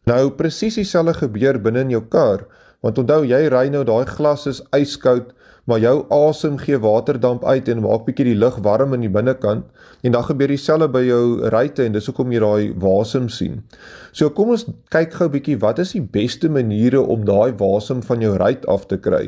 Nou 0.08 0.30
presies 0.38 0.80
dieselfde 0.80 1.18
gebeur 1.18 1.60
binne 1.60 1.84
in 1.84 1.92
jou 1.92 2.02
kar, 2.14 2.46
want 2.86 3.00
onthou 3.02 3.26
jy 3.28 3.42
ry 3.52 3.68
nou 3.74 3.84
daai 3.88 4.06
glas 4.08 4.46
is 4.48 4.62
yskoud, 4.76 5.34
maar 5.70 5.82
jou 5.84 6.06
asem 6.16 6.56
gee 6.58 6.80
waterdamp 6.82 7.44
uit 7.46 7.68
en 7.70 7.84
maak 7.84 8.06
bietjie 8.08 8.32
die 8.32 8.38
lug 8.40 8.56
warm 8.66 8.96
in 8.96 9.04
die 9.06 9.12
binnekant 9.12 9.68
en 10.02 10.16
dan 10.16 10.26
gebeur 10.26 10.50
dieselfde 10.50 10.88
by 10.96 11.04
jou 11.06 11.50
ruitte 11.54 11.86
en 11.86 11.94
dis 11.94 12.08
hoekom 12.10 12.32
jy 12.34 12.42
daai 12.42 12.72
wasem 12.82 13.28
sien. 13.30 13.60
So 14.12 14.32
kom 14.34 14.56
ons 14.56 14.66
kyk 14.96 15.14
gou 15.20 15.30
bietjie 15.36 15.60
wat 15.62 15.82
is 15.84 15.94
die 15.94 16.02
beste 16.02 16.50
maniere 16.50 17.04
om 17.04 17.28
daai 17.28 17.54
wasem 17.60 18.02
van 18.08 18.24
jou 18.26 18.34
ruit 18.42 18.66
af 18.72 18.88
te 18.90 18.98
kry. 18.98 19.28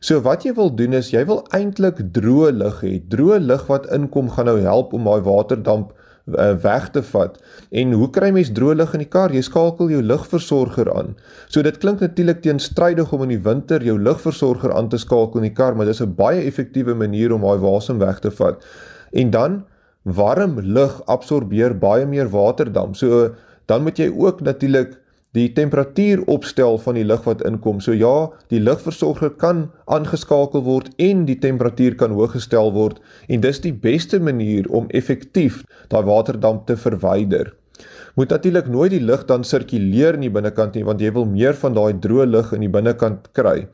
So 0.00 0.18
wat 0.24 0.44
jy 0.46 0.56
wil 0.56 0.72
doen 0.74 0.96
is 0.98 1.12
jy 1.14 1.22
wil 1.28 1.44
eintlik 1.56 2.02
droë 2.16 2.50
lug 2.58 2.82
hê. 2.82 2.96
Droë 3.12 3.38
lug 3.44 3.68
wat 3.70 3.86
inkom 3.94 4.32
gaan 4.34 4.50
nou 4.50 4.58
help 4.64 4.96
om 4.96 5.06
daai 5.06 5.22
waterdamp 5.28 5.94
uh, 6.26 6.54
weg 6.62 6.88
te 6.90 7.02
vat. 7.02 7.38
En 7.70 7.92
hoe 7.92 8.08
kry 8.10 8.30
mens 8.34 8.50
droë 8.54 8.76
lug 8.80 8.94
in 8.94 9.04
die 9.04 9.10
kar? 9.10 9.34
Jy 9.34 9.42
skakel 9.46 9.90
jou 9.94 10.02
lugversorger 10.02 10.90
aan. 10.94 11.14
So 11.48 11.62
dit 11.62 11.78
klink 11.78 12.00
natuurlik 12.00 12.42
teenstrydig 12.42 13.12
om 13.12 13.22
in 13.26 13.36
die 13.36 13.42
winter 13.42 13.82
jou 13.84 13.98
lugversorger 13.98 14.74
aan 14.74 14.90
te 14.92 14.98
skakel 14.98 15.42
in 15.42 15.50
die 15.50 15.56
kar, 15.56 15.76
maar 15.76 15.86
dis 15.86 16.02
'n 16.02 16.14
baie 16.14 16.42
effektiewe 16.42 16.94
manier 16.94 17.32
om 17.32 17.42
daai 17.42 17.58
wasem 17.58 17.98
weg 17.98 18.20
te 18.20 18.30
vat. 18.30 18.64
En 19.12 19.30
dan 19.30 19.64
warm 20.02 20.60
lug 20.60 21.02
absorbeer 21.06 21.78
baie 21.78 22.06
meer 22.06 22.28
waterdamp. 22.28 22.96
So 22.96 23.34
dan 23.66 23.82
moet 23.82 23.98
jy 23.98 24.10
ook 24.10 24.40
natuurlik 24.40 24.98
die 25.36 25.50
temperatuur 25.52 26.22
opstel 26.32 26.78
van 26.80 26.96
die 26.96 27.04
lug 27.04 27.26
wat 27.28 27.44
inkom. 27.44 27.82
So 27.84 27.92
ja, 27.92 28.30
die 28.52 28.60
lugversorger 28.62 29.34
kan 29.42 29.66
aangeskakel 29.84 30.64
word 30.64 30.88
en 31.02 31.26
die 31.28 31.38
temperatuur 31.42 31.98
kan 32.00 32.16
hoog 32.16 32.32
gestel 32.38 32.72
word 32.72 33.02
en 33.28 33.44
dis 33.44 33.60
die 33.64 33.74
beste 33.74 34.20
manier 34.22 34.68
om 34.72 34.88
effektief 34.96 35.62
daai 35.92 36.02
waterdamp 36.08 36.66
te 36.70 36.78
verwyder. 36.80 37.52
Moet 38.16 38.32
natuurlik 38.32 38.68
nooit 38.72 38.94
die 38.94 39.02
lug 39.04 39.26
dan 39.28 39.44
sirkuleer 39.44 40.16
in 40.16 40.24
die 40.24 40.32
binnekant 40.32 40.78
nie 40.78 40.86
want 40.88 41.02
jy 41.04 41.10
wil 41.12 41.28
meer 41.28 41.56
van 41.60 41.76
daai 41.76 41.98
droë 42.00 42.24
lug 42.30 42.54
in 42.56 42.64
die 42.64 42.72
binnekant 42.72 43.28
kry. 43.36 43.66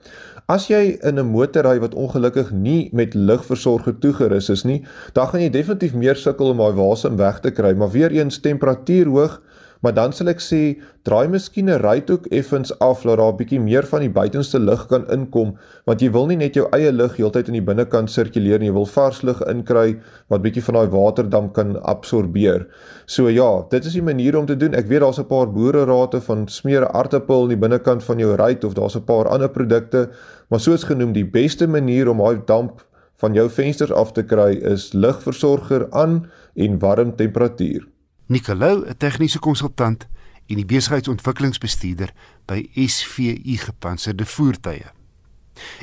As 0.50 0.66
jy 0.66 0.98
in 1.06 1.20
'n 1.22 1.30
motor 1.30 1.62
ry 1.62 1.78
wat 1.78 1.94
ongelukkig 1.94 2.50
nie 2.50 2.90
met 2.92 3.14
lugversorger 3.14 3.94
toegerus 4.02 4.50
is 4.50 4.64
nie, 4.64 4.82
dan 5.14 5.28
gaan 5.28 5.40
jy 5.40 5.50
definitief 5.50 5.94
meer 5.94 6.16
sukkel 6.16 6.50
om 6.50 6.58
daai 6.58 6.74
wasem 6.74 7.16
weg 7.16 7.40
te 7.40 7.50
kry, 7.50 7.72
maar 7.74 7.90
weer 7.90 8.10
eens 8.10 8.40
temperatuur 8.40 9.06
hoog, 9.06 9.40
maar 9.82 9.94
dan 9.94 10.12
sal 10.12 10.28
ek 10.28 10.40
sê 10.40 10.78
draai 11.04 11.28
miskien 11.28 11.70
'n 11.70 11.80
ruithoek 11.82 12.26
effens 12.30 12.72
af 12.78 13.02
dat 13.02 13.18
daar 13.18 13.32
'n 13.32 13.36
bietjie 13.36 13.60
meer 13.60 13.86
van 13.86 14.00
die 14.00 14.10
buitenste 14.10 14.58
lug 14.58 14.86
kan 14.88 15.06
inkom 15.10 15.56
want 15.86 16.00
jy 16.00 16.10
wil 16.10 16.26
nie 16.26 16.36
net 16.36 16.54
jou 16.54 16.68
eie 16.72 16.92
lug 16.92 17.16
heeltyd 17.16 17.48
in 17.48 17.54
die 17.54 17.68
binnekant 17.70 18.10
sirkuleer 18.10 18.58
nie 18.58 18.72
jy 18.72 18.76
wil 18.76 18.88
vars 18.88 19.22
lug 19.22 19.40
inkry 19.50 19.96
wat 20.32 20.42
bietjie 20.42 20.64
van 20.64 20.78
daai 20.78 20.90
waterdamp 20.92 21.52
kan 21.56 21.76
absorbeer. 21.82 22.66
So 23.06 23.28
ja, 23.28 23.48
dit 23.70 23.84
is 23.84 23.96
die 23.98 24.04
manier 24.04 24.36
om 24.38 24.46
te 24.46 24.56
doen. 24.56 24.74
Ek 24.74 24.88
weet 24.88 25.04
daar's 25.04 25.20
'n 25.20 25.28
paar 25.28 25.46
boererate 25.52 26.20
van 26.20 26.48
smeer 26.48 26.88
aartappel 26.88 27.44
in 27.44 27.54
die 27.54 27.62
binnekant 27.68 28.04
van 28.04 28.18
jou 28.18 28.36
ruit 28.36 28.64
of 28.64 28.74
daar's 28.74 28.96
'n 28.96 29.04
paar 29.04 29.28
ander 29.28 29.48
produkte, 29.48 30.08
maar 30.48 30.60
soos 30.60 30.84
genoem 30.84 31.12
die 31.12 31.24
beste 31.24 31.66
manier 31.66 32.08
om 32.08 32.18
daai 32.18 32.40
damp 32.46 32.84
van 33.16 33.34
jou 33.34 33.48
vensters 33.48 33.92
af 33.92 34.12
te 34.12 34.22
kry 34.22 34.58
is 34.62 34.92
lugversorger 34.92 35.86
aan 35.90 36.30
en 36.56 36.78
warm 36.78 37.16
temperatuur. 37.16 37.91
Nicolou, 38.32 38.84
'n 38.86 38.96
tegniese 38.96 39.38
konsultant 39.38 40.08
en 40.46 40.56
die 40.56 40.66
besigheidsontwikkelingsbestuurder 40.66 42.12
by 42.46 42.68
SVU 42.74 43.56
Gepantserde 43.56 44.26
Voertuie. 44.26 44.90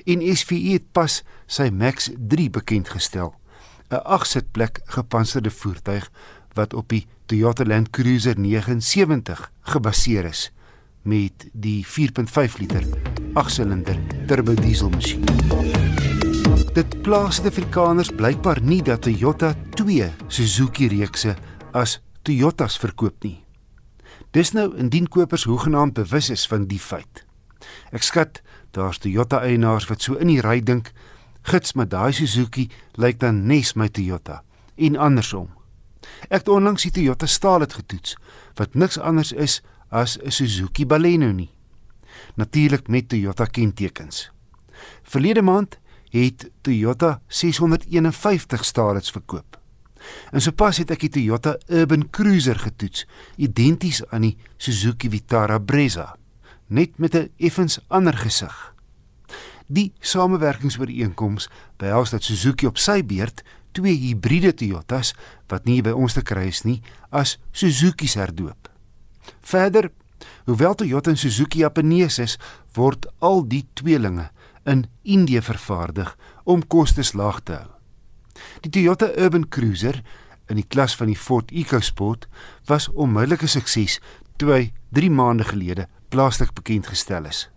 En 0.06 0.36
SVU 0.36 0.74
het 0.74 0.92
pas 0.92 1.24
sy 1.46 1.70
Max 1.70 2.10
3 2.28 2.50
bekend 2.50 2.90
gestel, 2.90 3.34
'n 3.90 4.02
8-sitplek 4.04 4.82
gepantserde 4.86 5.50
voertuig 5.50 6.12
wat 6.54 6.74
op 6.74 6.90
die 6.90 7.08
Toyota 7.26 7.66
Land 7.66 7.90
Cruiser 7.90 8.40
79 8.40 9.52
gebaseer 9.62 10.26
is 10.26 10.52
met 11.02 11.48
die 11.54 11.86
4.5 11.86 12.58
liter 12.60 12.84
8-silinder 13.34 13.98
turbo 14.28 14.54
diesel 14.54 14.90
masjien. 14.90 15.24
Dit 16.74 17.02
plaas 17.02 17.42
die 17.42 17.50
Afrikaners 17.50 18.12
blykbaar 18.14 18.62
nie 18.62 18.82
dat 18.82 19.02
Toyota 19.02 19.56
2 19.74 20.12
Suzuki 20.28 20.88
reekse 20.88 21.36
as 21.72 22.00
Toyotas 22.30 22.76
verkoop 22.78 23.24
nie. 23.26 23.40
Dis 24.38 24.52
nou 24.54 24.68
indien 24.78 25.08
kopers 25.10 25.48
hoegenaamd 25.50 25.96
bewus 25.98 26.28
is 26.30 26.44
van 26.46 26.68
die 26.70 26.78
feit. 26.78 27.24
Ek 27.90 28.06
skat 28.06 28.44
daar's 28.78 29.02
Toyota 29.02 29.40
eienaars 29.42 29.88
wat 29.90 30.06
so 30.06 30.20
in 30.22 30.30
die 30.30 30.44
ry 30.46 30.60
dink, 30.62 30.92
gits 31.50 31.74
maar 31.74 31.90
daai 31.90 32.14
Suzuki 32.14 32.68
lyk 33.02 33.18
dan 33.24 33.48
nes 33.50 33.74
my 33.74 33.90
Toyota 33.90 34.44
en 34.78 35.00
andersom. 35.02 35.50
Ek 36.30 36.44
het 36.44 36.54
onlangs 36.54 36.86
die 36.86 36.94
Toyota 37.00 37.26
staal 37.26 37.66
het 37.66 37.74
getoets 37.80 38.14
wat 38.62 38.78
niks 38.78 39.02
anders 39.02 39.34
is 39.34 39.64
as 39.90 40.20
'n 40.22 40.30
Suzuki 40.30 40.86
Baleno 40.86 41.32
nie. 41.32 41.50
Natuurlik 42.36 42.88
met 42.88 43.10
Toyota 43.10 43.46
kentekens. 43.46 44.30
Verlede 45.02 45.42
maand 45.42 45.80
het 46.10 46.52
Toyota 46.62 47.22
651 47.28 48.66
staalets 48.66 49.12
verkoop. 49.12 49.59
En 50.32 50.42
sopas 50.42 50.78
het 50.78 50.92
ek 50.92 51.06
die 51.08 51.10
Toyota 51.10 51.58
Urban 51.68 52.10
Cruiser 52.10 52.60
getoets, 52.60 53.06
identies 53.38 54.04
aan 54.10 54.28
die 54.28 54.38
Suzuki 54.58 55.10
Vitara 55.10 55.60
Brezza, 55.60 56.16
net 56.68 56.98
met 56.98 57.16
'n 57.16 57.30
effens 57.38 57.80
ander 57.88 58.18
gesig. 58.18 58.74
Die 59.68 59.94
samewerkingsooreenkoms 60.00 61.50
behels 61.78 62.10
dat 62.10 62.24
Suzuki 62.24 62.66
op 62.66 62.78
sy 62.78 63.04
beurt 63.06 63.44
twee 63.72 63.94
hibriede 63.98 64.54
Toyotas 64.54 65.14
wat 65.48 65.66
nie 65.66 65.82
by 65.82 65.94
ons 65.94 66.14
te 66.14 66.22
kry 66.26 66.48
is 66.50 66.64
nie, 66.66 66.82
as 67.10 67.38
Suzuki's 67.52 68.18
herdoop. 68.20 68.70
Verder, 69.42 69.92
hoewel 70.46 70.76
Toyota 70.76 71.10
en 71.10 71.18
Suzuki 71.18 71.60
Japanees 71.60 72.20
is, 72.20 72.38
word 72.74 73.06
al 73.20 73.46
die 73.48 73.66
tweelinge 73.74 74.30
in 74.66 74.86
Indië 75.04 75.42
vervaardig 75.42 76.18
om 76.44 76.66
kostes 76.68 77.14
laag 77.14 77.44
te 77.44 77.54
hou. 77.54 77.79
Die 78.62 78.70
Toyota 78.70 79.10
Urban 79.18 79.48
Cruiser 79.50 80.02
in 80.50 80.58
die 80.58 80.68
klas 80.68 80.96
van 80.96 81.08
die 81.08 81.18
Ford 81.18 81.52
EcoSport 81.52 82.28
was 82.66 82.90
onmiddellik 82.90 83.44
'n 83.44 83.48
sukses 83.48 84.00
toe 84.38 84.52
hy 84.54 84.74
3 84.92 85.10
maande 85.10 85.44
gelede 85.44 85.88
plaaslik 86.10 86.54
bekend 86.54 86.88
gestel 86.88 87.26
is. 87.26 87.50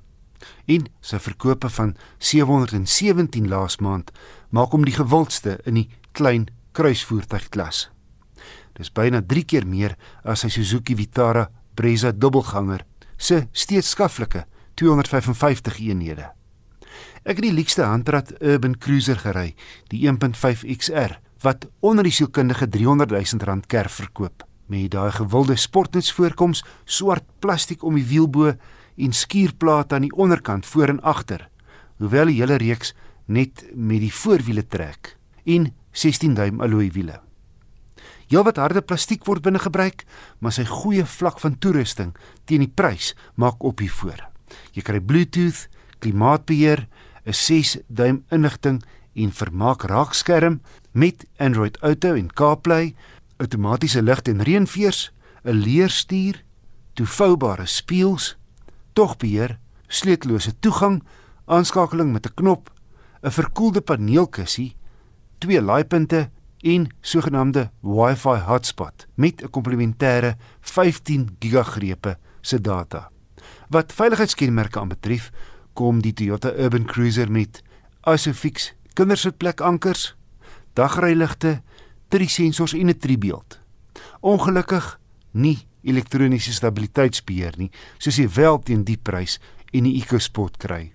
En 0.67 0.87
sy 1.01 1.19
verkope 1.19 1.71
van 1.71 1.97
717 2.19 3.49
laas 3.49 3.79
maand 3.79 4.11
maak 4.51 4.71
hom 4.73 4.85
die 4.85 4.97
gewildste 4.97 5.59
in 5.65 5.75
die 5.75 5.89
klein 6.13 6.49
kruisvoertuigklas. 6.73 7.91
Dis 8.75 8.93
byna 8.93 9.23
3 9.23 9.45
keer 9.45 9.67
meer 9.67 9.97
as 10.25 10.41
sy 10.41 10.49
Suzuki 10.49 10.97
Vitara 10.97 11.49
Brezza 11.75 12.13
dubbelganger 12.13 12.85
se 13.17 13.47
steeds 13.53 13.91
skaflike 13.91 14.47
255 14.75 15.79
eenhede. 15.79 16.33
Ek 17.23 17.39
het 17.39 17.45
die 17.47 17.55
lykste 17.55 17.85
handrat 17.87 18.33
Urban 18.43 18.73
Cruiser 18.83 19.21
gery, 19.23 19.53
die 19.93 20.09
1.5 20.11 20.65
XR 20.75 21.21
wat 21.43 21.69
onder 21.79 22.07
die 22.07 22.15
sielkundige 22.15 22.67
300 22.71 23.11
000 23.15 23.47
rand 23.47 23.67
kerf 23.71 24.01
verkoop 24.01 24.43
met 24.73 24.91
daai 24.95 25.11
gewilde 25.13 25.57
sportnuts 25.57 26.13
voorkoms, 26.17 26.63
swart 26.85 27.27
plastiek 27.45 27.83
om 27.85 27.99
die 27.99 28.07
wielbo 28.09 28.53
en 28.53 29.13
skuurplate 29.13 29.95
aan 29.95 30.07
die 30.07 30.15
onderkant 30.17 30.67
voor 30.67 30.95
en 30.95 31.03
agter. 31.03 31.49
Hoewel 32.01 32.33
die 32.33 32.39
hele 32.41 32.57
reeks 32.63 32.95
net 33.27 33.67
met 33.75 34.01
die 34.01 34.13
voorwiele 34.13 34.65
trek 34.67 35.17
en 35.45 35.69
16 35.93 36.35
duim 36.39 36.63
alloy 36.65 36.89
wiele. 36.95 37.21
Ja 38.33 38.43
wat 38.47 38.57
harde 38.57 38.81
plastiek 38.81 39.27
word 39.29 39.45
binne 39.45 39.61
gebruik, 39.61 40.07
maar 40.41 40.55
sy 40.57 40.65
goeie 40.65 41.05
vlak 41.05 41.43
van 41.43 41.59
toerusting 41.61 42.15
teen 42.49 42.65
die 42.65 42.73
prys 42.73 43.13
maak 43.37 43.63
op 43.63 43.83
hier 43.85 43.93
voor. 43.93 44.23
Jy 44.73 44.83
kry 44.87 45.01
Bluetooth, 45.05 45.67
klimaatbeheer, 46.01 46.87
'n 47.25 47.33
6 47.33 47.79
duim 47.87 48.25
inligting 48.29 48.83
en 49.15 49.33
vermaak 49.33 49.83
raakskerm 49.83 50.61
met 50.91 51.27
Android 51.37 51.79
Auto 51.81 52.15
en 52.15 52.33
CarPlay, 52.33 52.95
outomatiese 53.37 54.03
lig 54.03 54.23
en 54.23 54.43
reënveers, 54.43 55.13
'n 55.45 55.51
leerstuur, 55.51 56.43
toevoubare 56.95 57.67
spieëls, 57.67 58.37
togbeheer, 58.93 59.59
sleutellose 59.87 60.59
toegang, 60.59 61.03
aanskakeling 61.45 62.13
met 62.13 62.27
'n 62.27 62.35
knop, 62.35 62.71
'n 63.23 63.31
verkoelde 63.31 63.81
paneelkussie, 63.81 64.77
twee 65.39 65.63
laaipunte 65.63 66.31
en 66.63 66.87
sogenaamde 67.01 67.71
Wi-Fi 67.81 68.39
hotspot 68.47 69.07
met 69.15 69.43
'n 69.43 69.51
komplementêre 69.51 70.37
15 70.61 71.37
gigagrepe 71.39 72.19
se 72.41 72.61
data. 72.61 73.11
Wat 73.69 73.93
veiligheidskenmerke 73.93 74.81
aanbetref, 74.81 75.31
kom 75.73 76.01
die 76.03 76.13
Toyota 76.13 76.53
Urban 76.57 76.85
Cruiser 76.87 77.31
met 77.31 77.63
Isofix 78.09 78.73
kindersitplek 78.95 79.61
ankers, 79.61 80.15
dagryligte, 80.77 81.61
drie 82.13 82.29
sensors 82.29 82.75
en 82.75 82.89
'n 82.89 82.99
driebeeld. 82.99 83.61
Ongelukkig 84.21 84.99
nie 85.31 85.59
elektroniese 85.83 86.53
stabiliteitsbeheer 86.53 87.55
nie, 87.57 87.71
soos 87.99 88.17
jy 88.17 88.29
wel 88.29 88.59
teen 88.59 88.85
die 88.85 88.99
prys 89.03 89.39
en 89.73 89.85
die 89.85 89.97
EcoSport 90.03 90.57
kry. 90.57 90.93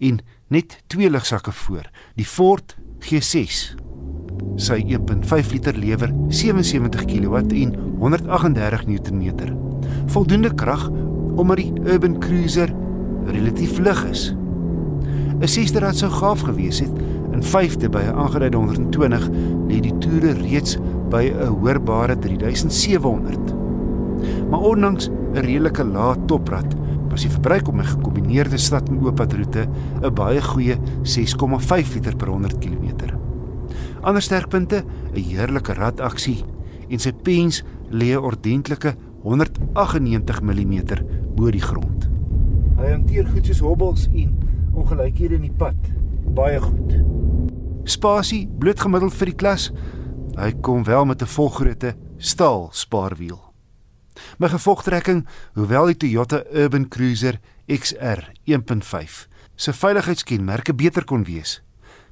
En 0.00 0.20
net 0.48 0.78
twee 0.86 1.10
ligsakke 1.10 1.52
voor, 1.52 1.90
die 2.14 2.24
Ford 2.24 2.76
G6. 3.00 3.74
Sy 4.56 4.80
1.5 4.88 5.52
liter 5.52 5.76
lewer 5.76 6.12
77 6.28 7.04
kW 7.04 7.36
en 7.36 7.74
138 7.98 8.86
Nm. 8.86 9.56
Voldoende 10.06 10.54
krag 10.54 10.88
omdat 11.36 11.56
die 11.56 11.72
Urban 11.84 12.18
Cruiser 12.18 12.72
relatief 13.32 13.78
lig 13.78 14.04
is. 14.10 14.34
'n 15.40 15.48
Sesde 15.48 15.78
rad 15.78 15.96
sou 15.96 16.10
gaaf 16.10 16.40
gewees 16.40 16.80
het. 16.80 16.92
In 17.32 17.42
vyfde 17.42 17.88
by 17.88 18.00
'n 18.00 18.16
aangeryde 18.16 18.56
120 18.56 19.28
lê 19.68 19.80
die 19.80 19.98
toere 19.98 20.32
reeds 20.32 20.78
by 21.10 21.28
'n 21.28 21.52
hoorbare 21.60 22.18
3700. 22.18 23.54
Maar 24.50 24.60
ondanks 24.60 25.08
'n 25.08 25.44
redelike 25.44 25.84
lae 25.84 26.16
toprad, 26.26 26.74
was 27.10 27.22
die 27.22 27.30
verbruik 27.30 27.68
op 27.68 27.74
my 27.74 27.84
gekombineerde 27.84 28.56
stad 28.56 28.88
en 28.88 29.00
ooppadroete 29.00 29.68
'n 30.02 30.14
baie 30.14 30.42
goeie 30.42 30.76
6,5 31.02 31.94
liter 31.94 32.16
per 32.16 32.28
100 32.28 32.58
km. 32.58 33.16
Ander 34.00 34.22
sterkpunte, 34.22 34.84
'n 35.14 35.20
heerlike 35.20 35.72
radaksie 35.72 36.44
en 36.88 36.98
sy 36.98 37.12
pens 37.12 37.64
lê 37.90 38.14
'n 38.14 38.22
ordentlike 38.22 38.94
198 39.22 40.42
mm 40.42 40.82
bo 41.34 41.50
die 41.50 41.60
grond. 41.60 42.15
Hy 42.76 42.90
hanteer 42.92 43.24
goed 43.32 43.46
soos 43.48 43.62
hobbels 43.64 44.02
en 44.12 44.34
ongelykhede 44.76 45.38
in 45.38 45.46
die 45.46 45.54
pad. 45.56 45.76
Baie 46.36 46.58
goed. 46.60 46.98
Spasie 47.88 48.44
bloot 48.60 48.80
gemiddeld 48.82 49.14
vir 49.16 49.30
die 49.30 49.38
klas. 49.38 49.70
Hy 50.36 50.50
kom 50.60 50.84
wel 50.84 51.04
met 51.04 51.22
'n 51.22 51.26
volgrootte 51.26 51.94
staal 52.18 52.68
spaarwiel. 52.72 53.40
My 54.38 54.48
gevolgtrekking, 54.48 55.26
hoewel 55.54 55.86
die 55.86 55.96
Toyota 55.96 56.44
Urban 56.52 56.88
Cruiser 56.88 57.40
XR 57.66 58.32
1.5 58.44 59.28
se 59.54 59.72
veiligheidskenmerke 59.72 60.74
beter 60.74 61.04
kon 61.04 61.24
wees, 61.24 61.62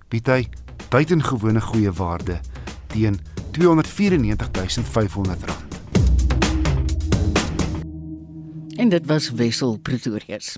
bied 0.09 0.27
hy 0.27 0.49
buitengewone 0.89 1.61
goeie 1.61 1.93
waarde 1.93 2.41
teen 2.87 3.21
R294.500. 3.53 5.74
En 8.77 8.89
dit 8.89 9.07
was 9.07 9.31
Wessel 9.31 9.77
Pretorius. 9.83 10.57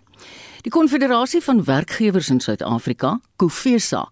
Die 0.64 0.70
Konfederasie 0.72 1.40
van 1.42 1.64
Werkgewers 1.64 2.28
in 2.32 2.40
Suid-Afrika, 2.40 3.20
COFESA, 3.36 4.06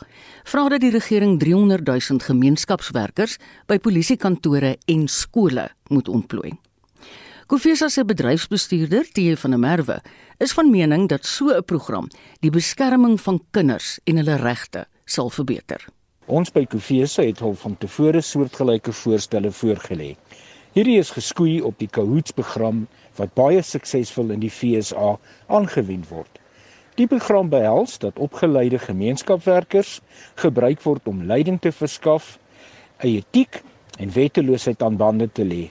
vra 0.44 0.68
dat 0.68 0.80
die 0.80 0.90
regering 0.92 1.38
300 1.40 1.86
000 1.86 2.20
gemeenskapswerkers 2.26 3.38
by 3.66 3.78
polisiekantore 3.78 4.76
en 4.84 5.08
skole 5.08 5.70
moet 5.88 6.08
ontplooi. 6.08 6.52
COFESA 7.46 7.88
se 7.88 8.04
bedryfsbestuurder, 8.04 9.08
T. 9.12 9.40
van 9.40 9.50
der 9.50 9.60
Merwe, 9.60 9.98
is 10.38 10.52
van 10.52 10.70
mening 10.70 11.08
dat 11.08 11.26
so 11.26 11.48
'n 11.56 11.64
program 11.64 12.08
die 12.40 12.50
beskerming 12.50 13.20
van 13.20 13.42
kinders 13.50 13.98
en 14.04 14.16
hulle 14.16 14.36
regte 14.36 14.86
sal 15.04 15.30
verbeter. 15.30 15.84
Ons 16.26 16.50
by 16.52 16.66
COFESA 16.66 17.22
het 17.22 17.40
al 17.40 17.54
van 17.54 17.76
tevore 17.78 18.20
soortgelyke 18.20 18.92
voorstelle 18.92 19.50
voorgelê. 19.52 20.16
Hierdie 20.74 20.96
is 20.98 21.12
geskoei 21.14 21.60
op 21.62 21.76
die 21.78 21.86
Cahoots-program 21.86 22.80
wat 23.14 23.30
baie 23.38 23.60
suksesvol 23.62 24.32
in 24.34 24.40
die 24.42 24.50
FSA 24.50 25.12
aangewend 25.46 26.08
word. 26.10 26.40
Die 26.98 27.06
program 27.06 27.52
behels 27.52 27.94
dat 28.02 28.18
opgeleide 28.18 28.80
gemeenskapswerkers 28.82 30.00
gebruik 30.42 30.82
word 30.82 31.06
om 31.06 31.22
leiding 31.30 31.60
te 31.62 31.70
verskaf, 31.70 32.40
etiek 33.06 33.62
en 34.02 34.10
wetteloosheid 34.18 34.82
aan 34.82 34.98
bande 34.98 35.30
te 35.30 35.46
lê, 35.46 35.62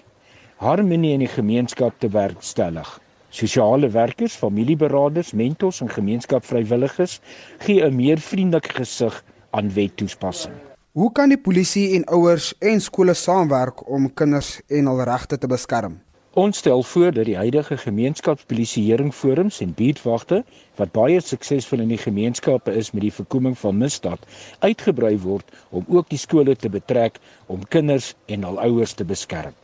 harmonie 0.63 1.11
in 1.17 1.27
die 1.27 1.33
gemeenskap 1.35 1.99
te 1.99 2.07
werkstellig. 2.07 2.95
Sosiale 3.27 3.91
werkers, 3.91 4.39
familieberaders, 4.39 5.35
mentors 5.35 5.83
en 5.83 5.91
gemeenskapsvrywilligers 5.91 7.19
gee 7.67 7.83
'n 7.83 7.95
meer 7.95 8.23
vriendelike 8.23 8.79
gesig 8.79 9.23
aan 9.51 9.73
wettoespassing. 9.73 10.55
Hoe 10.93 11.07
kan 11.09 11.31
die 11.31 11.39
polisie 11.41 11.95
en 11.97 12.03
ouers 12.13 12.51
en 12.61 12.81
skole 12.81 13.15
saamwerk 13.17 13.79
om 13.89 14.03
kinders 14.13 14.59
en 14.69 14.85
hul 14.91 14.99
regte 15.09 15.39
te 15.41 15.47
beskerm? 15.49 15.95
Ons 16.37 16.59
stel 16.61 16.85
voor 16.85 17.15
dat 17.15 17.25
die 17.25 17.37
huidige 17.39 17.79
gemeenskapspolisieeringsforums 17.81 19.57
en 19.65 19.71
buurtwagte 19.79 20.43
wat 20.77 20.93
baie 20.93 21.17
suksesvol 21.17 21.81
in 21.81 21.95
die 21.95 21.97
gemeenskappe 22.03 22.77
is 22.77 22.93
met 22.93 23.07
die 23.07 23.11
voorkoming 23.17 23.57
van 23.63 23.81
misdaad 23.81 24.29
uitgebrei 24.61 25.15
word 25.25 25.49
om 25.71 25.89
ook 25.89 26.13
die 26.13 26.21
skole 26.21 26.53
te 26.53 26.69
betrek 26.69 27.17
om 27.49 27.65
kinders 27.65 28.13
en 28.29 28.45
hul 28.45 28.61
ouers 28.61 28.93
te 28.93 29.09
beskerm. 29.15 29.57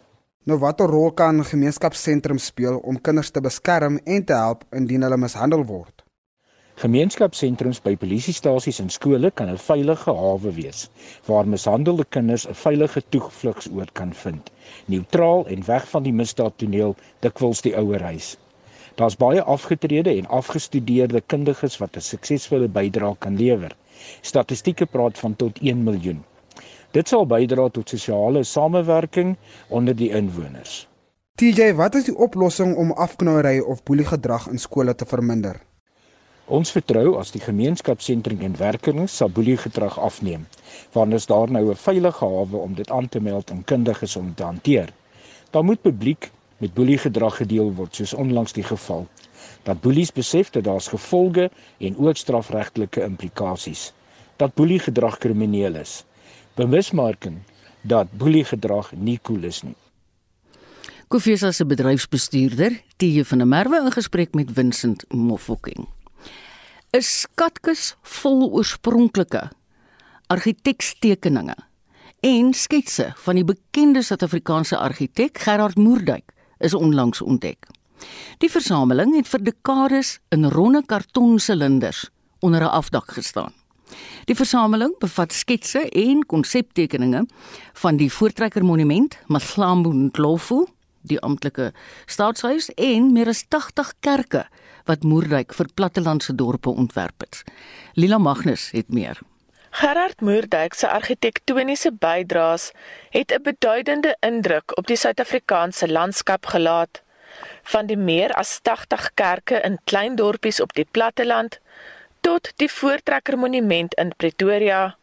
Nou 0.49 0.57
watter 0.65 0.89
rol 0.89 1.13
kan 1.13 1.45
gemeenskapssentrums 1.45 2.49
speel 2.49 2.82
om 2.82 2.97
kinders 2.97 3.30
te 3.30 3.45
beskerm 3.51 4.01
en 4.01 4.25
te 4.25 4.34
help 4.34 4.65
indien 4.73 5.05
hulle 5.05 5.25
mishandel 5.30 5.61
word? 5.61 6.09
Gemeenskapssentrums 6.80 7.82
by 7.84 7.97
polisiestasies 7.99 8.77
en 8.80 8.88
skole 8.95 9.30
kan 9.36 9.49
'n 9.51 9.57
veilige 9.59 10.13
hawe 10.19 10.51
wees 10.59 10.86
waar 11.27 11.47
mishandelde 11.53 12.05
kinders 12.15 12.45
'n 12.47 12.55
veilige 12.55 13.01
toevlugsoord 13.09 13.91
kan 13.91 14.13
vind, 14.13 14.51
neutraal 14.86 15.45
en 15.47 15.65
weg 15.65 15.89
van 15.89 16.03
die 16.03 16.13
misdaadtoneel, 16.13 16.95
dikwels 17.19 17.61
die 17.61 17.75
ouer 17.75 18.01
huis. 18.01 18.38
Daar's 18.95 19.17
baie 19.17 19.43
afgetrede 19.43 20.15
en 20.15 20.27
afgestudeerde 20.27 21.21
kundiges 21.21 21.77
wat 21.77 21.95
'n 21.95 22.01
suksesvolle 22.01 22.67
bydrae 22.67 23.15
kan 23.19 23.36
lewer. 23.36 23.75
Statistieke 24.21 24.86
praat 24.86 25.19
van 25.19 25.36
tot 25.36 25.59
1 25.61 25.84
miljoen. 25.84 26.23
Dit 26.91 27.07
sal 27.07 27.25
bydra 27.25 27.69
tot 27.69 27.89
sosiale 27.89 28.43
samewerking 28.43 29.36
onder 29.67 29.95
die 29.95 30.09
inwoners. 30.09 30.88
TJ, 31.36 31.73
wat 31.73 31.95
is 31.95 32.03
die 32.03 32.17
oplossing 32.17 32.75
om 32.75 32.91
afknouery 32.91 33.59
of 33.59 33.84
boeliegedrag 33.84 34.47
in 34.47 34.57
skole 34.57 34.95
te 34.95 35.05
verminder? 35.05 35.68
Ons 36.49 36.71
vertrou 36.73 37.11
as 37.21 37.29
die 37.29 37.41
gemeenskapsentrum 37.43 38.39
en 38.41 38.55
werkings 38.57 39.19
sal 39.19 39.29
boelie 39.29 39.57
gedrag 39.61 39.99
afneem, 40.01 40.47
want 40.95 41.13
is 41.13 41.27
daar 41.29 41.51
nou 41.53 41.69
'n 41.69 41.75
veilige 41.75 42.25
hawe 42.25 42.57
om 42.57 42.73
dit 42.73 42.89
aan 42.89 43.09
te 43.09 43.19
meld 43.21 43.51
en 43.51 43.63
kundiges 43.63 44.15
om 44.15 44.33
te 44.33 44.43
hanteer. 44.43 44.89
Daar 45.51 45.63
moet 45.63 45.81
publiek 45.81 46.31
met 46.57 46.73
boelie 46.73 46.97
gedrag 46.97 47.35
gedeel 47.35 47.73
word, 47.73 47.95
soos 47.95 48.13
onlangs 48.13 48.53
die 48.53 48.63
geval. 48.63 49.07
Dat 49.63 49.81
boelies 49.81 50.11
besef 50.11 50.49
dat 50.49 50.63
daar's 50.63 50.87
gevolge 50.87 51.51
en 51.77 51.97
ook 51.97 52.17
strafregtelike 52.17 53.03
implikasies. 53.03 53.93
Dat 54.37 54.53
boelie 54.53 54.79
gedrag 54.79 55.17
krimineel 55.17 55.75
is. 55.75 56.03
Bewusmaking 56.55 57.37
dat 57.81 58.07
boelie 58.11 58.43
gedrag 58.43 58.91
nie 58.95 59.19
cool 59.21 59.43
is 59.43 59.61
nie. 59.61 59.75
Kofiesa 61.07 61.51
se 61.51 61.65
bedryfsbestuurder, 61.65 62.81
Tije 62.97 63.25
van 63.25 63.37
der 63.37 63.47
Merwe 63.47 63.81
in 63.85 63.91
gesprek 63.91 64.33
met 64.33 64.51
Vincent 64.53 65.05
Mofokeng. 65.09 65.98
'n 66.89 67.05
skatkis 67.05 67.95
vol 68.01 68.47
oorspronklike 68.49 69.43
argitekstekeninge 70.33 71.55
en 72.25 72.53
sketse 72.53 73.11
van 73.25 73.37
die 73.37 73.45
bekende 73.45 74.01
Suid-Afrikaanse 74.01 74.77
argitek 74.77 75.37
Gerard 75.37 75.77
Moerdijk 75.77 76.33
is 76.57 76.73
onlangs 76.73 77.21
ontdek. 77.21 77.67
Die 78.41 78.49
versameling 78.49 79.13
het 79.15 79.29
vir 79.29 79.43
dekades 79.43 80.17
in 80.33 80.49
ronde 80.49 80.81
kartonsilinders 80.85 82.09
onder 82.39 82.61
'n 82.61 82.73
afdak 82.81 83.11
gestaan. 83.11 83.53
Die 84.25 84.35
versameling 84.35 84.97
bevat 84.99 85.33
sketse 85.33 85.89
en 85.89 86.25
konseptekeninge 86.25 87.25
van 87.73 87.97
die 87.97 88.11
Voortrekker 88.11 88.65
Monument, 88.65 89.17
Mahlambo 89.27 89.91
Ndlovu, 89.91 90.65
die 91.01 91.19
amptelike 91.19 91.73
staatshuis 92.05 92.69
en 92.75 93.13
meer 93.13 93.27
as 93.27 93.45
80 93.47 93.93
kerke 93.99 94.47
wat 94.86 95.03
Moerdijk 95.03 95.53
vir 95.53 95.67
plattelandse 95.73 96.36
dorpe 96.36 96.69
ontwerp 96.69 97.19
het. 97.19 97.43
Lila 97.93 98.17
Magnus 98.17 98.71
het 98.71 98.89
meer. 98.89 99.19
Gerard 99.69 100.21
Moerdijk 100.21 100.73
se 100.73 100.89
argitektoniese 100.89 101.91
bydraes 101.93 102.71
het 103.09 103.32
'n 103.32 103.41
beduidende 103.41 104.17
indruk 104.19 104.77
op 104.77 104.88
die 104.88 104.95
Suid-Afrikaanse 104.95 105.91
landskap 105.91 106.45
gelaat. 106.45 107.01
Van 107.63 107.86
die 107.86 107.97
meer 107.97 108.34
as 108.34 108.59
80 108.61 109.13
kerke 109.13 109.61
in 109.61 109.80
klein 109.84 110.15
dorpies 110.15 110.61
op 110.61 110.73
die 110.73 110.88
platteland 110.91 111.59
tot 112.21 112.51
die 112.55 112.71
Voortrekker 112.71 113.38
Monument 113.38 113.93
in 113.93 114.13
Pretoria. 114.17 114.95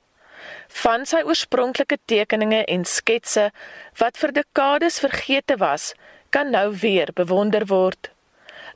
Van 0.69 1.07
sy 1.07 1.23
oorspronklike 1.25 1.99
tekeninge 2.05 2.65
en 2.65 2.85
sketse 2.85 3.51
wat 3.99 4.17
vir 4.17 4.33
dekades 4.33 4.99
vergete 4.99 5.57
was, 5.57 5.95
kan 6.31 6.51
nou 6.51 6.77
weer 6.81 7.11
bewonder 7.15 7.67
word. 7.67 8.11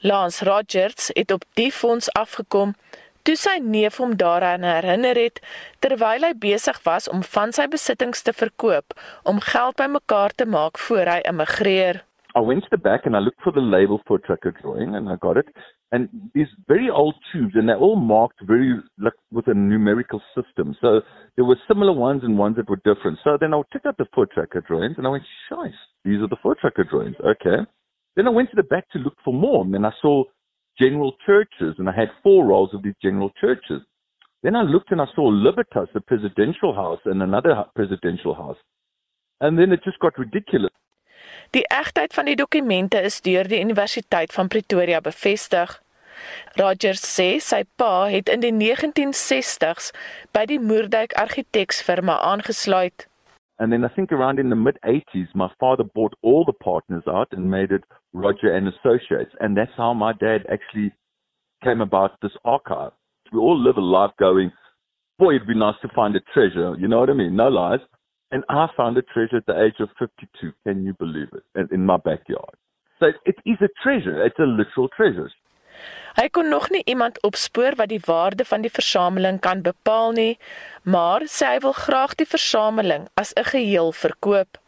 Lance 0.02 0.44
Rogers 0.44 1.10
het 1.12 1.32
op 1.32 1.42
die 1.54 1.72
fonds 1.72 2.12
afgekom 2.16 2.70
toe 3.28 3.34
sy 3.36 3.58
neef 3.60 3.98
hom 4.00 4.14
daaraan 4.16 4.62
herinner 4.64 5.18
het 5.20 5.40
terwyl 5.84 6.24
hy 6.24 6.30
besig 6.44 6.78
was 6.86 7.08
om 7.12 7.20
van 7.34 7.52
sy 7.52 7.66
besittings 7.68 8.22
te 8.24 8.32
verkoop 8.32 8.96
om 9.28 9.42
geld 9.44 9.76
bymekaar 9.76 10.32
te 10.32 10.46
maak 10.48 10.80
voor 10.86 11.10
hy 11.12 11.18
immigreer. 11.28 12.00
I 12.34 12.40
went 12.40 12.64
to 12.64 12.70
the 12.70 12.80
back 12.80 13.04
and 13.04 13.14
I 13.14 13.18
looked 13.18 13.42
for 13.42 13.52
the 13.52 13.60
label 13.60 14.00
for 14.06 14.18
tracker 14.18 14.54
drawing 14.62 14.94
and 14.96 15.10
I 15.10 15.16
got 15.20 15.36
it. 15.36 15.48
And 15.92 16.08
these 16.32 16.48
very 16.66 16.88
old 16.88 17.16
tubes 17.32 17.54
and 17.54 17.68
they're 17.68 17.76
all 17.76 17.96
marked 17.96 18.40
very 18.46 18.80
like 18.96 19.18
with 19.30 19.48
a 19.48 19.54
numerical 19.54 20.22
system. 20.34 20.74
So 20.80 21.02
there 21.36 21.44
were 21.44 21.58
similar 21.68 21.92
ones 21.92 22.22
and 22.24 22.38
ones 22.38 22.56
that 22.56 22.70
were 22.70 22.80
different. 22.88 23.18
So 23.22 23.36
then 23.38 23.52
I 23.52 23.60
took 23.70 23.84
out 23.84 23.98
the 23.98 24.06
foot 24.14 24.30
tracker 24.32 24.62
drawings 24.62 24.94
and 24.96 25.06
I 25.06 25.10
went, 25.10 25.24
"Shice, 25.50 25.82
these 26.04 26.22
are 26.22 26.28
the 26.28 26.40
foot 26.40 26.58
tracker 26.60 26.84
drawings." 26.84 27.20
Okay. 27.20 27.66
Then 28.16 28.26
I 28.26 28.30
went 28.30 28.50
to 28.50 28.56
the 28.56 28.62
back 28.62 28.88
to 28.90 28.98
look 28.98 29.16
for 29.24 29.32
more, 29.32 29.64
and 29.64 29.72
then 29.72 29.84
I 29.84 29.92
saw 30.02 30.24
general 30.78 31.14
churches, 31.24 31.74
and 31.78 31.88
I 31.88 31.92
had 31.92 32.10
four 32.22 32.46
rows 32.46 32.74
of 32.74 32.82
these 32.82 32.98
general 33.02 33.30
churches. 33.40 33.82
Then 34.42 34.56
I 34.56 34.62
looked 34.62 34.90
and 34.90 35.00
I 35.00 35.06
saw 35.14 35.28
Libertas, 35.28 35.88
the 35.92 36.00
presidential 36.00 36.74
house, 36.74 37.00
and 37.04 37.22
another 37.22 37.64
presidential 37.74 38.34
house. 38.34 38.56
And 39.40 39.58
then 39.58 39.72
it 39.72 39.84
just 39.84 39.98
got 39.98 40.18
ridiculous. 40.18 40.72
Die 41.50 41.66
egtheid 41.66 42.14
van 42.14 42.24
die 42.24 42.36
dokumente 42.36 43.00
is 43.00 43.20
deur 43.20 43.48
die 43.48 43.60
Universiteit 43.60 44.32
van 44.32 44.48
Pretoria 44.48 45.00
bevestig. 45.00 45.80
Rogers 46.56 47.02
sê 47.02 47.28
sy 47.42 47.62
pa 47.80 48.06
het 48.12 48.28
in 48.32 48.42
die 48.44 48.52
1960s 48.54 49.90
by 50.36 50.46
die 50.46 50.60
Moerdijk 50.60 51.16
argiteksfirma 51.20 52.20
aangesluit. 52.32 53.09
And 53.60 53.70
then 53.70 53.84
I 53.84 53.88
think 53.88 54.10
around 54.10 54.38
in 54.38 54.48
the 54.48 54.56
mid 54.56 54.78
80s, 54.84 55.28
my 55.34 55.48
father 55.60 55.84
bought 55.94 56.14
all 56.22 56.44
the 56.46 56.52
partners 56.54 57.02
out 57.06 57.28
and 57.32 57.50
made 57.50 57.70
it 57.70 57.84
Roger 58.14 58.56
and 58.56 58.66
Associates. 58.66 59.32
And 59.38 59.54
that's 59.54 59.70
how 59.76 59.92
my 59.92 60.14
dad 60.14 60.46
actually 60.50 60.92
came 61.62 61.82
about 61.82 62.12
this 62.22 62.32
archive. 62.42 62.92
We 63.32 63.38
all 63.38 63.62
live 63.62 63.76
a 63.76 63.82
life 63.82 64.12
going, 64.18 64.50
boy, 65.18 65.34
it'd 65.36 65.46
be 65.46 65.54
nice 65.54 65.74
to 65.82 65.88
find 65.94 66.16
a 66.16 66.20
treasure. 66.32 66.74
You 66.78 66.88
know 66.88 67.00
what 67.00 67.10
I 67.10 67.12
mean? 67.12 67.36
No 67.36 67.48
lies. 67.48 67.80
And 68.30 68.44
I 68.48 68.66
found 68.76 68.96
a 68.96 69.02
treasure 69.02 69.36
at 69.36 69.46
the 69.46 69.62
age 69.62 69.74
of 69.78 69.90
52. 69.98 70.52
Can 70.66 70.84
you 70.84 70.94
believe 70.98 71.28
it? 71.34 71.70
In 71.70 71.84
my 71.84 71.98
backyard. 71.98 72.56
So 72.98 73.08
it 73.26 73.34
is 73.44 73.58
a 73.60 73.68
treasure. 73.82 74.24
It's 74.24 74.38
a 74.38 74.44
literal 74.44 74.88
treasure. 74.96 75.30
Hy 76.16 76.28
kon 76.28 76.48
nog 76.48 76.70
nie 76.70 76.82
iemand 76.84 77.22
opspoor 77.22 77.76
wat 77.76 77.88
die 77.88 78.02
waarde 78.04 78.44
van 78.44 78.60
die 78.60 78.72
versameling 78.72 79.38
kan 79.40 79.62
bepaal 79.62 80.12
nie, 80.12 80.38
maar 80.82 81.22
sê 81.26 81.54
hy 81.54 81.60
wil 81.64 81.72
graag 81.72 82.14
die 82.14 82.26
versameling 82.26 83.06
as 83.14 83.32
'n 83.36 83.44
geheel 83.52 83.92
verkoop. 83.92 84.58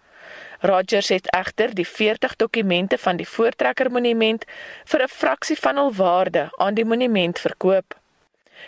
Rogers 0.63 1.09
het 1.09 1.27
egter 1.35 1.75
die 1.75 1.87
40 1.87 2.37
dokumente 2.37 2.99
van 2.99 3.17
die 3.17 3.27
Voortrekker 3.27 3.91
Monument 3.91 4.45
vir 4.85 5.03
'n 5.03 5.09
fraksie 5.09 5.59
van 5.59 5.77
hul 5.77 5.93
waarde 5.93 6.51
aan 6.57 6.75
die 6.75 6.85
monument 6.85 7.39
verkoop. 7.39 7.95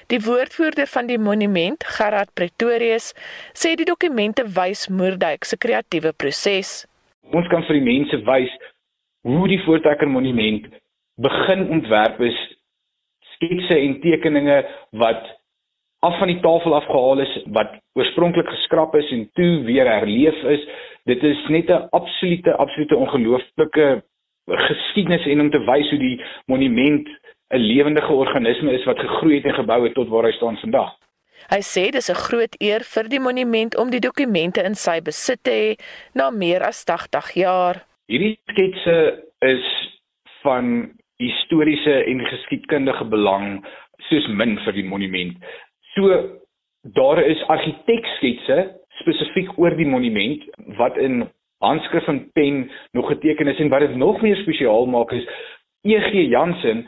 Die 0.07 0.21
woordvoerder 0.21 0.87
van 0.87 1.07
die 1.07 1.19
monument, 1.19 1.85
Gerard 1.87 2.31
Pretorius, 2.35 3.15
sê 3.53 3.75
die 3.75 3.85
dokumente 3.85 4.45
wys 4.57 4.89
Moerdijk 4.89 5.45
se 5.45 5.57
kreatiewe 5.57 6.13
proses. 6.13 6.87
Ons 7.33 7.49
kan 7.49 7.63
vir 7.63 7.79
die 7.79 7.87
mense 7.93 8.17
wys 8.27 8.51
hoe 9.23 9.49
die 9.49 9.63
Voortrekker 9.65 10.09
Monument 10.09 10.67
begin 11.17 11.69
ontwerp 11.69 12.21
is, 12.21 12.39
sketse 13.35 13.79
en 13.79 14.01
tekeninge 14.01 14.59
wat 14.91 15.23
af 16.05 16.19
van 16.19 16.29
die 16.29 16.41
tafel 16.41 16.75
afgehaal 16.75 17.23
is 17.25 17.35
wat 17.57 17.77
oorspronklik 17.99 18.49
geskraap 18.49 18.95
is 18.95 19.11
en 19.11 19.29
toe 19.39 19.63
weer 19.65 19.89
herleef 19.89 20.43
is. 20.57 20.67
Dit 21.09 21.23
is 21.23 21.41
net 21.49 21.71
'n 21.71 21.89
absolute 21.91 22.57
absolute 22.57 22.97
ongelooflike 22.97 24.03
geskiedenis 24.47 25.27
en 25.27 25.41
om 25.41 25.51
te 25.51 25.65
wys 25.65 25.91
hoe 25.91 25.99
die 25.99 26.21
monument 26.47 27.09
'n 27.55 27.59
lewendige 27.59 28.13
organisme 28.13 28.73
is 28.73 28.85
wat 28.85 28.99
gegroei 28.99 29.35
het 29.35 29.45
en 29.45 29.55
gebou 29.55 29.85
het 29.85 29.95
tot 29.95 30.09
waar 30.09 30.25
hy 30.25 30.33
staan 30.33 30.57
vandag. 30.57 30.93
Hy 31.49 31.61
sê 31.61 31.91
dis 31.91 32.11
'n 32.11 32.25
groot 32.29 32.55
eer 32.59 32.81
vir 32.81 33.09
die 33.09 33.21
monument 33.21 33.77
om 33.77 33.91
die 33.91 34.01
dokumente 34.01 34.63
in 34.63 34.75
sy 34.75 35.01
besit 35.01 35.43
te 35.43 35.51
hê 35.51 35.85
na 36.15 36.31
meer 36.31 36.63
as 36.63 36.85
80 36.85 37.33
jaar. 37.35 37.85
Hierdie 38.07 38.39
sketse 38.51 39.25
is 39.41 39.65
van 40.43 40.93
historiese 41.23 42.05
en 42.05 42.25
geskiedkundige 42.27 43.05
belang 43.11 43.61
soos 44.09 44.27
min 44.29 44.57
vir 44.65 44.77
die 44.77 44.89
monument. 44.89 45.37
So 45.95 46.11
daar 46.97 47.23
is 47.23 47.43
argiteksketse 47.49 48.59
spesifiek 49.01 49.55
oor 49.59 49.77
die 49.77 49.89
monument 49.89 50.45
wat 50.79 50.99
in 51.01 51.25
handskrif 51.65 52.09
en 52.09 52.21
pen 52.33 52.71
nog 52.93 53.09
geteken 53.09 53.49
is 53.49 53.59
en 53.59 53.73
wat 53.73 53.81
dit 53.81 53.97
nog 53.97 54.21
meer 54.23 54.37
spesiaal 54.37 54.87
maak 54.87 55.13
is 55.13 55.27
EG 55.83 56.13
Jansen 56.29 56.85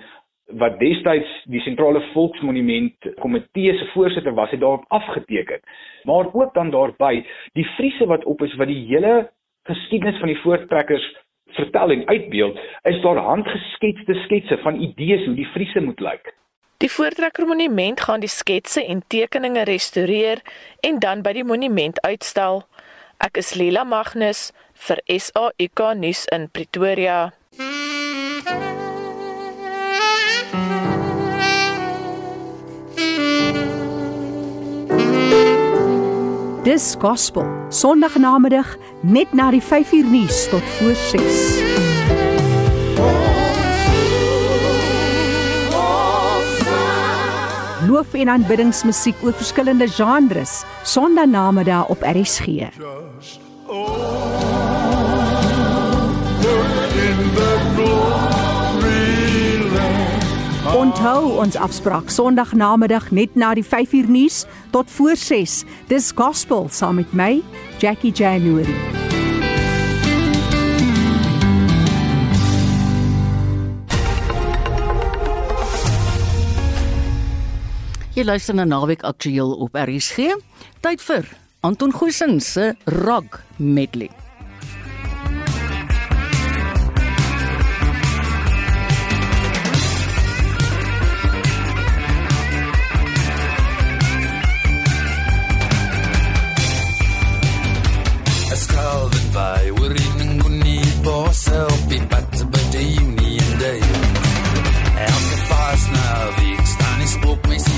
wat 0.61 0.79
destyds 0.79 1.31
die 1.51 1.61
sentrale 1.65 2.03
volksmonument 2.13 3.09
komitee 3.23 3.75
se 3.79 3.89
voorsitter 3.95 4.35
was 4.35 4.51
het 4.51 4.61
daarop 4.61 4.85
afgeteken 4.89 5.61
maar 6.05 6.29
ook 6.33 6.55
dan 6.55 6.71
daarby 6.71 7.25
die 7.53 7.67
friese 7.77 8.07
wat 8.07 8.25
op 8.25 8.43
is 8.43 8.55
wat 8.55 8.71
die 8.71 8.85
hele 8.87 9.31
geskiedenis 9.67 10.19
van 10.19 10.29
die 10.29 10.41
voortrekkers 10.45 11.07
vertel 11.55 11.91
en 11.91 12.07
uitbeeld 12.09 12.59
is 12.83 13.01
daar 13.03 13.17
handgesketste 13.17 14.15
sketse 14.25 14.59
van 14.65 14.81
idees 14.81 15.25
hoe 15.27 15.35
die 15.35 15.51
friese 15.55 15.81
moet 15.81 16.01
lyk 16.01 16.35
Die 16.85 16.91
Voortrekker 16.93 17.47
Monument 17.47 18.01
gaan 18.05 18.21
die 18.21 18.29
sketse 18.29 18.83
en 18.85 18.99
tekeninge 19.09 19.63
restoreer 19.65 20.43
en 20.85 20.99
dan 21.01 21.23
by 21.25 21.33
die 21.33 21.45
monument 21.45 21.97
uitstel. 22.05 22.67
Ek 23.25 23.41
is 23.41 23.55
Lila 23.57 23.81
Magnus 23.89 24.51
vir 24.85 25.01
SAK 25.09 25.83
nuus 25.97 26.27
in 26.37 26.51
Pretoria. 26.53 27.31
Dis 36.67 36.97
gospel. 36.99 37.45
Sondagnamiddag 37.71 38.73
net 39.01 39.31
na 39.33 39.53
die 39.55 39.63
5uur 39.63 40.09
nuus 40.11 40.49
tot 40.51 40.63
voor 40.79 40.95
6. 40.95 41.45
loof 47.87 48.15
en 48.19 48.29
aanbiddingsmusiek 48.29 49.23
oor 49.23 49.33
verskillende 49.33 49.87
genres 49.89 50.65
Sondag 50.83 51.31
namiddag 51.31 51.87
op 51.87 52.03
RSG. 52.03 52.67
Onthou 60.75 61.37
ons 61.39 61.55
afspraak 61.57 62.09
Sondag 62.11 62.51
namiddag 62.53 63.11
net 63.15 63.37
na 63.39 63.53
die 63.55 63.63
5uur 63.63 64.09
nuus 64.11 64.41
tot 64.75 64.91
voor 64.91 65.15
6. 65.17 65.63
Dis 65.87 66.11
gospel 66.11 66.67
saam 66.75 66.99
met 66.99 67.13
my 67.15 67.39
Jackie 67.79 68.11
January. 68.11 68.75
Jy 78.17 78.25
luister 78.25 78.55
na 78.55 78.65
Naweek 78.65 79.07
Aktueel 79.07 79.55
op 79.55 79.79
RSG. 79.79 80.35
Tyd 80.83 81.03
vir 81.07 81.31
Anton 81.61 81.95
Goosen 81.95 82.41
se 82.41 82.75
Rock 82.85 83.43
Medley. 83.57 84.26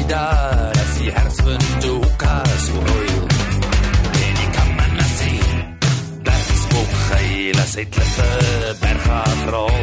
My 0.09 0.14
daar 0.14 0.70
as 0.70 0.98
die 0.98 1.11
herfswind 1.11 1.88
ook 1.88 2.22
as 2.22 2.68
hoor. 2.68 3.26
En 4.26 4.36
ek 4.44 4.52
kan 4.52 4.94
net 4.96 5.12
sien. 5.18 5.76
Dat 6.22 6.44
spook 6.64 6.92
geil 7.11 7.59
as 7.62 7.72
dit 7.72 7.88
klippe 7.88 8.76
berg 8.80 9.09
afrol. 9.09 9.78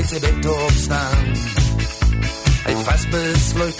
Sy 0.00 0.18
bed 0.24 0.46
opstaan. 0.46 1.24
Hy 2.64 2.74
vas 2.86 3.02
besluit. 3.12 3.78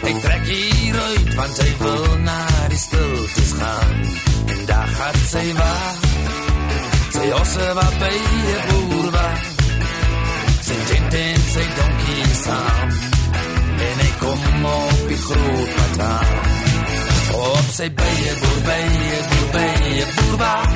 Hy 0.00 0.12
trek 0.22 0.44
hier 0.46 0.98
uit 1.00 1.34
want 1.34 1.58
hy 1.62 1.70
wil 1.80 2.06
na 2.24 2.38
die 2.70 2.78
stilte 2.78 3.44
gaan. 3.58 3.96
En 4.54 4.60
daar 4.70 4.92
gaan 4.98 5.18
sy 5.32 5.44
waar. 5.58 5.96
Sy 7.16 7.26
osse 7.40 7.66
wat 7.80 7.98
by 8.04 8.12
die 8.14 8.60
boer 8.68 9.10
was. 9.16 9.50
Sy 10.68 10.78
tent 10.92 11.18
en 11.24 11.42
sy 11.56 11.66
donkie 11.80 12.30
saam. 12.44 12.94
En 13.90 14.02
hy 14.04 14.10
kom 14.22 14.70
op 14.70 15.04
die 15.10 15.20
groot 15.26 15.76
pataan. 15.80 16.48
Op 17.40 17.68
sy 17.74 17.90
bye 17.98 18.32
boer, 18.44 18.62
bye 18.70 19.20
boer, 19.32 19.50
bye 19.58 20.08
boer 20.14 20.40
waar. 20.44 20.74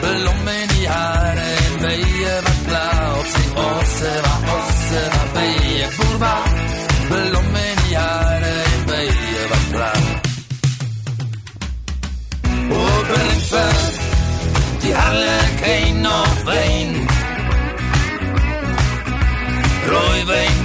Blomme 0.00 0.60
in 0.64 0.76
die 0.78 0.88
hare 0.88 1.48
en 1.60 1.80
bye 1.84 2.36
wat 2.48 2.62
blauw 2.70 3.23
op 3.56 3.84
sy 3.84 4.06
osse 4.06 4.12
wat 4.24 4.42
osse 4.56 5.02
wat 5.12 5.32
bye 5.34 5.88
boerba 5.96 6.34
Blomme 7.08 7.64
in 7.72 7.80
die 7.86 7.96
hare 7.96 8.54
en 8.72 8.84
bye 8.88 9.46
wat 9.50 9.66
blauw 9.72 10.04
Open 12.78 13.26
en 13.34 13.42
ver 13.50 13.82
die 14.82 14.94
harlekijn 14.94 16.00
nog 16.00 16.42
wijn 16.44 16.94
Rooi 19.88 20.24
wijn 20.32 20.62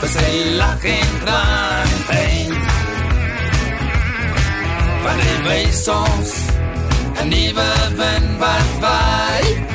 vir 0.00 0.12
sy 0.16 0.30
lach 0.60 0.84
en 0.94 1.16
traan 1.24 1.96
en 1.96 2.04
pijn 2.12 2.54
Van 5.02 5.20
die 5.24 5.38
wees 5.48 5.88
ons 5.88 6.32
'n 7.20 7.28
nuwe 7.28 7.70
wind 8.00 8.32
wat 8.40 8.72
waai 8.80 9.69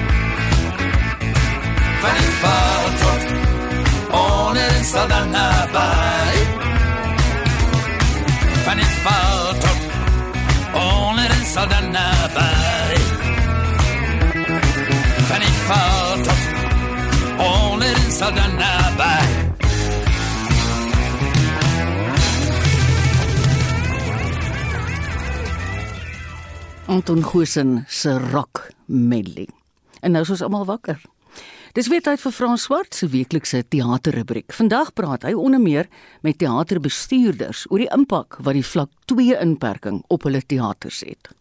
van 2.06 2.16
die 2.18 2.34
val 2.42 2.84
tot 3.02 3.22
onder 4.24 4.70
in 4.78 4.86
sal 4.86 5.08
dan 5.08 5.30
naby. 5.30 6.38
Van 8.66 8.78
die 8.82 8.92
val 9.04 9.54
tot 9.64 9.82
onder 10.74 11.30
in 11.38 11.46
sal 11.54 11.68
dan 11.68 11.92
naby. 11.92 12.98
Van 15.30 15.40
die 15.46 15.56
val 15.68 16.22
tot 16.28 16.44
onder 17.38 17.90
in 18.04 18.12
sal 18.12 18.34
dan 18.34 18.56
naby. 18.56 19.24
Anton 26.86 27.24
Goosen 27.24 27.84
se 27.88 28.20
rock 28.20 28.68
medley. 28.86 29.48
En 30.00 30.12
nou 30.12 30.24
is 30.24 30.30
ons 30.30 30.42
almal 30.42 30.66
wakker. 30.66 31.02
Dis 31.76 31.90
weer 31.92 32.00
tyd 32.00 32.22
vir 32.24 32.32
Frans 32.32 32.64
Swart 32.64 32.96
se 32.96 33.10
weeklikse 33.12 33.60
teaterrubriek. 33.68 34.54
Vandag 34.56 34.94
praat 34.96 35.26
hy 35.28 35.34
onder 35.36 35.60
meer 35.60 35.90
met 36.24 36.38
teaterbestuurders 36.40 37.66
oor 37.68 37.84
die 37.84 37.90
impak 37.92 38.38
wat 38.48 38.56
die 38.56 38.64
vlak 38.64 38.94
2 39.12 39.36
inperking 39.44 39.98
op 40.08 40.24
hulle 40.24 40.40
teaters 40.40 41.02
het. 41.04 41.34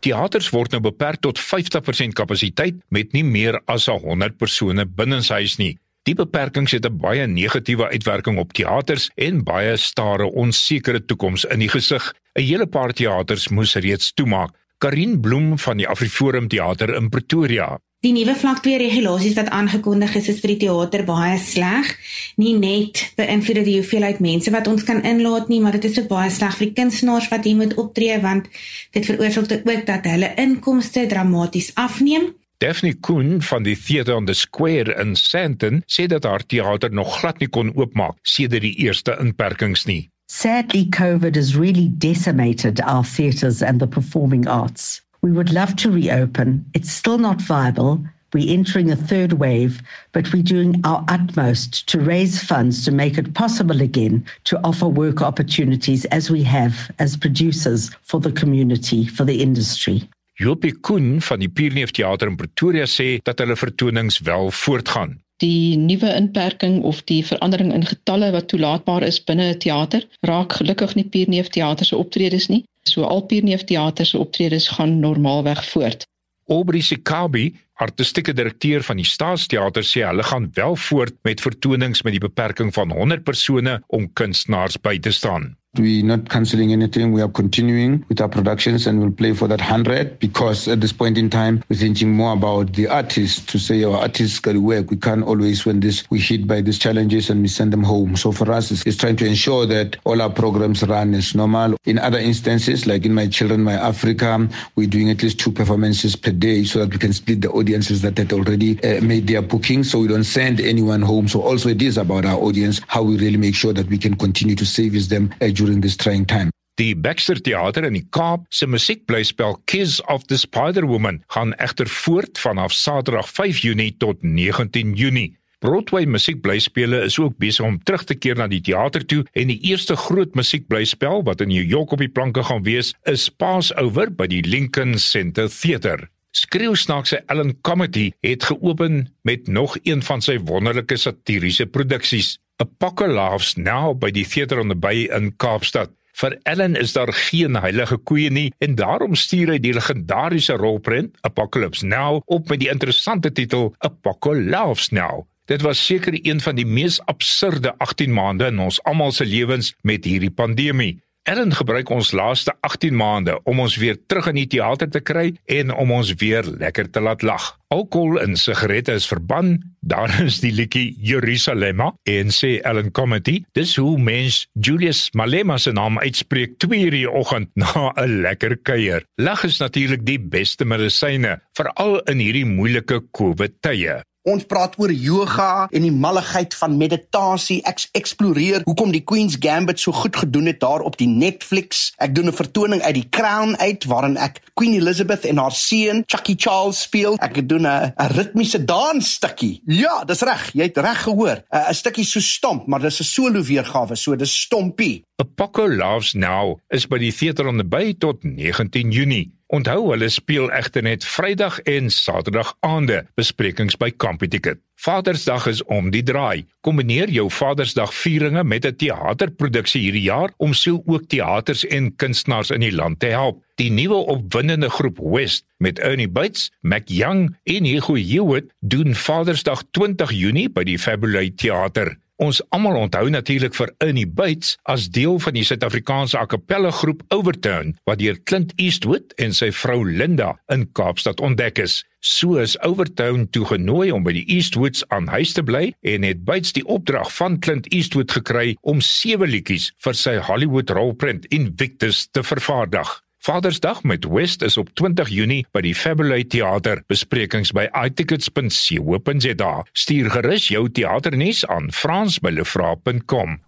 Teaters 0.00 0.48
word 0.56 0.72
nou 0.72 0.80
beperk 0.88 1.20
tot 1.20 1.36
50% 1.36 2.16
kapasiteit 2.16 2.80
met 2.88 3.12
nie 3.12 3.26
meer 3.28 3.60
as 3.68 3.90
100 3.92 4.40
persone 4.40 4.88
binnenshuis 4.88 5.58
nie. 5.60 5.74
Die 6.08 6.16
beperkings 6.16 6.72
het 6.72 6.88
'n 6.88 6.96
baie 7.04 7.26
negatiewe 7.26 7.92
uitwerking 7.92 8.40
op 8.40 8.56
teaters 8.56 9.10
en 9.16 9.44
baie 9.44 9.76
stare 9.76 10.32
onsekere 10.32 11.04
toekoms 11.04 11.44
in 11.44 11.60
die 11.60 11.68
gesig. 11.68 12.14
'n 12.36 12.40
Hele 12.40 12.66
paar 12.66 12.92
teaters 12.92 13.48
moes 13.48 13.74
reeds 13.76 14.14
toemaak. 14.14 14.56
Karin 14.78 15.20
Bloem 15.20 15.58
van 15.58 15.76
die 15.76 15.88
Afriforum 15.88 16.48
Theater 16.48 16.94
in 16.94 17.10
Pretoria 17.10 17.78
Die 18.04 18.12
nuwe 18.12 18.34
vlak 18.36 18.58
2 18.60 18.76
regulasies 18.82 19.32
wat 19.32 19.46
aangekondig 19.48 20.12
is, 20.18 20.26
is 20.28 20.40
vir 20.42 20.50
die 20.52 20.66
teater 20.66 21.06
baie 21.08 21.38
sleg. 21.40 21.88
Nie 22.36 22.52
net 22.52 23.00
beïnvloed 23.16 23.62
dit 23.62 23.68
die 23.70 23.76
hoeveelheid 23.78 24.18
mense 24.20 24.50
wat 24.52 24.66
ons 24.68 24.84
kan 24.84 24.98
inlaat 25.08 25.48
nie, 25.48 25.62
maar 25.64 25.72
dit 25.78 25.86
is 25.88 25.96
ook 26.02 26.10
baie 26.10 26.28
sleg 26.28 26.52
vir 26.58 26.68
die 26.68 26.76
kunstenaars 26.76 27.30
wat 27.32 27.48
hier 27.48 27.56
moet 27.56 27.72
optree 27.80 28.18
want 28.20 28.50
dit 28.92 29.08
veroorsaak 29.08 29.54
ook 29.56 29.86
dat 29.88 30.04
hulle 30.04 30.34
inkomste 30.36 31.06
dramaties 31.08 31.70
afneem. 31.80 32.34
Daphne 32.60 32.92
Koen 33.00 33.40
van 33.40 33.64
die 33.64 33.76
Theatre 33.76 34.18
on 34.20 34.28
the 34.28 34.36
Square 34.36 34.92
in 35.00 35.16
Sandton 35.16 35.80
sê 35.88 36.04
dat 36.04 36.28
haar 36.28 36.44
teater 36.44 36.92
nog 36.92 37.22
glad 37.22 37.40
nie 37.40 37.48
kon 37.48 37.72
oopmaak 37.72 38.20
sedert 38.20 38.68
die 38.68 38.74
eerste 38.84 39.16
inperkings 39.16 39.88
nie. 39.88 40.10
Sadly, 40.28 40.84
COVID 40.92 41.40
has 41.40 41.56
really 41.56 41.88
decimated 41.88 42.84
our 42.84 43.04
theatres 43.04 43.62
and 43.62 43.80
the 43.80 43.88
performing 43.88 44.44
arts. 44.44 45.03
We 45.24 45.32
would 45.32 45.54
love 45.54 45.74
to 45.76 45.90
reopen. 45.90 46.66
It's 46.74 46.92
still 46.92 47.16
not 47.16 47.40
viable. 47.40 48.04
We're 48.34 48.52
entering 48.52 48.90
a 48.90 48.96
third 48.96 49.32
wave, 49.32 49.80
but 50.12 50.30
we're 50.30 50.42
doing 50.42 50.82
our 50.84 51.02
utmost 51.08 51.88
to 51.88 51.98
raise 51.98 52.44
funds 52.44 52.84
to 52.84 52.92
make 52.92 53.16
it 53.16 53.32
possible 53.32 53.80
again 53.80 54.26
to 54.44 54.60
offer 54.64 54.86
work 54.86 55.22
opportunities 55.22 56.04
as 56.06 56.30
we 56.30 56.42
have 56.42 56.90
as 56.98 57.16
producers 57.16 57.90
for 58.02 58.20
the 58.20 58.32
community, 58.32 59.06
for 59.06 59.24
the 59.24 59.40
industry. 59.40 60.02
Jopie 60.34 60.76
Koen 60.82 61.22
van 61.22 61.40
die 61.40 61.48
Pierneef 61.48 61.90
Theater 61.96 62.28
in 62.28 62.36
Pretoria 62.36 62.84
sê 62.84 63.16
dat 63.24 63.40
hulle 63.40 63.56
vertonings 63.56 64.20
wel 64.28 64.50
voortgaan. 64.50 65.16
Die 65.40 65.78
nuwe 65.80 66.12
inperking 66.18 66.82
of 66.82 67.00
die 67.08 67.22
verandering 67.24 67.72
in 67.72 67.88
getalle 67.88 68.28
wat 68.36 68.52
toelaatbaar 68.52 69.08
is 69.08 69.24
binne 69.24 69.54
'n 69.54 69.58
teater 69.58 70.04
raak 70.20 70.52
gelukkig 70.60 70.94
nie 70.94 71.08
Pierneef 71.08 71.48
Theater 71.48 71.86
se 71.86 71.96
optredes 71.96 72.52
nie. 72.52 72.64
So 72.88 73.04
al 73.08 73.24
Pierneef 73.26 73.64
Theater 73.64 74.06
se 74.06 74.18
optredes 74.18 74.68
gaan 74.68 74.98
normaalweg 75.00 75.64
voort. 75.70 76.06
Aubrey 76.46 76.80
Sikabi, 76.80 77.54
artistieke 77.80 78.32
direkteur 78.32 78.82
van 78.84 79.00
die 79.00 79.08
Staatsteater 79.08 79.86
sê 79.88 80.04
hulle 80.04 80.22
gaan 80.22 80.50
wel 80.54 80.76
voort 80.76 81.16
met 81.24 81.40
vertonings 81.40 82.04
met 82.04 82.12
die 82.12 82.20
beperking 82.20 82.74
van 82.76 82.92
100 82.92 83.24
persone 83.24 83.78
om 83.86 84.10
kunstenaars 84.12 84.76
by 84.80 84.98
te 85.00 85.12
staan. 85.12 85.54
We're 85.76 86.04
not 86.04 86.28
cancelling 86.28 86.72
anything. 86.72 87.10
We 87.10 87.20
are 87.20 87.28
continuing 87.28 88.04
with 88.08 88.20
our 88.20 88.28
productions 88.28 88.86
and 88.86 89.00
we'll 89.00 89.10
play 89.10 89.32
for 89.32 89.48
that 89.48 89.60
100 89.60 90.20
because 90.20 90.68
at 90.68 90.80
this 90.80 90.92
point 90.92 91.18
in 91.18 91.28
time, 91.30 91.64
we're 91.68 91.76
thinking 91.76 92.12
more 92.12 92.32
about 92.32 92.74
the 92.74 92.86
artists 92.86 93.44
to 93.46 93.58
say 93.58 93.82
our 93.82 93.96
artists 93.96 94.38
got 94.38 94.52
to 94.52 94.60
work. 94.60 94.90
We 94.90 94.96
can't 94.96 95.24
always, 95.24 95.66
when 95.66 95.80
this, 95.80 96.08
we 96.10 96.20
hit 96.20 96.46
by 96.46 96.60
these 96.60 96.78
challenges 96.78 97.28
and 97.28 97.42
we 97.42 97.48
send 97.48 97.72
them 97.72 97.82
home. 97.82 98.14
So 98.14 98.30
for 98.30 98.52
us, 98.52 98.70
it's, 98.70 98.86
it's 98.86 98.96
trying 98.96 99.16
to 99.16 99.26
ensure 99.26 99.66
that 99.66 99.96
all 100.04 100.22
our 100.22 100.30
programs 100.30 100.84
run 100.84 101.12
as 101.14 101.34
normal. 101.34 101.76
In 101.86 101.98
other 101.98 102.18
instances, 102.18 102.86
like 102.86 103.04
in 103.04 103.12
My 103.12 103.26
Children, 103.26 103.64
My 103.64 103.74
Africa, 103.74 104.48
we're 104.76 104.86
doing 104.86 105.10
at 105.10 105.24
least 105.24 105.40
two 105.40 105.50
performances 105.50 106.14
per 106.14 106.30
day 106.30 106.62
so 106.62 106.80
that 106.80 106.90
we 106.92 106.98
can 106.98 107.12
split 107.12 107.40
the 107.40 107.50
audiences 107.50 108.00
that 108.02 108.16
had 108.16 108.32
already 108.32 108.82
uh, 108.84 109.00
made 109.00 109.26
their 109.26 109.42
booking 109.42 109.82
so 109.82 109.98
we 109.98 110.06
don't 110.08 110.22
send 110.24 110.60
anyone 110.60 111.02
home. 111.02 111.26
So 111.26 111.42
also 111.42 111.68
it 111.68 111.82
is 111.82 111.98
about 111.98 112.24
our 112.24 112.38
audience, 112.38 112.80
how 112.86 113.02
we 113.02 113.16
really 113.16 113.38
make 113.38 113.56
sure 113.56 113.72
that 113.72 113.88
we 113.88 113.98
can 113.98 114.14
continue 114.14 114.54
to 114.54 114.66
service 114.66 115.08
them 115.08 115.34
uh, 115.40 115.46
during 115.64 115.82
this 115.82 115.96
trying 115.96 116.26
time. 116.26 116.52
Die 116.74 116.94
Baxter 116.96 117.38
Theater 117.38 117.84
in 117.86 117.94
die 117.94 118.06
Kaap 118.10 118.48
se 118.50 118.66
musiekblyspel 118.66 119.60
Kiss 119.70 120.00
of 120.10 120.24
the 120.26 120.38
Spider 120.38 120.88
Woman 120.90 121.22
gaan 121.30 121.54
egter 121.62 121.86
voort 121.86 122.38
vanaf 122.42 122.74
Saterdag 122.74 123.28
5 123.30 123.62
Junie 123.62 123.94
tot 123.96 124.22
19 124.22 124.94
Junie. 124.98 125.36
Broadway 125.62 126.04
musiekblyspele 126.04 126.98
is 127.06 127.18
ook 127.18 127.38
besig 127.38 127.64
om 127.64 127.78
terug 127.86 128.02
te 128.04 128.16
keer 128.18 128.36
na 128.36 128.48
die 128.50 128.60
teater 128.60 129.06
toe 129.06 129.22
en 129.32 129.48
die 129.48 129.60
eerste 129.70 129.96
groot 129.96 130.34
musiekblyspel 130.34 131.22
wat 131.24 131.40
in 131.40 131.48
New 131.54 131.62
York 131.62 131.94
op 131.94 132.02
die 132.02 132.10
planke 132.10 132.42
gaan 132.44 132.66
wees, 132.66 132.90
is 133.08 133.30
Passover 133.30 134.10
by 134.10 134.26
die 134.28 134.42
Lincoln 134.42 134.98
Center 134.98 135.48
Theater. 135.48 136.08
Skreeusnaakse 136.34 137.22
Ellen 137.30 137.54
Comedy 137.62 138.10
het 138.20 138.44
geopen 138.50 139.14
met 139.22 139.46
nog 139.46 139.78
een 139.86 140.02
van 140.02 140.20
sy 140.20 140.40
wonderlike 140.42 140.98
satiriese 140.98 141.66
produksies. 141.70 142.34
Apocalypse 142.64 143.60
Now 143.60 143.92
by 143.92 144.10
die 144.14 144.24
Theater 144.24 144.60
on 144.60 144.70
the 144.72 144.78
Bay 144.78 145.04
in 145.12 145.34
Kaapstad. 145.36 145.92
Vir 146.14 146.36
Ellen 146.48 146.76
is 146.78 146.94
daar 146.94 147.10
geen 147.12 147.58
heilige 147.58 147.98
koeie 148.08 148.30
nie 148.30 148.46
en 148.64 148.76
daarom 148.78 149.16
stuur 149.18 149.56
hy 149.56 149.58
die 149.60 149.74
legendariese 149.74 150.56
rolprent 150.62 151.18
Apocalypse 151.26 151.84
Now 151.86 152.22
op 152.24 152.48
met 152.48 152.62
die 152.62 152.70
interessante 152.72 153.32
titel 153.34 153.72
Apocalypse 153.84 154.94
Now. 154.94 155.26
Dit 155.50 155.60
was 155.66 155.82
seker 155.86 156.16
een 156.16 156.40
van 156.40 156.56
die 156.56 156.64
mees 156.64 157.00
absurde 157.10 157.74
18 157.84 158.14
maande 158.14 158.48
in 158.48 158.62
ons 158.64 158.78
almal 158.88 159.12
se 159.12 159.26
lewens 159.28 159.74
met 159.82 160.06
hierdie 160.08 160.32
pandemie. 160.32 160.94
Ellen 161.24 161.54
gebruik 161.56 161.88
ons 161.88 162.10
laaste 162.12 162.52
18 162.68 162.92
maande 163.00 163.38
om 163.48 163.62
ons 163.64 163.78
weer 163.80 163.96
terug 163.96 164.26
in 164.28 164.36
die 164.42 164.48
teater 164.52 164.90
te 164.92 165.00
kry 165.00 165.30
en 165.56 165.72
om 165.72 165.94
ons 165.96 166.10
weer 166.20 166.44
lekker 166.44 166.90
te 166.92 167.00
laat 167.00 167.24
lag. 167.24 167.46
Alkohol 167.72 168.20
en 168.20 168.36
sigarette 168.36 168.92
is 168.92 169.08
verban. 169.08 169.56
Daar 169.94 170.12
is 170.20 170.42
die 170.44 170.52
liedjie 170.52 170.92
Jerusalem 171.00 171.80
en 171.80 172.30
sê 172.32 172.58
Ellen 172.68 172.92
Comedy, 172.92 173.38
dis 173.56 173.72
hoe 173.80 173.96
mens 173.96 174.44
Julius 174.52 175.06
Malema 175.16 175.56
se 175.60 175.72
naam 175.72 175.96
uitspreek 176.00 176.58
2 176.60 176.84
uur 176.84 176.96
die 177.00 177.08
oggend 177.08 177.48
na 177.56 177.92
'n 177.96 178.20
lekker 178.24 178.58
kuier. 178.60 179.04
Lag 179.16 179.44
is 179.44 179.60
natuurlik 179.64 180.04
die 180.04 180.20
beste 180.20 180.64
medisyne, 180.64 181.40
veral 181.56 182.00
in 182.04 182.20
hierdie 182.20 182.48
moeilike 182.48 183.00
COVID 183.12 183.62
tye. 183.64 184.02
Ons 184.24 184.46
praat 184.48 184.72
oor 184.80 184.88
yoga 184.88 185.66
en 185.68 185.84
die 185.84 185.92
malligheid 185.92 186.54
van 186.56 186.78
meditasie. 186.80 187.58
Ek 187.68 187.82
eksploreer 187.98 188.62
hoekom 188.64 188.94
die 188.94 189.02
Queen's 189.04 189.36
Gambit 189.36 189.82
so 189.82 189.92
goed 189.92 190.16
gedoen 190.16 190.48
het 190.48 190.62
daar 190.62 190.80
op 190.80 190.96
die 190.96 191.10
Netflix. 191.10 191.90
Ek 192.00 192.14
doen 192.16 192.32
'n 192.32 192.32
vertoning 192.32 192.80
uit 192.80 192.94
die 192.94 193.08
Crown 193.10 193.52
uit 193.60 193.84
waarin 193.84 194.16
ek 194.16 194.40
Queen 194.54 194.80
Elizabeth 194.80 195.26
en 195.28 195.36
haar 195.36 195.52
seun 195.52 196.04
Chucky 196.06 196.34
Charles 196.38 196.80
speel. 196.80 197.18
Ek 197.20 197.48
doen 197.48 197.66
'n 197.66 197.92
ritmiese 197.96 198.64
dansstukkie. 198.64 199.60
Ja, 199.66 200.04
dis 200.04 200.22
reg. 200.22 200.50
Jy 200.54 200.62
het 200.62 200.78
reg 200.78 201.02
gehoor. 201.02 201.44
'n 201.50 201.74
Stukkie 201.74 202.04
so 202.04 202.20
stomp, 202.20 202.66
maar 202.66 202.80
dis 202.80 203.00
'n 203.00 203.04
solo 203.04 203.42
weergawe, 203.42 203.94
so 203.94 204.16
dis 204.16 204.40
stompie. 204.40 205.04
Apoco 205.16 205.68
Loves 205.68 206.14
Now 206.14 206.58
is 206.70 206.86
by 206.86 206.98
die 206.98 207.12
Theater 207.12 207.46
on 207.46 207.58
the 207.58 207.64
Bay 207.64 207.94
tot 207.94 208.24
19 208.24 208.90
Junie. 208.90 209.32
Onthou 209.54 209.92
hulle 209.92 210.08
speel 210.10 210.48
egter 210.50 210.82
net 210.82 211.04
Vrydag 211.06 211.60
en 211.70 211.90
Saterdag 211.92 212.48
aande 212.66 213.04
besprekings 213.14 213.76
by 213.78 213.92
Campy 214.02 214.26
Ticket. 214.26 214.58
Vadersdag 214.82 215.46
is 215.46 215.60
om 215.70 215.92
die 215.94 216.02
draai. 216.02 216.42
Kombineer 216.66 217.12
jou 217.14 217.28
Vadersdag 217.30 217.92
vieringe 217.94 218.42
met 218.42 218.66
'n 218.66 218.74
teaterproduksie 218.82 219.82
hierdie 219.84 220.08
jaar 220.10 220.32
om 220.38 220.54
so 220.54 220.82
ook 220.86 221.06
teaters 221.08 221.62
en 221.66 221.94
kunstenaars 221.96 222.50
in 222.50 222.60
die 222.60 222.74
land 222.74 222.98
te 223.00 223.06
help. 223.06 223.44
Die 223.54 223.70
nuwe 223.70 224.00
opwindende 224.16 224.70
groep 224.70 224.98
West 224.98 225.44
met 225.58 225.78
Ernie 225.78 226.08
Bates, 226.08 226.50
Mac 226.60 226.88
Young 226.88 227.36
en 227.44 227.64
Hugo 227.64 227.94
Hewitt 227.94 228.50
doen 228.60 228.94
Vadersdag 228.94 229.62
20 229.70 230.10
Junie 230.10 230.48
by 230.48 230.64
die 230.64 230.78
Fabulous 230.78 231.30
Theater. 231.36 231.96
Ons 232.24 232.38
almal 232.56 232.78
onthou 232.78 233.08
natuurlik 233.12 233.52
vir 233.58 233.70
Ernie 233.84 234.06
Bates 234.08 234.54
as 234.70 234.86
deel 234.96 235.18
van 235.20 235.34
die 235.36 235.42
Suid-Afrikaanse 235.44 236.16
a 236.16 236.24
cappella 236.30 236.70
groep 236.72 237.02
Overturn 237.12 237.74
wat 237.90 238.00
deur 238.00 238.16
Clint 238.30 238.54
Eastwood 238.56 239.12
en 239.20 239.36
sy 239.36 239.50
vrou 239.52 239.82
Linda 239.84 240.30
in 240.54 240.64
Kaapstad 240.78 241.20
ontdek 241.20 241.60
is. 241.66 241.82
So 242.00 242.40
is 242.40 242.56
Overturn 242.64 243.28
toegenooi 243.36 243.90
om 243.92 244.08
by 244.08 244.16
die 244.16 244.24
Eastwoods 244.38 244.86
aan 244.88 245.10
huis 245.12 245.36
te 245.36 245.44
bly 245.44 245.66
en 245.84 246.08
het 246.08 246.24
Bates 246.24 246.56
die 246.56 246.64
opdrag 246.64 247.12
van 247.18 247.40
Clint 247.44 247.68
Eastwood 247.72 248.16
gekry 248.16 248.54
om 248.62 248.80
sewe 248.80 249.28
liedjies 249.28 249.74
vir 249.84 250.00
sy 250.00 250.16
Hollywood 250.16 250.72
rolprent 250.72 251.28
Invictus 251.28 252.06
te 252.08 252.24
vervaardig. 252.24 253.03
Vadersdag 253.24 253.82
met 253.82 254.04
West 254.04 254.42
is 254.42 254.56
op 254.56 254.68
20 254.74 255.08
Junie 255.08 255.46
by 255.56 255.62
die 255.64 255.72
Fabulous 255.74 256.26
Theater. 256.28 256.82
Besprekings 256.92 257.54
by 257.56 257.62
itickets.co.za. 257.72 259.52
Stuur 259.72 260.10
gerus 260.12 260.48
jou 260.52 260.66
teaternuus 260.68 261.40
aan 261.46 261.70
frans@lefra.com. 261.72 263.38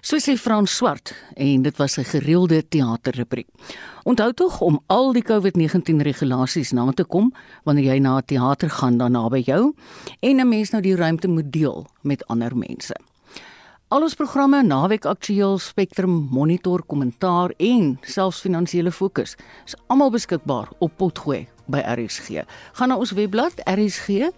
So 0.00 0.20
sê 0.22 0.36
Frans 0.38 0.76
Swart 0.76 1.14
en 1.34 1.62
dit 1.62 1.76
was 1.76 1.98
'n 1.98 2.04
gereelde 2.04 2.68
teaterrubriek. 2.68 3.48
Onthou 4.02 4.32
tog 4.32 4.60
om 4.60 4.82
al 4.86 5.12
die 5.12 5.24
COVID-19 5.24 6.02
regulasies 6.02 6.70
na 6.70 6.90
te 6.92 7.04
kom 7.04 7.34
wanneer 7.64 7.84
jy 7.84 7.98
na 7.98 8.16
'n 8.16 8.24
teater 8.24 8.70
gaan 8.70 8.98
dan 8.98 9.12
naby 9.12 9.42
jou 9.44 9.74
en 10.20 10.40
'n 10.40 10.48
mens 10.48 10.70
nou 10.70 10.82
die 10.82 10.96
ruimte 10.96 11.28
moet 11.28 11.52
deel 11.52 11.86
met 12.02 12.26
ander 12.26 12.56
mense. 12.56 12.94
Al 13.94 14.02
ons 14.02 14.16
programme 14.18 14.58
Naweek 14.66 15.04
Aktueel, 15.06 15.58
Spectrum, 15.62 16.26
Monitor, 16.34 16.82
Kommentaar 16.82 17.52
en 17.62 17.92
selfs 18.02 18.40
Finansiële 18.42 18.90
Fokus 18.90 19.36
is 19.68 19.76
almal 19.86 20.10
beskikbaar 20.10 20.66
op 20.82 20.96
Potgooi 20.98 21.46
by 21.70 21.78
RSG. 21.78 22.42
Gaan 22.74 22.90
na 22.90 22.96
ons 22.98 23.14
webblad 23.14 23.54
rsg.co.za. 23.70 24.34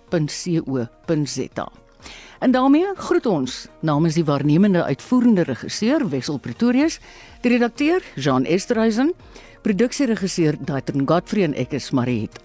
En 2.45 2.53
daarmee 2.53 2.85
groet 3.01 3.27
ons 3.27 3.67
namens 3.81 4.15
die 4.21 4.29
waarnemende 4.29 4.85
uitvoerende 4.85 5.49
regisseur 5.49 6.05
Wessel 6.13 6.37
Pretorius, 6.37 7.01
die 7.41 7.57
redakteur 7.57 8.05
Jean 8.15 8.45
Esterhuizen, 8.45 9.17
produksieregisseur 9.65 10.61
Daitron 10.61 11.09
Godfrey 11.09 11.49
en 11.49 11.57
ek 11.57 11.73
is 11.81 11.97
Marieta. 11.97 12.45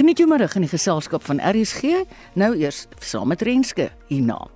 Geniet 0.00 0.24
jou 0.24 0.28
middag 0.32 0.56
in 0.56 0.64
die 0.64 0.72
geselskap 0.72 1.20
van 1.28 1.36
RSG, 1.36 2.08
nou 2.32 2.56
eers 2.56 2.88
saam 2.96 3.28
met 3.28 3.44
Renske 3.44 3.92
hierna. 4.08 4.55